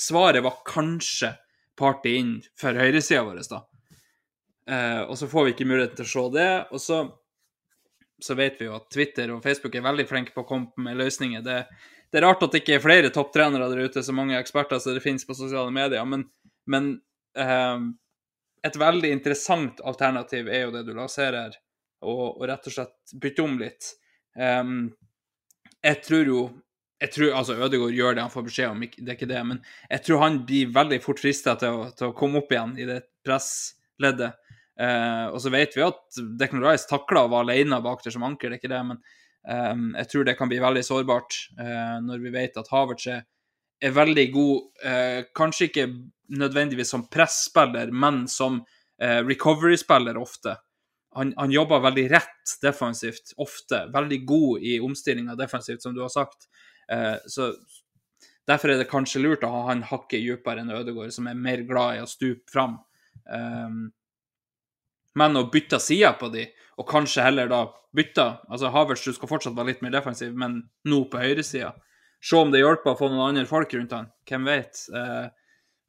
[0.00, 1.32] svaret var kanskje
[1.76, 3.62] party inn for høyresida vår, da.
[4.70, 6.48] Eh, og så får vi ikke muligheten til å se det.
[6.72, 7.02] Og så,
[8.22, 10.98] så, vet vi jo at Twitter og Facebook er veldig flinke på å komme med
[11.00, 11.44] løsninger.
[11.46, 11.60] Det,
[12.10, 14.96] det er rart at det ikke er flere topptrenere der ute, så mange eksperter som
[14.96, 16.04] det finnes på sosiale medier.
[16.08, 16.26] Men,
[16.70, 16.96] men
[17.38, 17.78] eh,
[18.66, 21.54] et veldig interessant alternativ er jo det du lanserer,
[22.06, 23.92] og, og rett og slett bytte om litt.
[24.36, 24.90] Um,
[25.80, 26.40] jeg tror jo
[26.96, 29.60] jeg tror, altså Ødegaard gjør det han får beskjed om, det er ikke det, men
[29.90, 33.02] jeg tror han blir veldig fort frista til, til, å komme opp igjen i det
[33.26, 34.38] pressleddet.
[34.80, 38.24] Eh, og så vet vi at Declan Rice takla å være alene bak der som
[38.28, 39.00] anker, det er ikke det, men
[39.48, 43.24] eh, jeg tror det kan bli veldig sårbart eh, når vi vet at Havertz er,
[43.92, 45.82] veldig god, uh, kanskje ikke
[46.32, 48.62] nødvendigvis som presspiller, men som
[48.96, 50.54] recovery-spiller ofte.
[51.12, 53.82] Han, han, jobber veldig rett defensivt, ofte.
[53.92, 56.48] Veldig god i omstillinga defensivt, som du har sagt.
[57.26, 57.50] Så
[58.46, 61.64] Derfor er det kanskje lurt å ha han hakket dypere enn Ødegaard, som er mer
[61.66, 62.76] glad i å stupe fram.
[63.26, 63.88] Um,
[65.18, 66.44] men å bytte side på de,
[66.78, 67.64] og kanskje heller da
[67.96, 71.72] bytte altså Havertz du skal fortsatt være litt mer defensiv, men nå på høyresida.
[72.22, 74.10] Se om det hjelper å få noen andre folk rundt han.
[74.28, 74.82] Hvem vet?
[74.94, 75.26] Eh,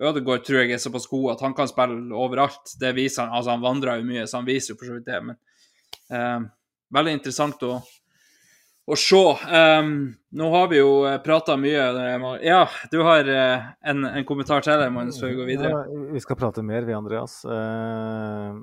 [0.07, 2.75] Ødegaard tror jeg er såpass god at han kan spille overalt.
[2.79, 3.35] Det viser han.
[3.35, 5.21] Altså, han vandrer jo mye, så han viser jo for så vidt det.
[5.29, 5.37] Men
[6.13, 6.49] eh,
[6.97, 7.79] veldig interessant å,
[8.87, 9.21] å se.
[9.51, 9.95] Um,
[10.37, 11.87] nå har vi jo eh, prata mye.
[12.45, 12.61] Ja,
[12.91, 15.73] du har uh, en, en, kommentar til deg, Magnus, før vi går videre?
[15.73, 17.41] Ja, vi skal prate mer, vi, Andreas.
[17.47, 18.55] Uh,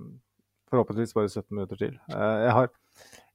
[0.72, 1.92] Forhåpentligvis bare 17 minutter til.
[2.08, 2.72] Uh, jeg har,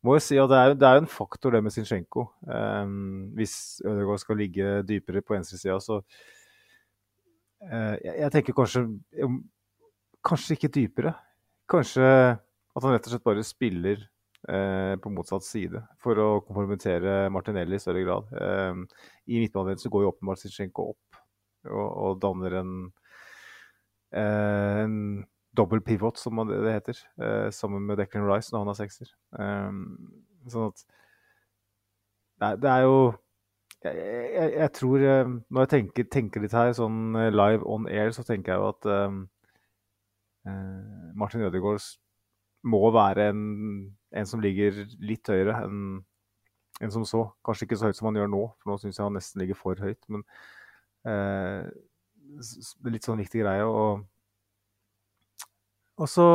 [0.06, 2.26] må jo si at det er, det er en faktor, det med Zinchenko.
[2.50, 3.56] Um, hvis
[3.86, 8.88] Ødegaard skal ligge dypere på venstresida, så uh, jeg, jeg tenker kanskje
[10.26, 11.12] Kanskje ikke dypere.
[11.72, 12.04] Kanskje
[12.80, 14.10] at han rett og slett bare spiller eh,
[14.40, 18.30] på motsatt side for å konformitere Martinelli i større grad.
[18.40, 19.02] Eh,
[19.36, 21.20] I midtbanen så går jo åpenbart Zinchenko opp
[21.68, 22.74] og, og danner en,
[24.16, 24.96] eh, en
[25.58, 29.12] dobbel pivot, som det heter, eh, sammen med Declan Rice når han er sekser.
[29.40, 29.72] Eh,
[30.50, 30.86] sånn at
[32.40, 33.00] Nei, det er jo
[33.84, 38.14] jeg, jeg, jeg, tror eh, Når jeg tenker, tenker, litt her, sånn live on air,
[38.16, 39.18] så tenker jeg jo at uh,
[41.20, 41.84] Martin Ødegaard
[42.64, 43.44] må være en,
[44.12, 45.82] en, som ligger litt høyere enn
[46.80, 47.26] en som så.
[47.46, 49.58] Kanskje ikke så høyt som han gjør nå, for nå syns jeg han nesten ligger
[49.60, 50.00] for høyt.
[50.12, 50.24] Men
[51.10, 51.68] eh,
[52.88, 53.66] litt sånn viktig greie.
[53.68, 54.06] Og,
[56.00, 56.28] og så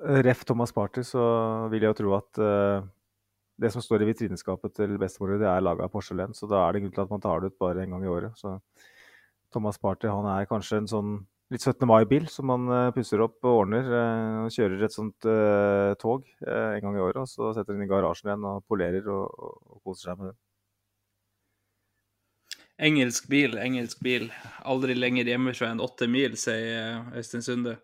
[0.00, 1.22] Ref Thomas Party, så
[1.70, 2.88] vil jeg jo tro at eh,
[3.60, 6.32] det som står i vitrineskapet til bestemor, det er laga av porselen.
[6.36, 8.10] Så da er det grunn til at man tar det ut bare en gang i
[8.10, 8.38] året.
[8.40, 8.56] Så
[9.52, 11.12] Thomas Party han er kanskje en sånn
[11.50, 11.86] litt 17.
[11.88, 13.88] mai-bil som man uh, pusser opp og ordner.
[13.88, 17.22] Uh, og kjører et sånt uh, tog en gang i året.
[17.24, 20.38] Og så setter den i garasjen igjen og polerer og, og, koser seg med det.
[22.80, 24.30] Engelsk bil, engelsk bil.
[24.64, 27.76] Aldri lenger hjemmefra enn åtte mil, sier Øystein Sunde.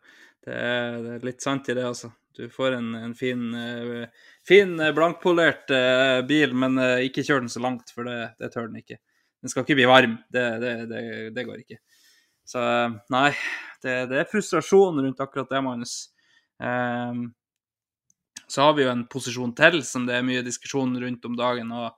[0.47, 2.13] Det er, det er litt sant i det, altså.
[2.37, 4.05] Du får en, en fin, uh,
[4.49, 8.51] fin eh, blankpolert uh, bil, men uh, ikke kjør den så langt, for det, det,
[8.53, 8.99] tør den ikke.
[9.41, 10.19] Den skal ikke bli varm.
[10.33, 10.45] Det,
[11.33, 11.79] det går ikke.
[12.47, 12.63] Så
[13.11, 13.31] nei,
[13.83, 15.97] det, er frustrasjon rundt akkurat det, Magnus.
[16.63, 17.33] Um,
[18.47, 21.73] så har vi jo en posisjon til som det er mye diskusjon rundt om dagen.
[21.75, 21.97] Og,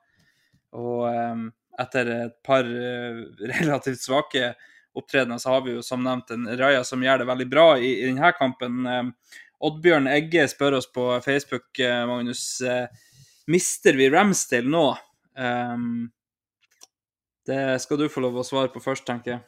[0.79, 1.45] og um,
[1.79, 2.65] etter et par
[3.59, 4.55] relativt svake
[4.99, 7.93] opptredener, så har vi jo som nevnt en Raja som gjør det veldig bra i,
[8.01, 8.81] i denne kampen.
[8.89, 9.13] Um,
[9.69, 12.61] Oddbjørn Egge spør oss på Facebook, eh, Magnus.
[12.61, 12.87] Eh,
[13.51, 14.87] mister vi Ramsdale nå?
[15.35, 16.11] Um,
[17.47, 19.43] det skal du få lov å svare på først, tenker jeg.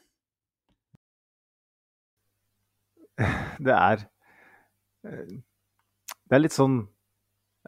[3.67, 4.07] Det er
[5.05, 6.81] Det er litt sånn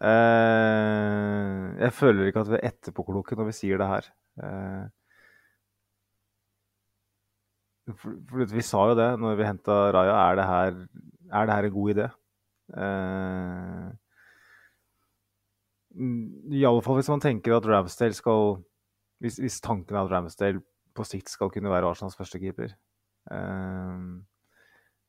[0.01, 4.11] uh, Jeg føler ikke at vi er etterpåkloke når vi sier det her.
[4.41, 4.85] Uh,
[7.91, 10.17] for, for vi sa jo det når vi henta Raja.
[10.31, 10.77] Er det, her,
[11.33, 12.09] er det her en god idé?
[12.73, 13.89] Uh,
[16.55, 18.63] I alle fall hvis man tenker at Ramsdale skal
[19.23, 20.63] hvis, hvis, tanken er at Ramsdale
[20.97, 22.73] på sikt skal kunne være Arsenals førstekeeper,
[23.33, 24.23] uh,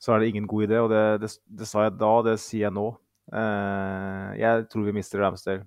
[0.03, 0.81] så er det ingen god idé.
[0.83, 2.89] Og det, det, det, sa jeg da, det sier jeg nå.
[3.31, 5.63] Uh, jeg tror vi mister Ramsdale.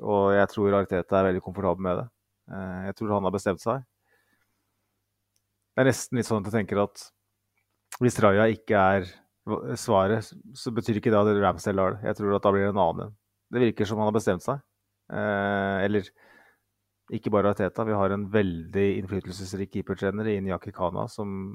[0.00, 2.06] Og jeg tror Ariteta er veldig komfortabel med det.
[2.52, 3.86] Uh, jeg tror han har bestemt seg.
[5.72, 7.06] Det er nesten litt sånn at jeg tenker at
[8.02, 9.08] hvis Raja ikke er
[9.80, 12.04] svaret, så betyr ikke det at Ramsdale har det.
[12.08, 13.16] Jeg tror at da blir det en annen.
[13.52, 14.60] Det virker som han har bestemt seg.
[15.12, 16.08] Eh, eller
[17.12, 17.84] ikke bare Teta.
[17.84, 21.54] Vi har en veldig innflytelsesrik keepertrener i Inyaki Kana som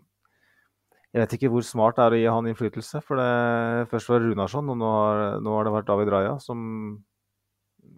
[1.18, 3.00] Jeg vet ikke hvor smart det er å gi han innflytelse.
[3.02, 6.60] For det først var Runarsson, og nå har, nå har, det vært David Raja, som,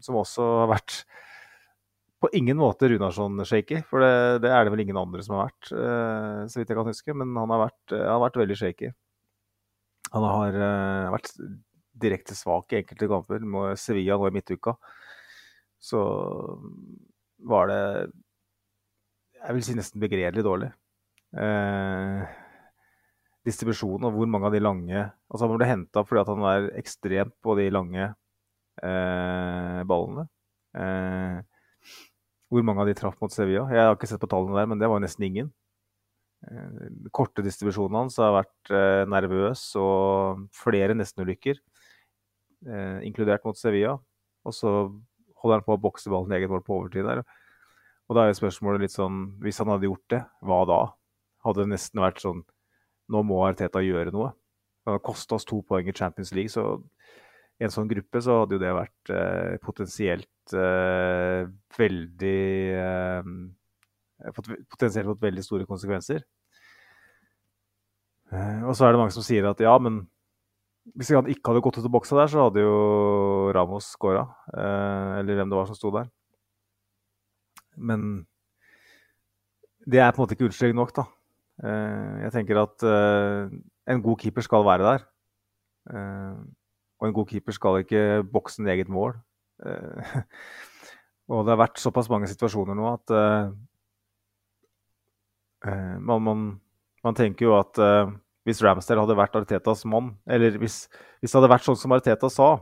[0.06, 1.02] som også har vært
[2.24, 3.82] på ingen måte Runarsson-shaky.
[3.92, 4.14] For det,
[4.46, 7.18] det, er det vel ingen andre som har vært, eh, så vidt jeg kan huske.
[7.20, 8.96] Men han har vært, har vært veldig shaky.
[10.16, 11.36] Han har uh, vært
[12.00, 13.44] direkte svak i enkelte kamper.
[13.44, 14.80] Med Sevilla nå i midtuka
[15.80, 16.00] så
[17.48, 17.84] var det
[19.40, 20.72] Jeg vil si nesten begredelig dårlig.
[21.36, 22.24] Uh,
[23.50, 27.36] distribusjonen og hvor mange av de lange Altså Han ble henta fordi han er ekstremt
[27.46, 30.26] på de lange eh, ballene.
[30.74, 31.40] Eh,
[32.50, 33.68] hvor mange av de traff mot Sevilla?
[33.70, 35.52] Jeg har ikke sett på tallene der, men det var nesten ingen.
[36.48, 41.60] Eh, korte distribusjonen hans har vært eh, nervøs og flere nestenulykker,
[42.66, 43.98] eh, inkludert mot Sevilla.
[44.48, 44.72] Og så
[45.44, 47.22] holder han på å bokse ballen i eget mål på overtid der.
[48.10, 50.80] Og da er spørsmålet litt sånn Hvis han hadde gjort det, hva da?
[51.46, 52.42] Hadde det nesten vært sånn
[53.10, 54.32] Nå må Arteta gjøre noe.
[54.86, 56.80] Det har kosta oss to poeng i Champions League, så
[57.60, 61.42] i en sånn gruppe så hadde jo det vært eh, potensielt eh,
[61.76, 62.44] veldig
[62.80, 63.32] eh,
[64.30, 66.24] potensielt fått veldig store konsekvenser.
[68.32, 70.04] Eh, og så er det mange som sier at ja, men
[70.96, 74.24] hvis han ikke hadde gått ut av boksa der, så hadde jo Ramos skåra.
[74.54, 76.10] Eh, eller hvem det var som sto der.
[77.76, 78.26] Men
[79.90, 81.06] det er på en måte ikke unnskyldning nok, da.
[81.60, 85.02] Jeg tenker at en god keeper skal være der.
[87.02, 89.18] Og en god keeper skal ikke bokse en eget mål.
[91.30, 93.16] Og det har vært såpass mange situasjoner nå at
[95.66, 96.62] Eh, man, man,
[97.04, 97.80] man, tenker jo at
[98.48, 100.86] hvis Ramsdale hadde vært Artetas mann, eller hvis,
[101.20, 102.54] hvis, det hadde vært sånn som Arteta sa,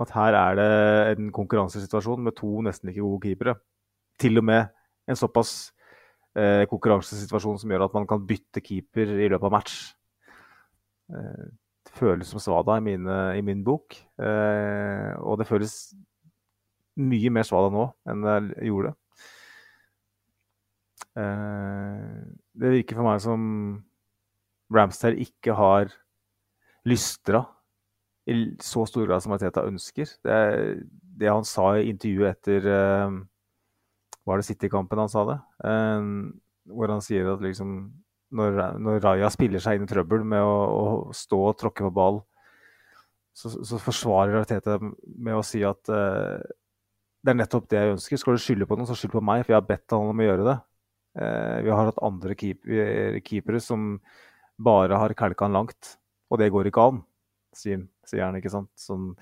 [0.00, 0.70] at her er det
[1.16, 3.56] en konkurransesituasjon med to nesten ikke gode keepere,
[4.20, 4.68] til og med
[5.08, 5.72] en såpass
[6.38, 9.76] eh, konkurransesituasjon som gjør at man kan bytte keeper i løpet av match.
[11.12, 11.44] Eh,
[11.82, 13.96] det føles som svada i, mine, i min bok.
[14.22, 15.76] Eh, og det føles
[17.00, 18.92] mye mer svada nå enn det gjorde.
[21.18, 22.20] Eh,
[22.56, 23.42] det virker for meg som
[24.72, 25.92] Ramsdale ikke har
[26.88, 27.44] lystra
[28.30, 30.08] i så stor grad som Arteta ønsker.
[30.24, 30.38] Det,
[31.18, 33.16] det, han sa i intervjuet etter uh,
[34.28, 35.38] Var det City-kampen han sa det?
[35.68, 36.08] Eh,
[36.72, 37.76] hvor han sier at liksom
[38.32, 40.84] når, når, Raja spiller seg inn i trøbbel med å, å
[41.16, 42.22] stå og tråkke på ball,
[43.36, 46.40] så, så, forsvarer Arteta med å si at eh,
[47.22, 48.20] det er nettopp det jeg ønsker.
[48.20, 50.20] Skal du skylde på noen, så skyld på meg, for jeg har bedt han om
[50.20, 50.58] å gjøre det.
[51.62, 52.64] vi har hatt andre keep,
[53.26, 54.00] keepere som
[54.58, 55.96] bare har kalka han langt,
[56.32, 57.02] og det går ikke an
[57.56, 58.70] sier, sier han, ikke sant?
[58.78, 59.12] Sånn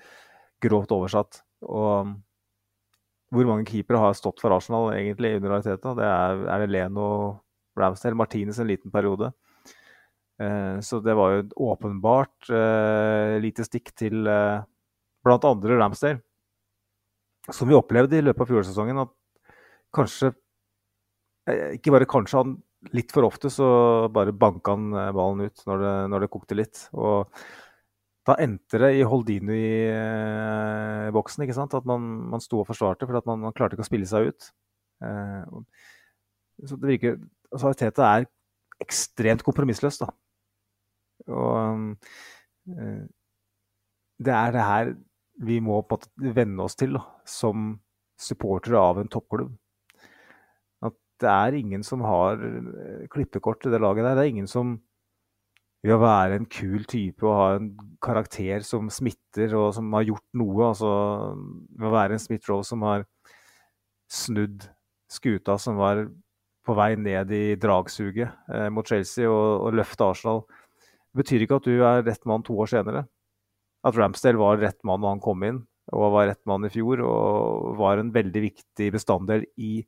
[0.63, 1.43] grovt oversatt.
[1.67, 2.15] Og
[3.31, 5.95] hvor mange keepere har stått for Arsenal egentlig under Arteta?
[5.99, 7.07] Det er, er det Leno,
[7.79, 9.31] Ramsdale, Martinez en liten periode.
[10.41, 14.65] Eh, så det var jo åpenbart eh, lite stikk til eh,
[15.27, 16.23] andre Ramsdale.
[17.51, 19.15] Som vi opplevde i løpet av fjorårssesongen, at
[19.95, 20.33] kanskje
[21.49, 22.59] eh, Ikke bare kanskje, han
[22.97, 23.67] litt for ofte så
[24.13, 26.87] bare banka han eh, ballen ut når det, når det kokte litt.
[26.97, 27.29] Og
[28.31, 31.43] da endte det i Holdini-boksen.
[31.45, 31.77] ikke sant?
[31.77, 32.01] At man,
[32.33, 34.41] man sto og forsvarte, for man, man, klarte ikke å spille seg ut.
[35.05, 35.45] Eh,
[36.69, 37.13] så det virker
[37.51, 38.23] altså Arteta er
[38.81, 40.09] ekstremt kompromissløs, da.
[41.29, 41.97] Og
[42.71, 43.05] eh,
[44.21, 44.93] det er det her
[45.41, 47.73] vi må på en måte venne oss til da, som
[48.21, 49.53] supportere av en toppklubb.
[50.85, 54.19] At det er ingen som har eh, klippekort i det laget der.
[54.19, 54.77] Det er ingen som
[55.81, 57.71] ved å være en kul type og ha en
[58.05, 60.71] karakter som smitter og som har gjort noe.
[60.71, 60.91] Altså
[61.37, 63.07] ved å være en Smith Rowe som har
[64.11, 64.67] snudd
[65.11, 66.05] skuta som var
[66.67, 70.45] på vei ned i dragsuget eh, mot Chelsea og, og løfte Arsenal.
[71.11, 73.07] Det betyr ikke at du er rett mann to år senere.
[73.87, 77.01] At Ramsdale var rett mann da han kom inn, og var rett mann i fjor
[77.03, 79.81] og var en veldig viktig bestanddel i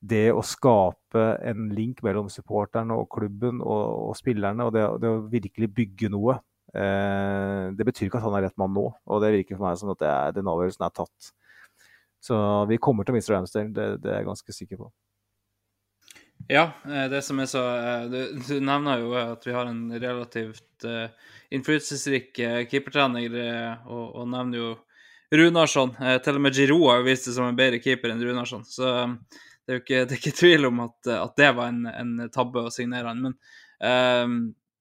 [0.00, 5.10] det å skape en link mellom supporterne og klubben og, og spillerne, og det, det,
[5.10, 6.38] å virkelig bygge noe,
[6.72, 8.86] eh, det betyr ikke at han er rett mann nå.
[8.88, 11.30] Og det virker for meg som at er, den avgjørelsen er tatt.
[12.24, 12.36] Så
[12.68, 14.90] vi kommer til å miste Ramsdale, det, det, er jeg ganske sikker på.
[16.48, 19.82] Ja, eh, det som er så eh, Du, du nevner jo at vi har en
[19.92, 21.12] relativt uh,
[21.52, 23.36] innflytelsesrik uh, keepertrener,
[23.84, 24.70] og, og, nevner jo
[25.36, 25.92] Runarsson.
[26.00, 28.64] Uh, til og med Giroud har jo vist seg som en bedre keeper enn Runarsson.
[28.64, 29.18] Så um,
[29.70, 32.30] det er jo ikke, det er ikke tvil om at, at, det var en, en
[32.34, 33.20] tabbe å signere han.
[33.22, 33.36] Men
[34.26, 34.32] um,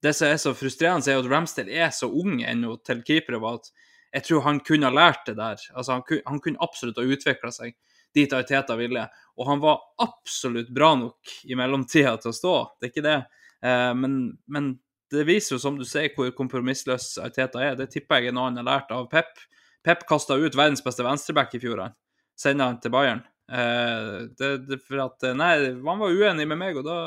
[0.01, 3.37] det som er så frustrerende, er at Ramsdale er så ung ennå til keepere.
[3.43, 3.69] var at
[4.17, 5.61] jeg tror han kunne ha lært det der.
[5.77, 7.77] Altså, han, han kunne absolutt ha utvikla seg
[8.17, 9.05] dit Ariteta ville.
[9.37, 13.17] Og han var absolutt bra nok i mellomtida til å stå, det er ikke det.
[13.61, 14.73] Uh, men, men,
[15.13, 17.77] det viser jo, som du sier, hvor kompromissløs Ariteta er.
[17.77, 19.37] Det tipper jeg er noe han har lært av Pep.
[19.85, 21.97] Pep kasta ut verdens beste venstreback i fjor, han.
[22.37, 23.23] Sender han til Bayern.
[23.51, 26.97] Eh, det, det, for at eh, Nei, han var uenig med meg, og da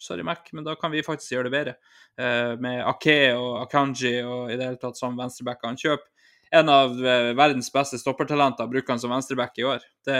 [0.00, 1.74] Sorry, Mac, men da kan vi faktisk gjøre det bedre.
[2.16, 5.60] Eh, med Ake og Akanji og i det hele tatt som venstreback.
[5.68, 6.08] Han kjøper
[6.56, 6.96] en av
[7.38, 9.84] verdens beste stoppertalenter, bruker han som venstreback i år.
[10.08, 10.16] Det,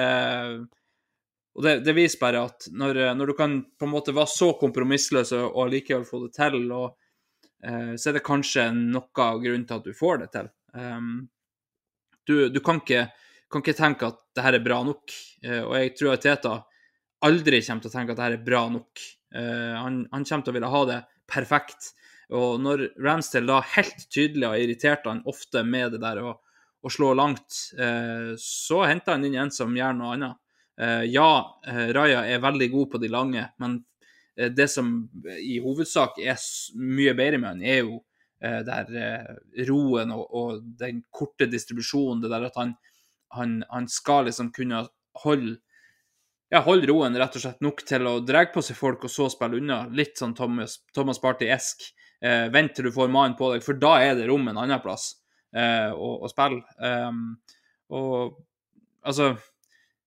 [1.54, 4.52] og det, det, viser bare at når, når, du kan på en måte være så
[4.60, 6.94] kompromissløs og, likevel få det til, og,
[7.66, 10.50] eh, så er det kanskje noe av grunnen til at du får det til.
[10.76, 11.26] Um,
[12.28, 13.08] du, du, kan ikke
[13.50, 15.14] kan ikke tenke at det her er bra nok.
[15.44, 16.56] Eh, og jeg tror at Teta
[17.26, 19.06] aldri kommer til å tenke at det her er bra nok.
[19.34, 21.00] Eh, han, han, kommer til å ville ha det
[21.30, 21.90] perfekt.
[22.36, 26.92] Og når Ramsdale da helt tydelig har irritert han ofte med det der å, å
[26.92, 30.38] slå langt, eh, så henter han inn en som gjør noe annet.
[31.12, 31.58] Ja,
[31.92, 33.74] Raja er veldig god på de lange, men
[34.56, 34.94] det som
[35.28, 36.38] i hovedsak er
[36.80, 37.98] mye bedre med han, er jo
[38.40, 38.88] der
[39.68, 42.22] roen og, og den korte distribusjonen.
[42.24, 42.72] Det der at han
[43.36, 44.84] han, han, skal liksom kunne
[45.24, 45.58] holde
[46.50, 49.28] ja, holde roen rett og slett nok til å dra på seg folk og så
[49.30, 49.84] spille unna.
[49.94, 51.84] Litt sånn Thomas, Thomas Party-esk.
[52.20, 54.82] Eh, vent til du får mannen på deg, for da er det rom en annen
[54.82, 55.12] plass
[55.54, 56.64] eh, å, å, spille.
[56.82, 57.38] Um,
[57.94, 58.34] og
[59.06, 59.36] altså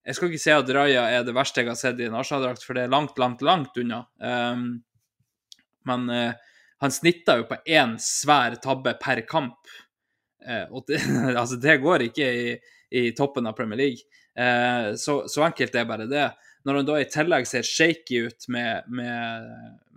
[0.04, 2.66] Jeg skal ikke si at Raja er det verste jeg har sett i en Arsenal-drakt,
[2.68, 4.04] for det er langt, langt, langt unna.
[4.20, 4.84] Um,
[5.88, 6.34] men eh,
[6.84, 9.72] han snitta jo på én svær tabbe per kamp.
[10.44, 11.00] Eh, og det,
[11.42, 12.48] altså, det går ikke i
[12.94, 14.06] i toppen av Premier League.
[14.38, 16.30] Eh, så, så, enkelt er bare det.
[16.64, 19.50] Når han da i tillegg ser shaky ut med, med,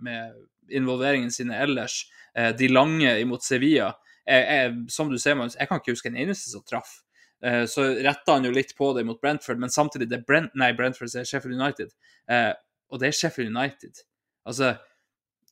[0.03, 0.37] med
[0.73, 2.01] involveringen sine ellers,
[2.35, 3.93] eh, de lange imot Sevilla
[4.27, 6.97] jeg, jeg, Som du ser, jeg kan ikke huske en eneste som traff.
[7.45, 10.73] Eh, så retta han jo litt på det mot Brentford, men samtidig det Brent, nei,
[10.75, 11.93] Brentford er Sheffield United.
[12.29, 12.51] Eh,
[12.91, 14.01] og det er Sheffield United.
[14.47, 14.73] Altså,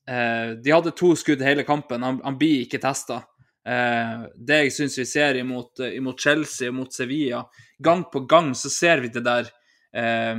[0.07, 2.03] eh, de hadde to skudd hele kampen.
[2.05, 3.22] Han, han blir ikke testa.
[3.65, 7.39] Eh, det jeg syns vi ser imot, imot Chelsea mot Sevilla
[7.81, 9.47] Gang på gang så ser vi det der
[9.89, 10.35] eh,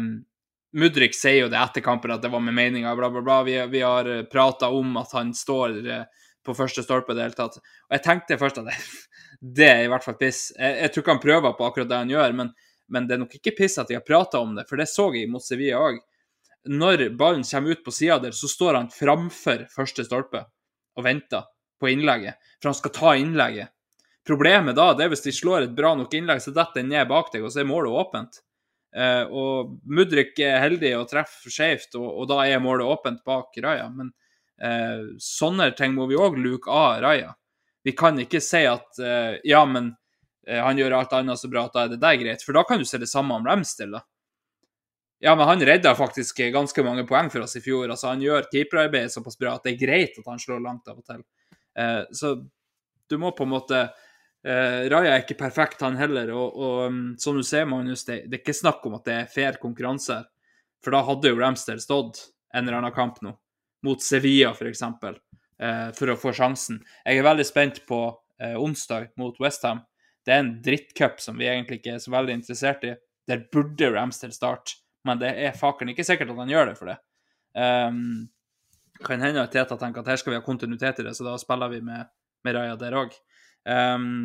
[0.77, 3.40] Mudrik sier jo det etter kampen at det var med meninga, bla, bla, bla.
[3.47, 7.39] Vi, vi har prata om at han står eh, på første stolpe i det hele
[7.39, 7.57] tatt.
[7.89, 8.77] Og jeg tenkte først at det,
[9.59, 10.51] det er i hvert fall piss.
[10.59, 12.53] Jeg, jeg, tror ikke han prøver på akkurat det han gjør, men,
[12.93, 15.09] men det er nok ikke piss at de har prata om det, for det så
[15.16, 15.98] jeg mot Sevilla òg.
[16.77, 20.44] Når ballen kommer ut på sida der, så står han framfor første stolpe
[20.97, 21.47] og venter
[21.81, 23.73] på innlegget, for han skal ta innlegget.
[24.27, 27.07] Problemet da det er hvis de slår et bra nok innlegg, så detter den ned
[27.11, 28.40] bak deg, og så er målet åpent.
[28.97, 33.55] Eh, og Mudrik er heldig og treffer skjevt, og, og, da er målet åpent bak
[33.62, 33.86] Raja.
[33.93, 34.11] Men
[34.59, 37.31] eh, sånne ting må vi òg luke av Raja.
[37.86, 39.93] Vi kan ikke si at eh, ja, men
[40.48, 42.43] eh, han gjør alt annet så bra at da er det der greit.
[42.43, 44.07] For da kan du se det samme om Ramsdale, da.
[45.19, 47.86] Ja, men han redda faktisk ganske mange poeng for oss i fjor.
[47.89, 50.98] Altså, han gjør keeperarbeidet såpass bra at det er greit at han slår langt av
[50.98, 51.23] og til.
[51.78, 52.35] Eh, så
[53.09, 53.81] du må på en måte
[54.47, 56.32] eh, Raja er ikke perfekt, han heller.
[56.35, 59.19] Og, og um, som du ser, Magnus, det, det, er ikke snakk om at det
[59.20, 60.23] er fair konkurranse.
[60.85, 63.35] For da hadde jo Ramster stått en eller annen kamp nå,
[63.86, 66.81] mot Sevilla f.eks., eh, for å få sjansen.
[67.05, 68.01] Jeg er veldig spent på
[68.40, 69.82] eh, onsdag mot Westham.
[70.27, 72.94] Det er en drittcup som vi egentlig ikke er så veldig interessert i.
[73.27, 76.90] Der burde Ramster starte, men det er faken ikke sikkert at han gjør det for
[76.90, 76.97] det.
[77.57, 78.27] Um,
[79.05, 81.36] kan hende at Teta tenker at her skal vi ha kontinuitet i det, så da
[81.40, 82.09] spiller vi med,
[82.47, 83.14] med Raja der òg.
[83.66, 84.18] Um, ehm,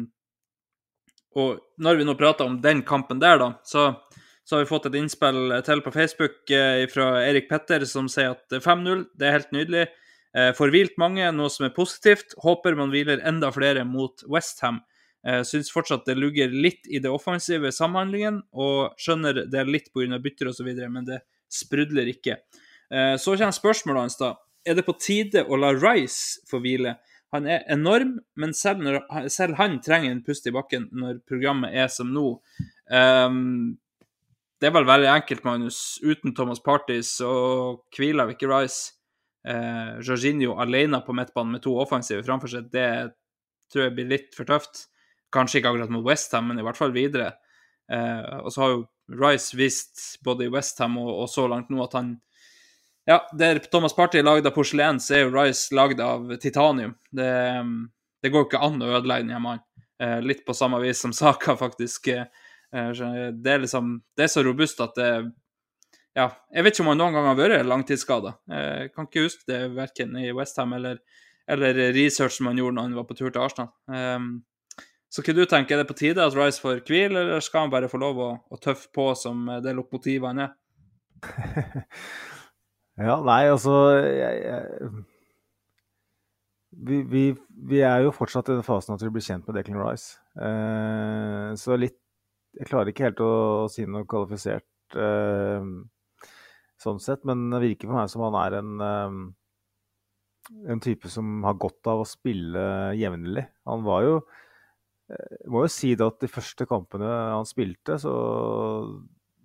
[1.41, 3.87] og når vi nå prater om den kampen der, da, så,
[4.43, 8.35] så har vi fått et innspill til på Facebook eh, fra Erik Petter som sier
[8.35, 9.85] at 5-0, det er helt nydelig.
[10.37, 12.35] Eh, får hvilt mange, noe som er positivt.
[12.43, 14.81] Håper man hviler enda flere mot Westham.
[15.27, 20.19] Eh, syns fortsatt det lugger litt i det offensive samhandlingen, og skjønner det litt pga.
[20.19, 21.21] bytter osv., men det
[21.51, 22.39] sprudler ikke.
[22.91, 24.35] Eh, så kommer spørsmålet hans, da
[24.65, 26.95] er det på tide å la Rice få hvile.
[27.31, 28.99] Han er enorm, men selv, når,
[29.31, 32.25] selv han trenger en pust i bakken når programmet er som nå.
[32.91, 33.77] Um,
[34.61, 35.79] det er vel veldig enkelt, Magnus.
[36.03, 37.31] Uten Thomas Party så
[37.95, 38.97] hviler vi ikke Rice.
[39.47, 43.15] Uh, Jorginho alene på midtbanen med to offensive framfor seg, det
[43.73, 44.85] tror jeg blir litt for tøft.
[45.33, 47.31] Kanskje ikke akkurat mot Westham, men i hvert fall videre.
[47.91, 48.83] Uh, og så har jo
[49.21, 52.13] Rice vist både i Westham og, og så langt nå at han
[53.05, 56.93] ja, der Thomas Party er lagd av porselen, så er jo Rice lagd av titanium.
[57.09, 57.31] Det,
[58.21, 59.65] det går ikke an å ødelegge den mannen.
[60.01, 62.07] Eh, litt på samme vis som Saka, faktisk.
[62.07, 62.27] Eh,
[62.71, 65.09] det er liksom Det er så robust at det
[66.15, 68.35] Ja, jeg vet ikke om han noen gang har vært langtidsskada.
[68.51, 70.97] Jeg kan ikke huske det verken i Westham eller,
[71.47, 73.69] eller research som han gjorde når han var på tur til Arsenal.
[73.87, 74.41] Um,
[75.07, 77.71] så hva du tenker, er det på tide at Rice får hvile, eller skal han
[77.71, 80.51] bare få lov å, å tøffe på som det lokomotivet han er?
[83.01, 84.89] Ja, nei, altså jeg, jeg,
[86.71, 87.23] vi, vi,
[87.69, 90.19] vi, er jo fortsatt i den fasen at vi blir kjent med Declan Rice.
[90.37, 91.97] Eh, så litt
[92.51, 93.31] Jeg klarer ikke helt å,
[93.63, 95.67] å si noe kvalifisert eh,
[96.83, 99.13] sånn sett, men det virker for meg som han er en, eh,
[100.73, 102.65] en type som har godt av å spille
[102.99, 103.45] jevnlig.
[103.71, 104.15] Han var jo
[105.11, 108.11] Jeg eh, må jo si det at de første kampene han spilte, så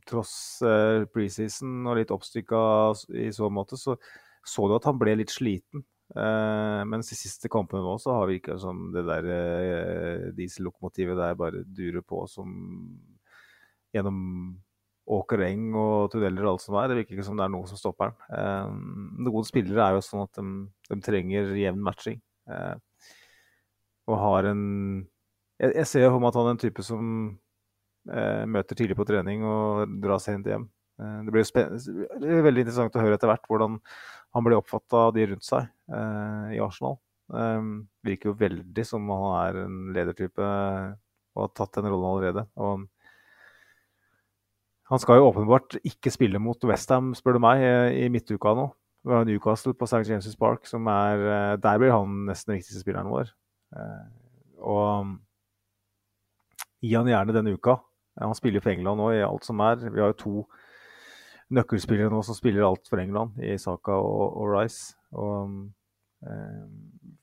[0.09, 2.61] tross eh, preseason og litt oppstykka
[3.27, 3.99] i så måte, så
[4.47, 5.83] så du at han ble litt sliten.
[6.15, 11.19] Eh, mens de siste kampene nå så har vi ikke sånn det der eh, diesellokomotivet
[11.19, 12.53] der bare durer på som
[13.95, 14.21] gjennom
[15.07, 16.91] åker, eng og tunneler og alt som er.
[16.91, 18.39] Det virker ikke som det er noe som stopper den.
[18.39, 18.71] Eh,
[19.27, 20.55] noen spillere er jo sånn at de,
[20.91, 22.23] de trenger jevn matching.
[22.51, 22.75] Eh,
[24.07, 24.65] og har en
[25.59, 27.07] Jeg, jeg ser for meg at han er en type som
[28.07, 30.69] møter tidlig på trening og drar sent hjem.
[30.97, 33.79] Eh, det blir det er veldig interessant å høre etter hvert hvordan
[34.37, 36.99] han blir oppfatta av de rundt seg eh, i Arsenal.
[38.07, 42.47] virker jo veldig som han er en ledertype og har tatt den rollen allerede.
[42.57, 42.87] Og
[44.87, 47.65] han skal jo åpenbart ikke spille mot Westham, spør du meg,
[47.99, 48.69] i midtuka nå.
[49.07, 50.05] Vi har Newcastle på St.
[50.07, 53.35] James' Park, som er Der blir han nesten den viktigste spilleren vår.
[54.63, 55.17] Og
[56.81, 57.81] gi han gjerne denne uka.
[58.21, 59.81] Han spiller for England nå i alt som er.
[59.91, 60.35] Vi har jo to
[61.57, 64.97] nøkkelspillere nå som spiller alt for England, i Saka og, og Rice.
[65.15, 65.59] Og,
[66.27, 66.63] eh,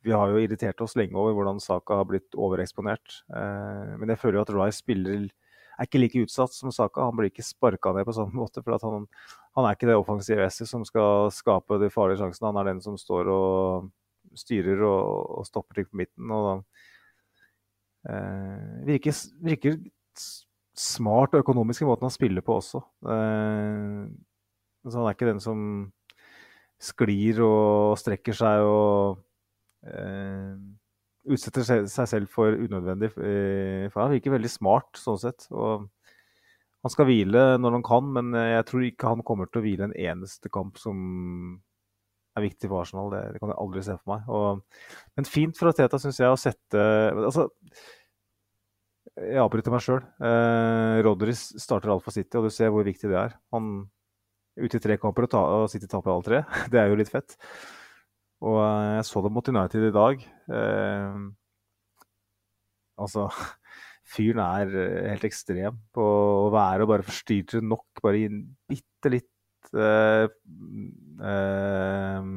[0.04, 3.24] vi har jo irritert oss lenge over hvordan Saka har blitt overeksponert.
[3.36, 5.26] Eh, men jeg føler jo at Rice spiller
[5.74, 7.08] er ikke like utsatt som Saka.
[7.10, 8.64] Han blir ikke sparka ned på sånn måte.
[8.64, 9.10] for han,
[9.58, 12.52] han, er ikke det offensive S-et som skal skape de farlige sjansene.
[12.52, 13.92] Han er den som står og
[14.40, 16.32] styrer og, og stopper ting på midten.
[16.32, 16.56] og da
[18.14, 19.78] eh, virker, virker
[20.78, 22.82] smart og økonomisk i måten han spiller på også.
[23.06, 24.06] Eh,
[24.84, 25.92] Så han er ikke den som
[26.84, 29.22] sklir og strekker seg og
[29.88, 30.56] eh,
[31.24, 35.48] utsetter seg selv for unødvendig eh, For han virker veldig smart sånn sett.
[35.56, 35.86] Og
[36.84, 39.88] han skal hvile når han kan, men jeg tror ikke han kommer til å hvile
[39.88, 40.98] en eneste kamp som
[42.36, 43.12] er viktig for Arsenal.
[43.14, 44.30] Det, det kan jeg aldri se for meg.
[44.34, 44.84] Og,
[45.16, 47.48] men fint for Teta, syns jeg, å sette altså,
[49.14, 50.02] Jeg avbryter meg sjøl.
[50.26, 53.36] Eh, Rodris starter alt for City, og du ser hvor viktig det er.
[53.54, 53.86] Han
[54.58, 56.40] er ute i tre kamper og, ta, og City taper alle tre.
[56.74, 57.36] Det er jo litt fett.
[58.44, 60.24] Og eh, jeg så det mot United i dag.
[60.58, 61.20] Eh,
[63.06, 63.28] altså
[64.14, 64.74] Fyren er
[65.14, 66.08] helt ekstrem på
[66.48, 70.26] å være og bare forstyrre nok, bare gi en bitte litt eh,
[71.30, 72.34] eh,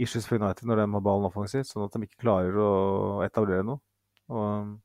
[0.00, 2.70] issues for United når de har ballen offensivt, sånn at de ikke klarer å
[3.26, 3.82] etablere noe.
[4.30, 4.76] Og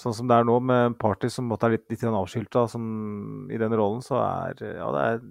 [0.00, 3.76] sånn som det er nå, med Party som måtte er litt, litt avskilta i den
[3.76, 5.22] rollen, så er ja, det er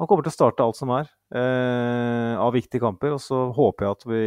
[0.00, 3.12] Han kommer til å starte alt som er eh, av viktige kamper.
[3.12, 4.24] Og så håper jeg at vi,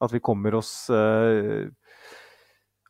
[0.00, 1.68] at vi kommer oss eh,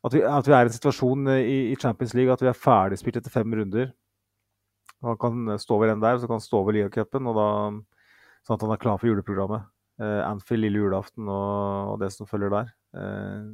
[0.07, 2.55] at, vi, at, vi, er i en situasjon i, i, Champions League at vi er
[2.55, 3.91] ferdigspilt etter fem runder.
[5.03, 8.73] Han kan stå over en der, så kan han stå over ligacupen, sånn at han
[8.73, 9.67] er klar for juleprogrammet.
[9.99, 12.71] Eh, Anfield lille julaften og, og, det som følger der.
[12.95, 13.45] Eh,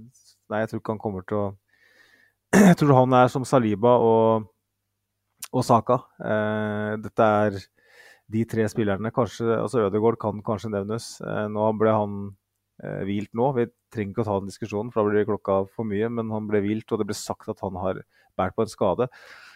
[0.51, 1.45] nei, jeg tror ikke han kommer til å
[2.69, 4.49] jeg tror han er som Saliba og,
[5.49, 5.97] og Saka.
[6.21, 7.55] Eh, dette er
[8.33, 9.09] de tre spillerne.
[9.15, 11.15] Kanskje, altså Ødegaard kan kanskje nevnes.
[11.25, 12.19] Eh, nå ble han
[12.83, 13.49] eh, hvilt nå.
[13.57, 16.11] Vi trenger ikke å ta den diskusjonen, for da blir klokka for mye.
[16.13, 18.03] Men han ble hvilt, og det ble sagt at han har
[18.37, 19.09] båret på en skade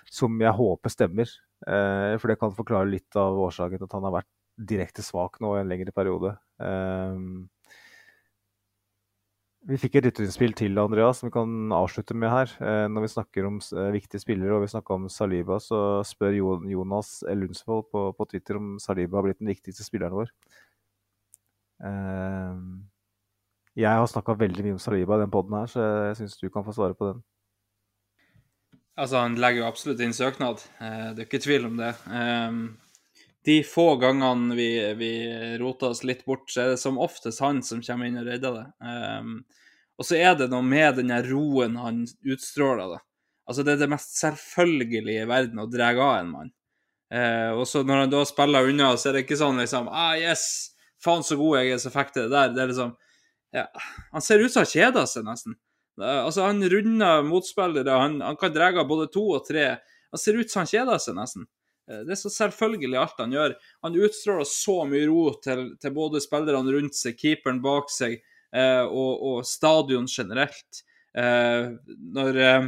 [0.10, 1.38] som jeg håper stemmer.
[1.68, 5.38] Eh, for det kan forklare litt av årsaken til at han har vært direkte svak
[5.44, 6.34] nå i en lengre periode.
[6.64, 7.22] Eh,
[9.68, 12.52] vi fikk et lytterinnspill til Andreas som vi kan avslutte med her.
[12.64, 16.38] Eh, når vi snakker om eh, viktige spillere og vi snakker om Saliba, så spør
[16.72, 20.32] Jonas Lundsvold på, på, Twitter om Saliba har blitt den viktigste spilleren vår.
[21.84, 22.62] Eh,
[23.84, 26.48] jeg har snakka veldig mye om Saliba i den poden her, så jeg syns du
[26.54, 27.26] kan få svare på den.
[28.98, 31.92] Altså, Han legger jo absolutt inn søknad, det er ikke tvil om det.
[33.48, 34.70] De få gangene vi,
[35.00, 35.12] vi
[35.62, 38.58] roter oss litt bort, så er det som oftest han som kommer inn og redder
[38.58, 38.66] det.
[39.98, 42.98] Og så er det noe med den roen han utstråler.
[42.98, 43.00] da.
[43.48, 46.54] Altså, Det er det mest selvfølgelige i verden å dra av en mann.
[47.08, 50.18] Uh, og så når han da spiller unna, så er det ikke sånn liksom ah,
[50.20, 52.52] yes, faen så god jeg er, så fikk det der.
[52.52, 52.96] Det er liksom
[53.56, 53.64] ja,
[54.12, 55.56] Han ser ut som han kjeder seg, nesten.
[56.02, 59.78] Er, altså, Han runder motspillere, han, han kan dra både to og tre.
[60.12, 61.48] Han ser ut som han kjeder seg, nesten.
[61.92, 63.58] Eh, det er så selvfølgelig alt han gjør.
[63.86, 68.20] Han utstråler så mye ro til, til både spillerne rundt seg, keeperen bak seg.
[68.56, 70.84] Eh, og, og, stadion generelt.
[71.18, 71.74] Eh,
[72.16, 72.68] når, eh,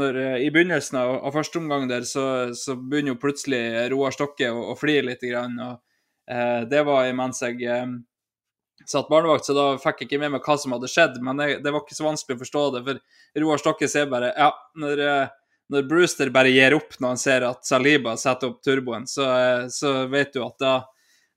[0.00, 2.24] når I begynnelsen av, av første omgang der, så,
[2.56, 5.26] så, begynner jo plutselig Roar Stokke å, å flire litt.
[5.26, 5.80] Grann, og,
[6.70, 7.58] det var mens jeg
[8.86, 11.18] satt barnevakt, så da fikk jeg ikke med meg hva som hadde skjedd.
[11.26, 14.30] Men det, det var ikke så vanskelig å forstå det, for Roar Stokke ser bare
[14.36, 15.02] Ja, når,
[15.70, 19.26] når Brewster bare gir opp når han ser at Saliba setter opp turboen, så,
[19.72, 20.74] så vet du at da,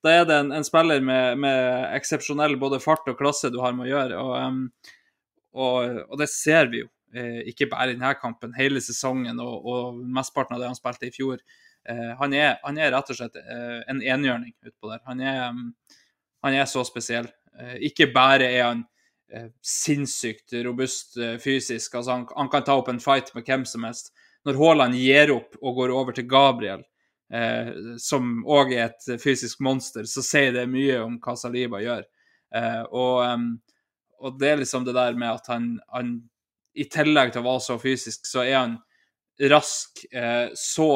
[0.03, 3.76] da er det en, en spiller med, med eksepsjonell både fart og klasse du har
[3.77, 4.23] med å gjøre.
[4.23, 4.89] Og,
[5.53, 9.69] og, og det ser vi jo, eh, ikke bare i denne kampen, hele sesongen og,
[9.69, 11.43] og mesteparten av det han spilte i fjor.
[11.89, 15.03] Eh, han, er, han, er, rett og slett eh, en enhjørning utpå der.
[15.10, 15.45] Han er,
[16.43, 17.30] han er så spesiell.
[17.60, 18.84] Eh, ikke bare er han
[19.34, 23.65] eh, sinnssykt robust eh, fysisk, altså han, han, kan ta opp en fight med hvem
[23.69, 24.14] som helst.
[24.48, 26.84] Når Haaland gir opp og går over til Gabriel,
[27.34, 27.72] eh,
[28.02, 32.06] som òg er et fysisk monster, så sier det mye om hva Saliba gjør.
[32.56, 33.48] Eh, og,
[34.20, 36.15] og, det er liksom det der med at han, han,
[36.76, 38.78] i tillegg til å være så fysisk, så er han
[39.49, 40.91] rask, eh, så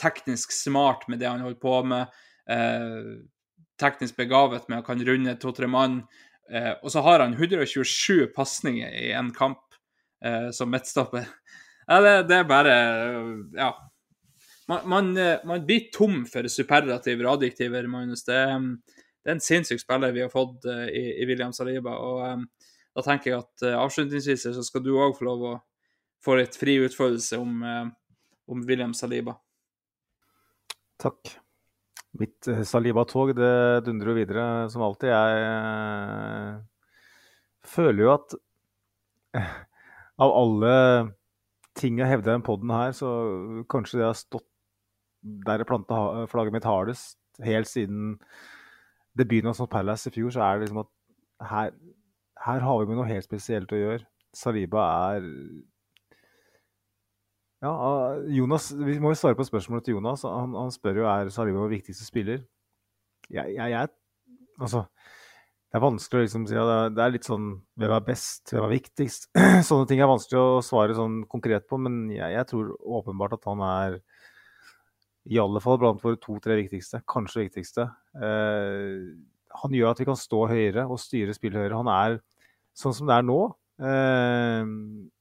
[0.00, 2.20] teknisk smart med det han holder på med.
[2.50, 3.14] Eh,
[3.80, 6.02] teknisk begavet med å kan runde to-tre mann.
[6.52, 9.62] Eh, og så har han 127 pasninger i en kamp
[10.24, 11.28] eh, som midtstopper.
[11.86, 12.74] Ja, det, det, er bare
[13.56, 13.70] Ja,
[14.68, 18.24] man, man, eh, man, blir tom for superlativer og adjektiver, Magnus.
[18.24, 21.92] Det, det, er en sinnssyk spiller vi har fått uh, i, i, William Saliba.
[22.00, 22.46] og um,
[22.96, 25.54] Da tenker jeg at uh, avslutningsvis så skal du òg få lov å
[26.24, 27.88] få litt fri utførelse om, uh,
[28.48, 29.36] om William Saliba.
[31.02, 31.34] Takk.
[32.16, 35.10] Mitt Saliba-tog det dundrer jo videre som alltid.
[35.10, 35.34] Jeg
[37.66, 38.36] føler jo at
[40.24, 40.74] av alle
[41.78, 43.10] ting jeg hevder i denne poden her, så
[43.70, 44.48] kanskje det har stått
[45.46, 48.18] der jeg planta flagget mitt hardest helt siden
[49.18, 49.70] debuten av St.
[49.70, 50.90] Palace i fjor, så er det liksom at
[51.50, 51.70] her,
[52.44, 54.06] her har vi med noe helt spesielt å gjøre.
[54.34, 54.84] Saliba
[55.14, 55.28] er
[57.64, 57.72] Ja,
[58.28, 60.26] Jonas, Vi må jo svare på spørsmålet til Jonas.
[60.28, 62.42] Han, han spør jo er Saliba vår viktigste spiller.
[63.30, 63.88] Jeg, jeg, jeg,
[64.60, 64.84] altså,
[65.74, 66.64] det er vanskelig å liksom si ja,
[66.94, 67.48] det er litt sånn
[67.80, 69.26] hvem er best, hvem er viktigst?
[69.68, 73.48] Sånne ting er vanskelig å svare sånn konkret på, men jeg, jeg tror åpenbart at
[73.50, 73.98] han er
[75.34, 77.88] i alle fall blant våre to-tre viktigste, kanskje viktigste.
[78.14, 79.02] Eh,
[79.64, 81.80] han gjør at vi kan stå høyere og styre spillet høyere.
[81.82, 82.18] Han er
[82.78, 83.40] sånn som det er nå,
[83.74, 84.64] Eh,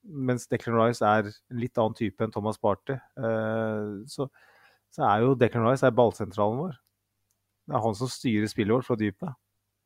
[0.03, 2.93] mens Declan Rice er en litt annen type enn Thomas Party.
[2.93, 4.27] Eh, så,
[4.93, 6.75] så, er jo Declan Rice er ballsentralen vår.
[7.63, 9.33] Det er han som styrer spillet vårt fra dypet.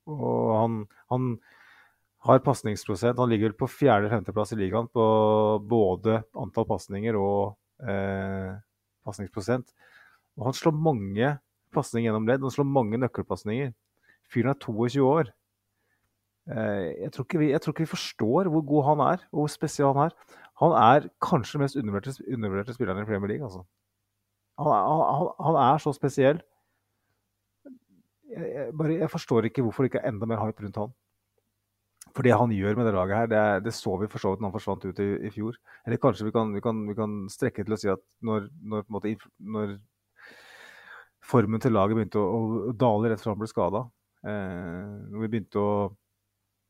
[0.08, 0.78] Og han,
[1.12, 1.32] han
[2.28, 3.20] har pasningsprosent.
[3.20, 5.08] Han ligger på fjerde-femteplass i ligaen på
[5.68, 8.56] både antall pasninger og eh,
[9.08, 9.70] pasningsprosent.
[10.38, 11.34] Og han slår mange
[11.76, 12.46] pasninger gjennom ledd.
[12.46, 13.74] Han slår mange nøkkelpasninger.
[14.32, 15.32] Fyren er 22 år.
[16.48, 19.52] Eh, jeg tror, vi, jeg tror, ikke vi, forstår hvor god han er, og hvor
[19.52, 20.36] spesiell han er.
[20.64, 23.46] Han er kanskje den mest undervurderte, undervurderte spilleren i Premier League.
[23.46, 23.64] Altså.
[24.58, 26.42] Han, han, han, er så spesiell.
[28.38, 30.96] Jeg, bare, jeg, forstår ikke hvorfor det ikke er enda mer hype rundt han.
[32.16, 34.42] For det han gjør med det laget her, det, det så vi for så vidt
[34.42, 35.58] når han forsvant ut i, i fjor.
[35.86, 38.88] Eller kanskje vi kan, vi, kan, vi kan, strekke til å si at når, når,
[38.94, 39.78] måte, når
[41.28, 42.42] formen til laget begynte å,
[42.72, 43.84] å, dale rett fra han ble skada,
[44.26, 45.72] eh, når vi begynte å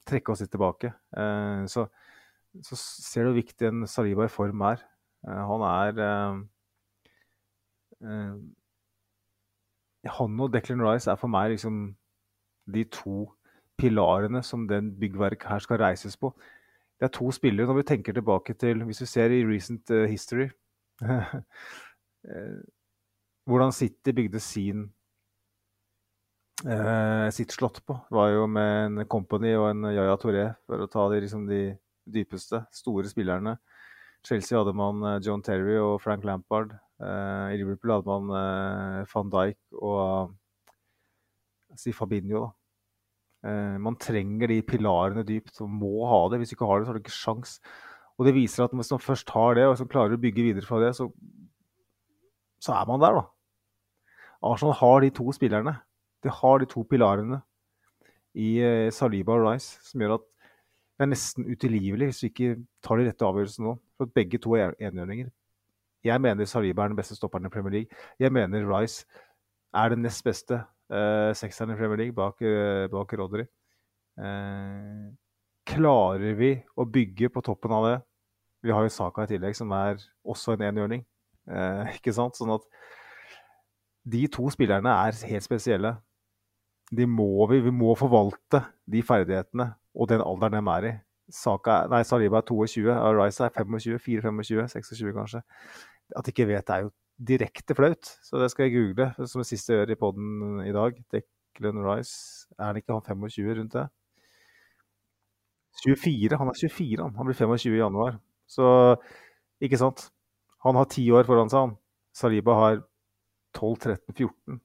[0.07, 0.91] trekke oss litt tilbake.
[1.15, 1.87] Eh, så,
[2.63, 4.83] så, ser du hvor viktig en Saliba i form er.
[5.27, 6.35] Eh, han er eh,
[10.17, 11.95] Han og Declan Rice er for meg liksom
[12.73, 13.27] de to
[13.77, 16.33] pilarene som den byggverket her skal reises på.
[16.97, 20.47] Det er to spillere, når vi tenker tilbake til Hvis vi ser i recent history
[23.47, 24.87] Hvordan City bygde sin
[26.65, 30.89] eh, sitt slott på, var jo med en Company og en Yaya Toré, for å
[30.91, 31.61] ta de, liksom, de
[32.07, 33.57] dypeste, store spillerne.
[34.25, 36.75] Chelsea hadde man eh, John Terry og Frank Lampard.
[36.97, 40.33] Eh, I Liverpool hadde man uh, van Dijk og
[41.77, 42.47] si Fabinho.
[43.45, 46.41] Eh, man trenger de pilarene dypt og må ha det.
[46.41, 47.57] Hvis du ikke har det, så har du ikke sjans.
[48.17, 50.65] Og det viser at hvis man først har det, og så klarer å bygge videre
[50.65, 51.05] fra det, så,
[52.63, 53.27] så er man der, da.
[54.47, 55.75] Arsenal har de to spillerne
[56.23, 57.41] de har de to pilarene
[58.37, 60.25] i eh, Saliba og Rice som gjør at
[60.97, 62.53] det er nesten utilgivelig hvis vi ikke
[62.85, 63.75] tar de rette avgjørelsene nå.
[63.97, 65.29] For at begge to er enhjørninger.
[66.05, 68.01] Jeg mener Saliba er den beste stopperen i Premier League.
[68.19, 69.05] Jeg mener Rice
[69.73, 70.61] er den nest beste
[70.93, 73.47] uh, sekseren i Premier League bak, uh, bak Rodry.
[74.17, 75.09] Uh,
[75.67, 77.97] klarer vi å bygge på toppen av det
[78.65, 81.05] Vi har jo Saka i tillegg, som er også en enhjørning.
[81.49, 82.37] Uh, ikke sant?
[82.39, 82.65] Sånn at
[84.07, 85.97] de to spillerne er helt spesielle
[86.95, 90.93] de må vi, vi må forvalte de ferdighetene og den alderen de er i.
[91.33, 92.87] Saka, nei, Saliba er 22,
[93.17, 95.41] Rice er 25, 4-25, 26 kanskje.
[96.15, 96.93] At de ikke vet, er jo
[97.27, 98.11] direkte flaut.
[98.23, 100.99] Så det skal jeg google, som det siste jeg gjør i poden i dag.
[101.11, 103.87] Declan Rice, er han ikke han 25 rundt det?
[105.83, 107.15] 24, Han er 24, han.
[107.15, 108.19] Han blir 25 i januar.
[108.47, 108.95] Så
[109.61, 110.09] ikke sant?
[110.63, 111.75] Han har ti år foran seg, han.
[112.15, 112.79] Saliba har
[113.57, 114.57] 12-13-14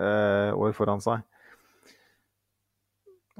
[0.00, 1.22] eh, år foran seg.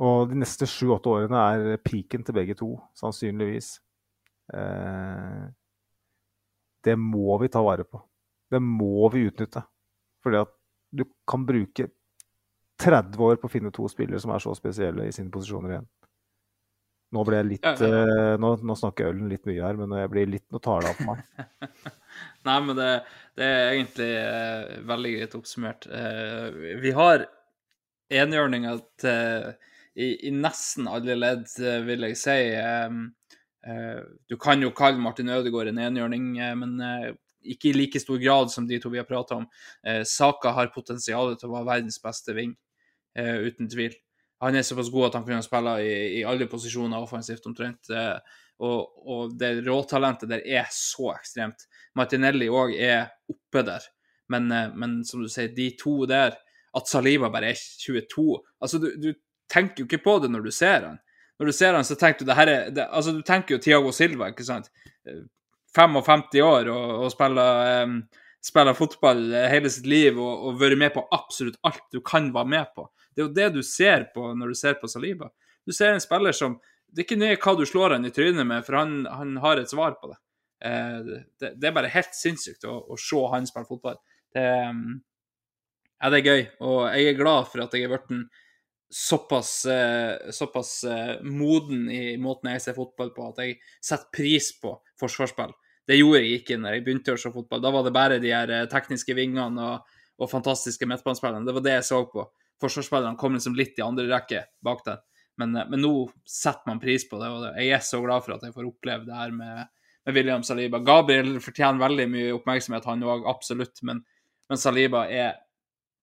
[0.01, 3.75] Og de neste sju-åtte årene er peaken til begge to, sannsynligvis.
[4.55, 5.47] Eh,
[6.85, 8.01] det må vi ta vare på.
[8.51, 9.63] Det må vi utnytte.
[10.25, 10.53] Fordi at
[10.91, 11.91] du kan bruke
[12.81, 15.89] 30 år på å finne to spillere som er så spesielle i sine posisjoner igjen.
[17.11, 18.03] Nå ble jeg litt ja, ja.
[18.07, 20.93] Eh, nå, nå, snakker ølen litt mye her, men jeg blir litt Nå tar det
[20.93, 21.25] av på meg.
[22.47, 22.91] Nei, men det,
[23.39, 25.89] det er egentlig eh, veldig greit oppsummert.
[25.91, 27.27] Eh, vi har
[28.21, 29.51] enhjørninger til
[29.95, 32.37] i, i, nesten alle ledd, eh, vil jeg si.
[33.61, 33.99] Uh,
[34.31, 38.53] du kan jo kalle Martin Ødegaard en enhjørning, uh, men ikke i like stor grad
[38.53, 39.47] som de to vi har prata om.
[40.05, 42.51] Saka har potensial til å være verdens beste ving,
[43.17, 43.95] uten tvil.
[44.45, 47.89] Han er såpass god at han kunne spille i, i alle posisjoner offensivt omtrent.
[48.61, 51.65] Og, og, det råtalentet der er så ekstremt.
[51.97, 53.89] Martinelli òg er oppe der.
[54.29, 56.37] Men, men, som du sier, de to der
[56.77, 59.09] At Saliba bare er 22 Altså, du, du
[59.51, 61.01] tenker jo ikke på det når du ser han.
[61.41, 63.63] Når du ser han, så tenker du det her er det, Altså, du tenker jo
[63.65, 64.71] Tiago Silva, ikke sant.
[65.77, 68.01] 55 år og, og spiller, um,
[68.45, 72.53] spiller, fotball hele sitt liv og, og vært med på absolutt alt du kan være
[72.57, 72.89] med på.
[73.15, 75.31] Det er jo det du ser på når du ser på Saliba.
[75.67, 76.59] Du ser en spiller som
[76.91, 79.61] Det er ikke nøye hva du slår han i trynet med, for han, han har
[79.61, 80.17] et svar på det.
[80.61, 84.01] Uh, det, det, er bare helt sinnssykt å, å se han spille fotball.
[84.35, 84.99] Det, um,
[86.01, 88.11] ja, det er gøy, og jeg er glad for at jeg er blitt
[88.91, 94.51] såpass, eh, såpass eh, moden i måten jeg ser fotball på, at jeg setter pris
[94.61, 95.55] på forsvarsspill.
[95.87, 97.63] det gjorde jeg ikke når jeg begynte å se fotball.
[97.63, 101.47] Da var det bare de her tekniske vingene og, og fantastiske midtbanespillerne.
[101.47, 102.27] Det var det jeg så på.
[102.63, 105.01] Forsvarsspillerne kom liksom litt i andre rekke bak den.
[105.41, 105.93] Men, men, nå
[106.29, 109.07] setter man pris på det, og jeg er så glad for at jeg får oppleve
[109.07, 109.71] det her med,
[110.07, 110.83] med William Saliba.
[110.85, 114.03] Gabriel fortjener veldig mye oppmerksomhet, han òg, absolutt, men,
[114.51, 115.39] men, Saliba er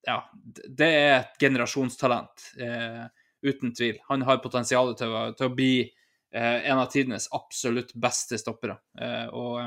[0.06, 0.18] ja,
[0.78, 3.06] det er et generasjonstalent, eh,
[3.48, 3.98] uten tvil.
[4.10, 8.78] Han har potensial til til å bli eh, en av tidenes absolutt beste stoppere.
[9.00, 9.60] Eh, og,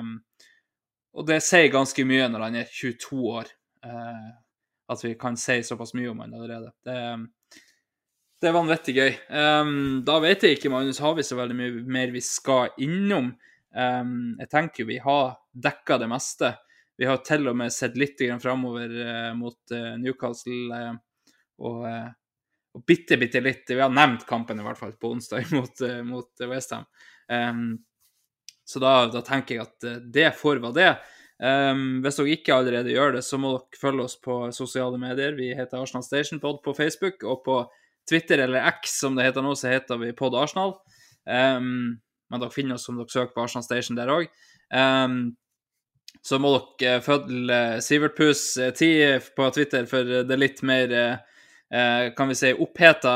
[1.14, 3.52] og, det sier ganske mye når han er 22 år,
[3.86, 4.30] eh,
[4.90, 6.72] at vi kan si såpass mye om han allerede.
[6.84, 6.96] Det,
[8.40, 9.12] det er vanvittig gøy.
[9.28, 13.34] Um, da vet jeg ikke, Magnus, har vi så veldig mye mer vi skal innom.
[13.76, 16.54] Um, jeg tenker vi har dekka det meste.
[17.00, 20.98] Vi har til og med sett litt framover uh, mot uh, Newcastle uh,
[21.64, 25.82] og, og, bitte, bitte litt Vi har nevnt kampen i hvert fall på onsdag mot,
[26.04, 26.84] mot Westham.
[27.28, 27.78] Um,
[28.64, 30.92] så da, da, tenker jeg at det får være det.
[31.40, 35.32] Um, hvis dere ikke allerede gjør det, så må dere følge oss på sosiale medier.
[35.36, 37.58] Vi heter Arsenal Station Pod på Facebook og på
[38.08, 40.76] Twitter, eller X som det heter nå, så heter vi Pod Arsenal.
[41.24, 41.96] Um,
[42.30, 44.28] men dere finner oss om dere søker på Arsenal Station der òg.
[46.22, 52.10] Så må dere følge Sivert Puss 10 eh, på Twitter for det litt mer uh,
[52.16, 53.14] kan vi si oppheta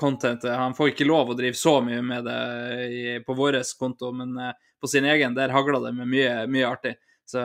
[0.00, 0.56] contentet.
[0.56, 4.50] Han får ikke lov å drive så mye med det på vår konto, men uh,
[4.80, 6.96] på sin egen der hagler det med mye, mye artig.
[7.28, 7.44] Så,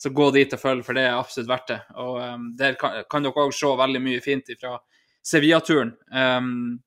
[0.00, 1.80] så, gå dit og følg, for det er absolutt verdt det.
[2.00, 4.78] Og Der kan, kan dere òg se veldig mye fint ifra
[5.26, 5.92] Sevilla-turen.
[6.14, 6.80] Um,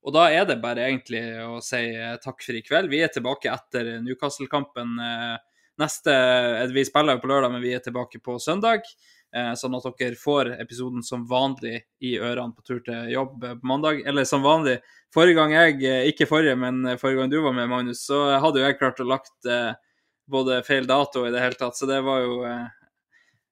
[0.00, 2.88] og da er det bare egentlig å si eh, takk for i kveld.
[2.92, 4.94] Vi er tilbake etter Newcastle-kampen.
[5.04, 5.34] Eh,
[5.80, 8.86] neste eh, Vi spiller jo på lørdag, men vi er tilbake på søndag.
[9.30, 14.00] Sånn at dere får episoden som vanlig i ørene på tur til jobb på mandag.
[14.02, 14.80] Eller som vanlig.
[15.14, 15.76] Forrige gang jeg,
[16.10, 19.06] ikke forrige, men forrige gang du var med, Magnus, så hadde jo jeg klart å
[19.06, 19.46] lagt
[20.26, 21.78] både feil dato i det hele tatt.
[21.78, 22.40] Så det var jo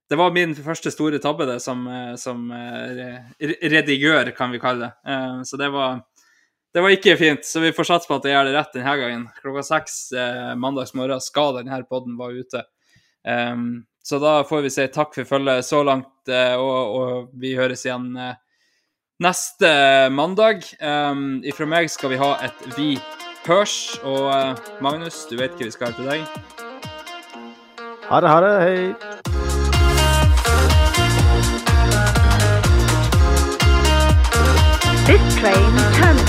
[0.09, 3.19] det var min første store tabbe det, som, eh, som eh,
[3.69, 5.11] redigør, kan vi kalle det.
[5.13, 5.99] Eh, så det var,
[6.73, 7.45] det var ikke fint.
[7.45, 9.23] Så vi får satse på at jeg gjør det rett denne gangen.
[9.41, 9.95] Klokka seks
[10.59, 12.61] mandags morgen skal denne poden være ute.
[14.09, 18.13] Så da får vi si takk for følget så langt, og, og vi høres igjen
[19.19, 19.69] neste
[20.13, 20.63] mandag.
[21.49, 22.93] Ifra meg skal vi ha et Vi
[23.47, 23.99] hørs.
[24.05, 24.29] Og
[24.81, 26.21] Magnus, du vet hva vi skal ha til deg?
[28.09, 28.55] Ha det, ha det.
[28.65, 28.95] Hei.
[35.09, 36.28] This train terminates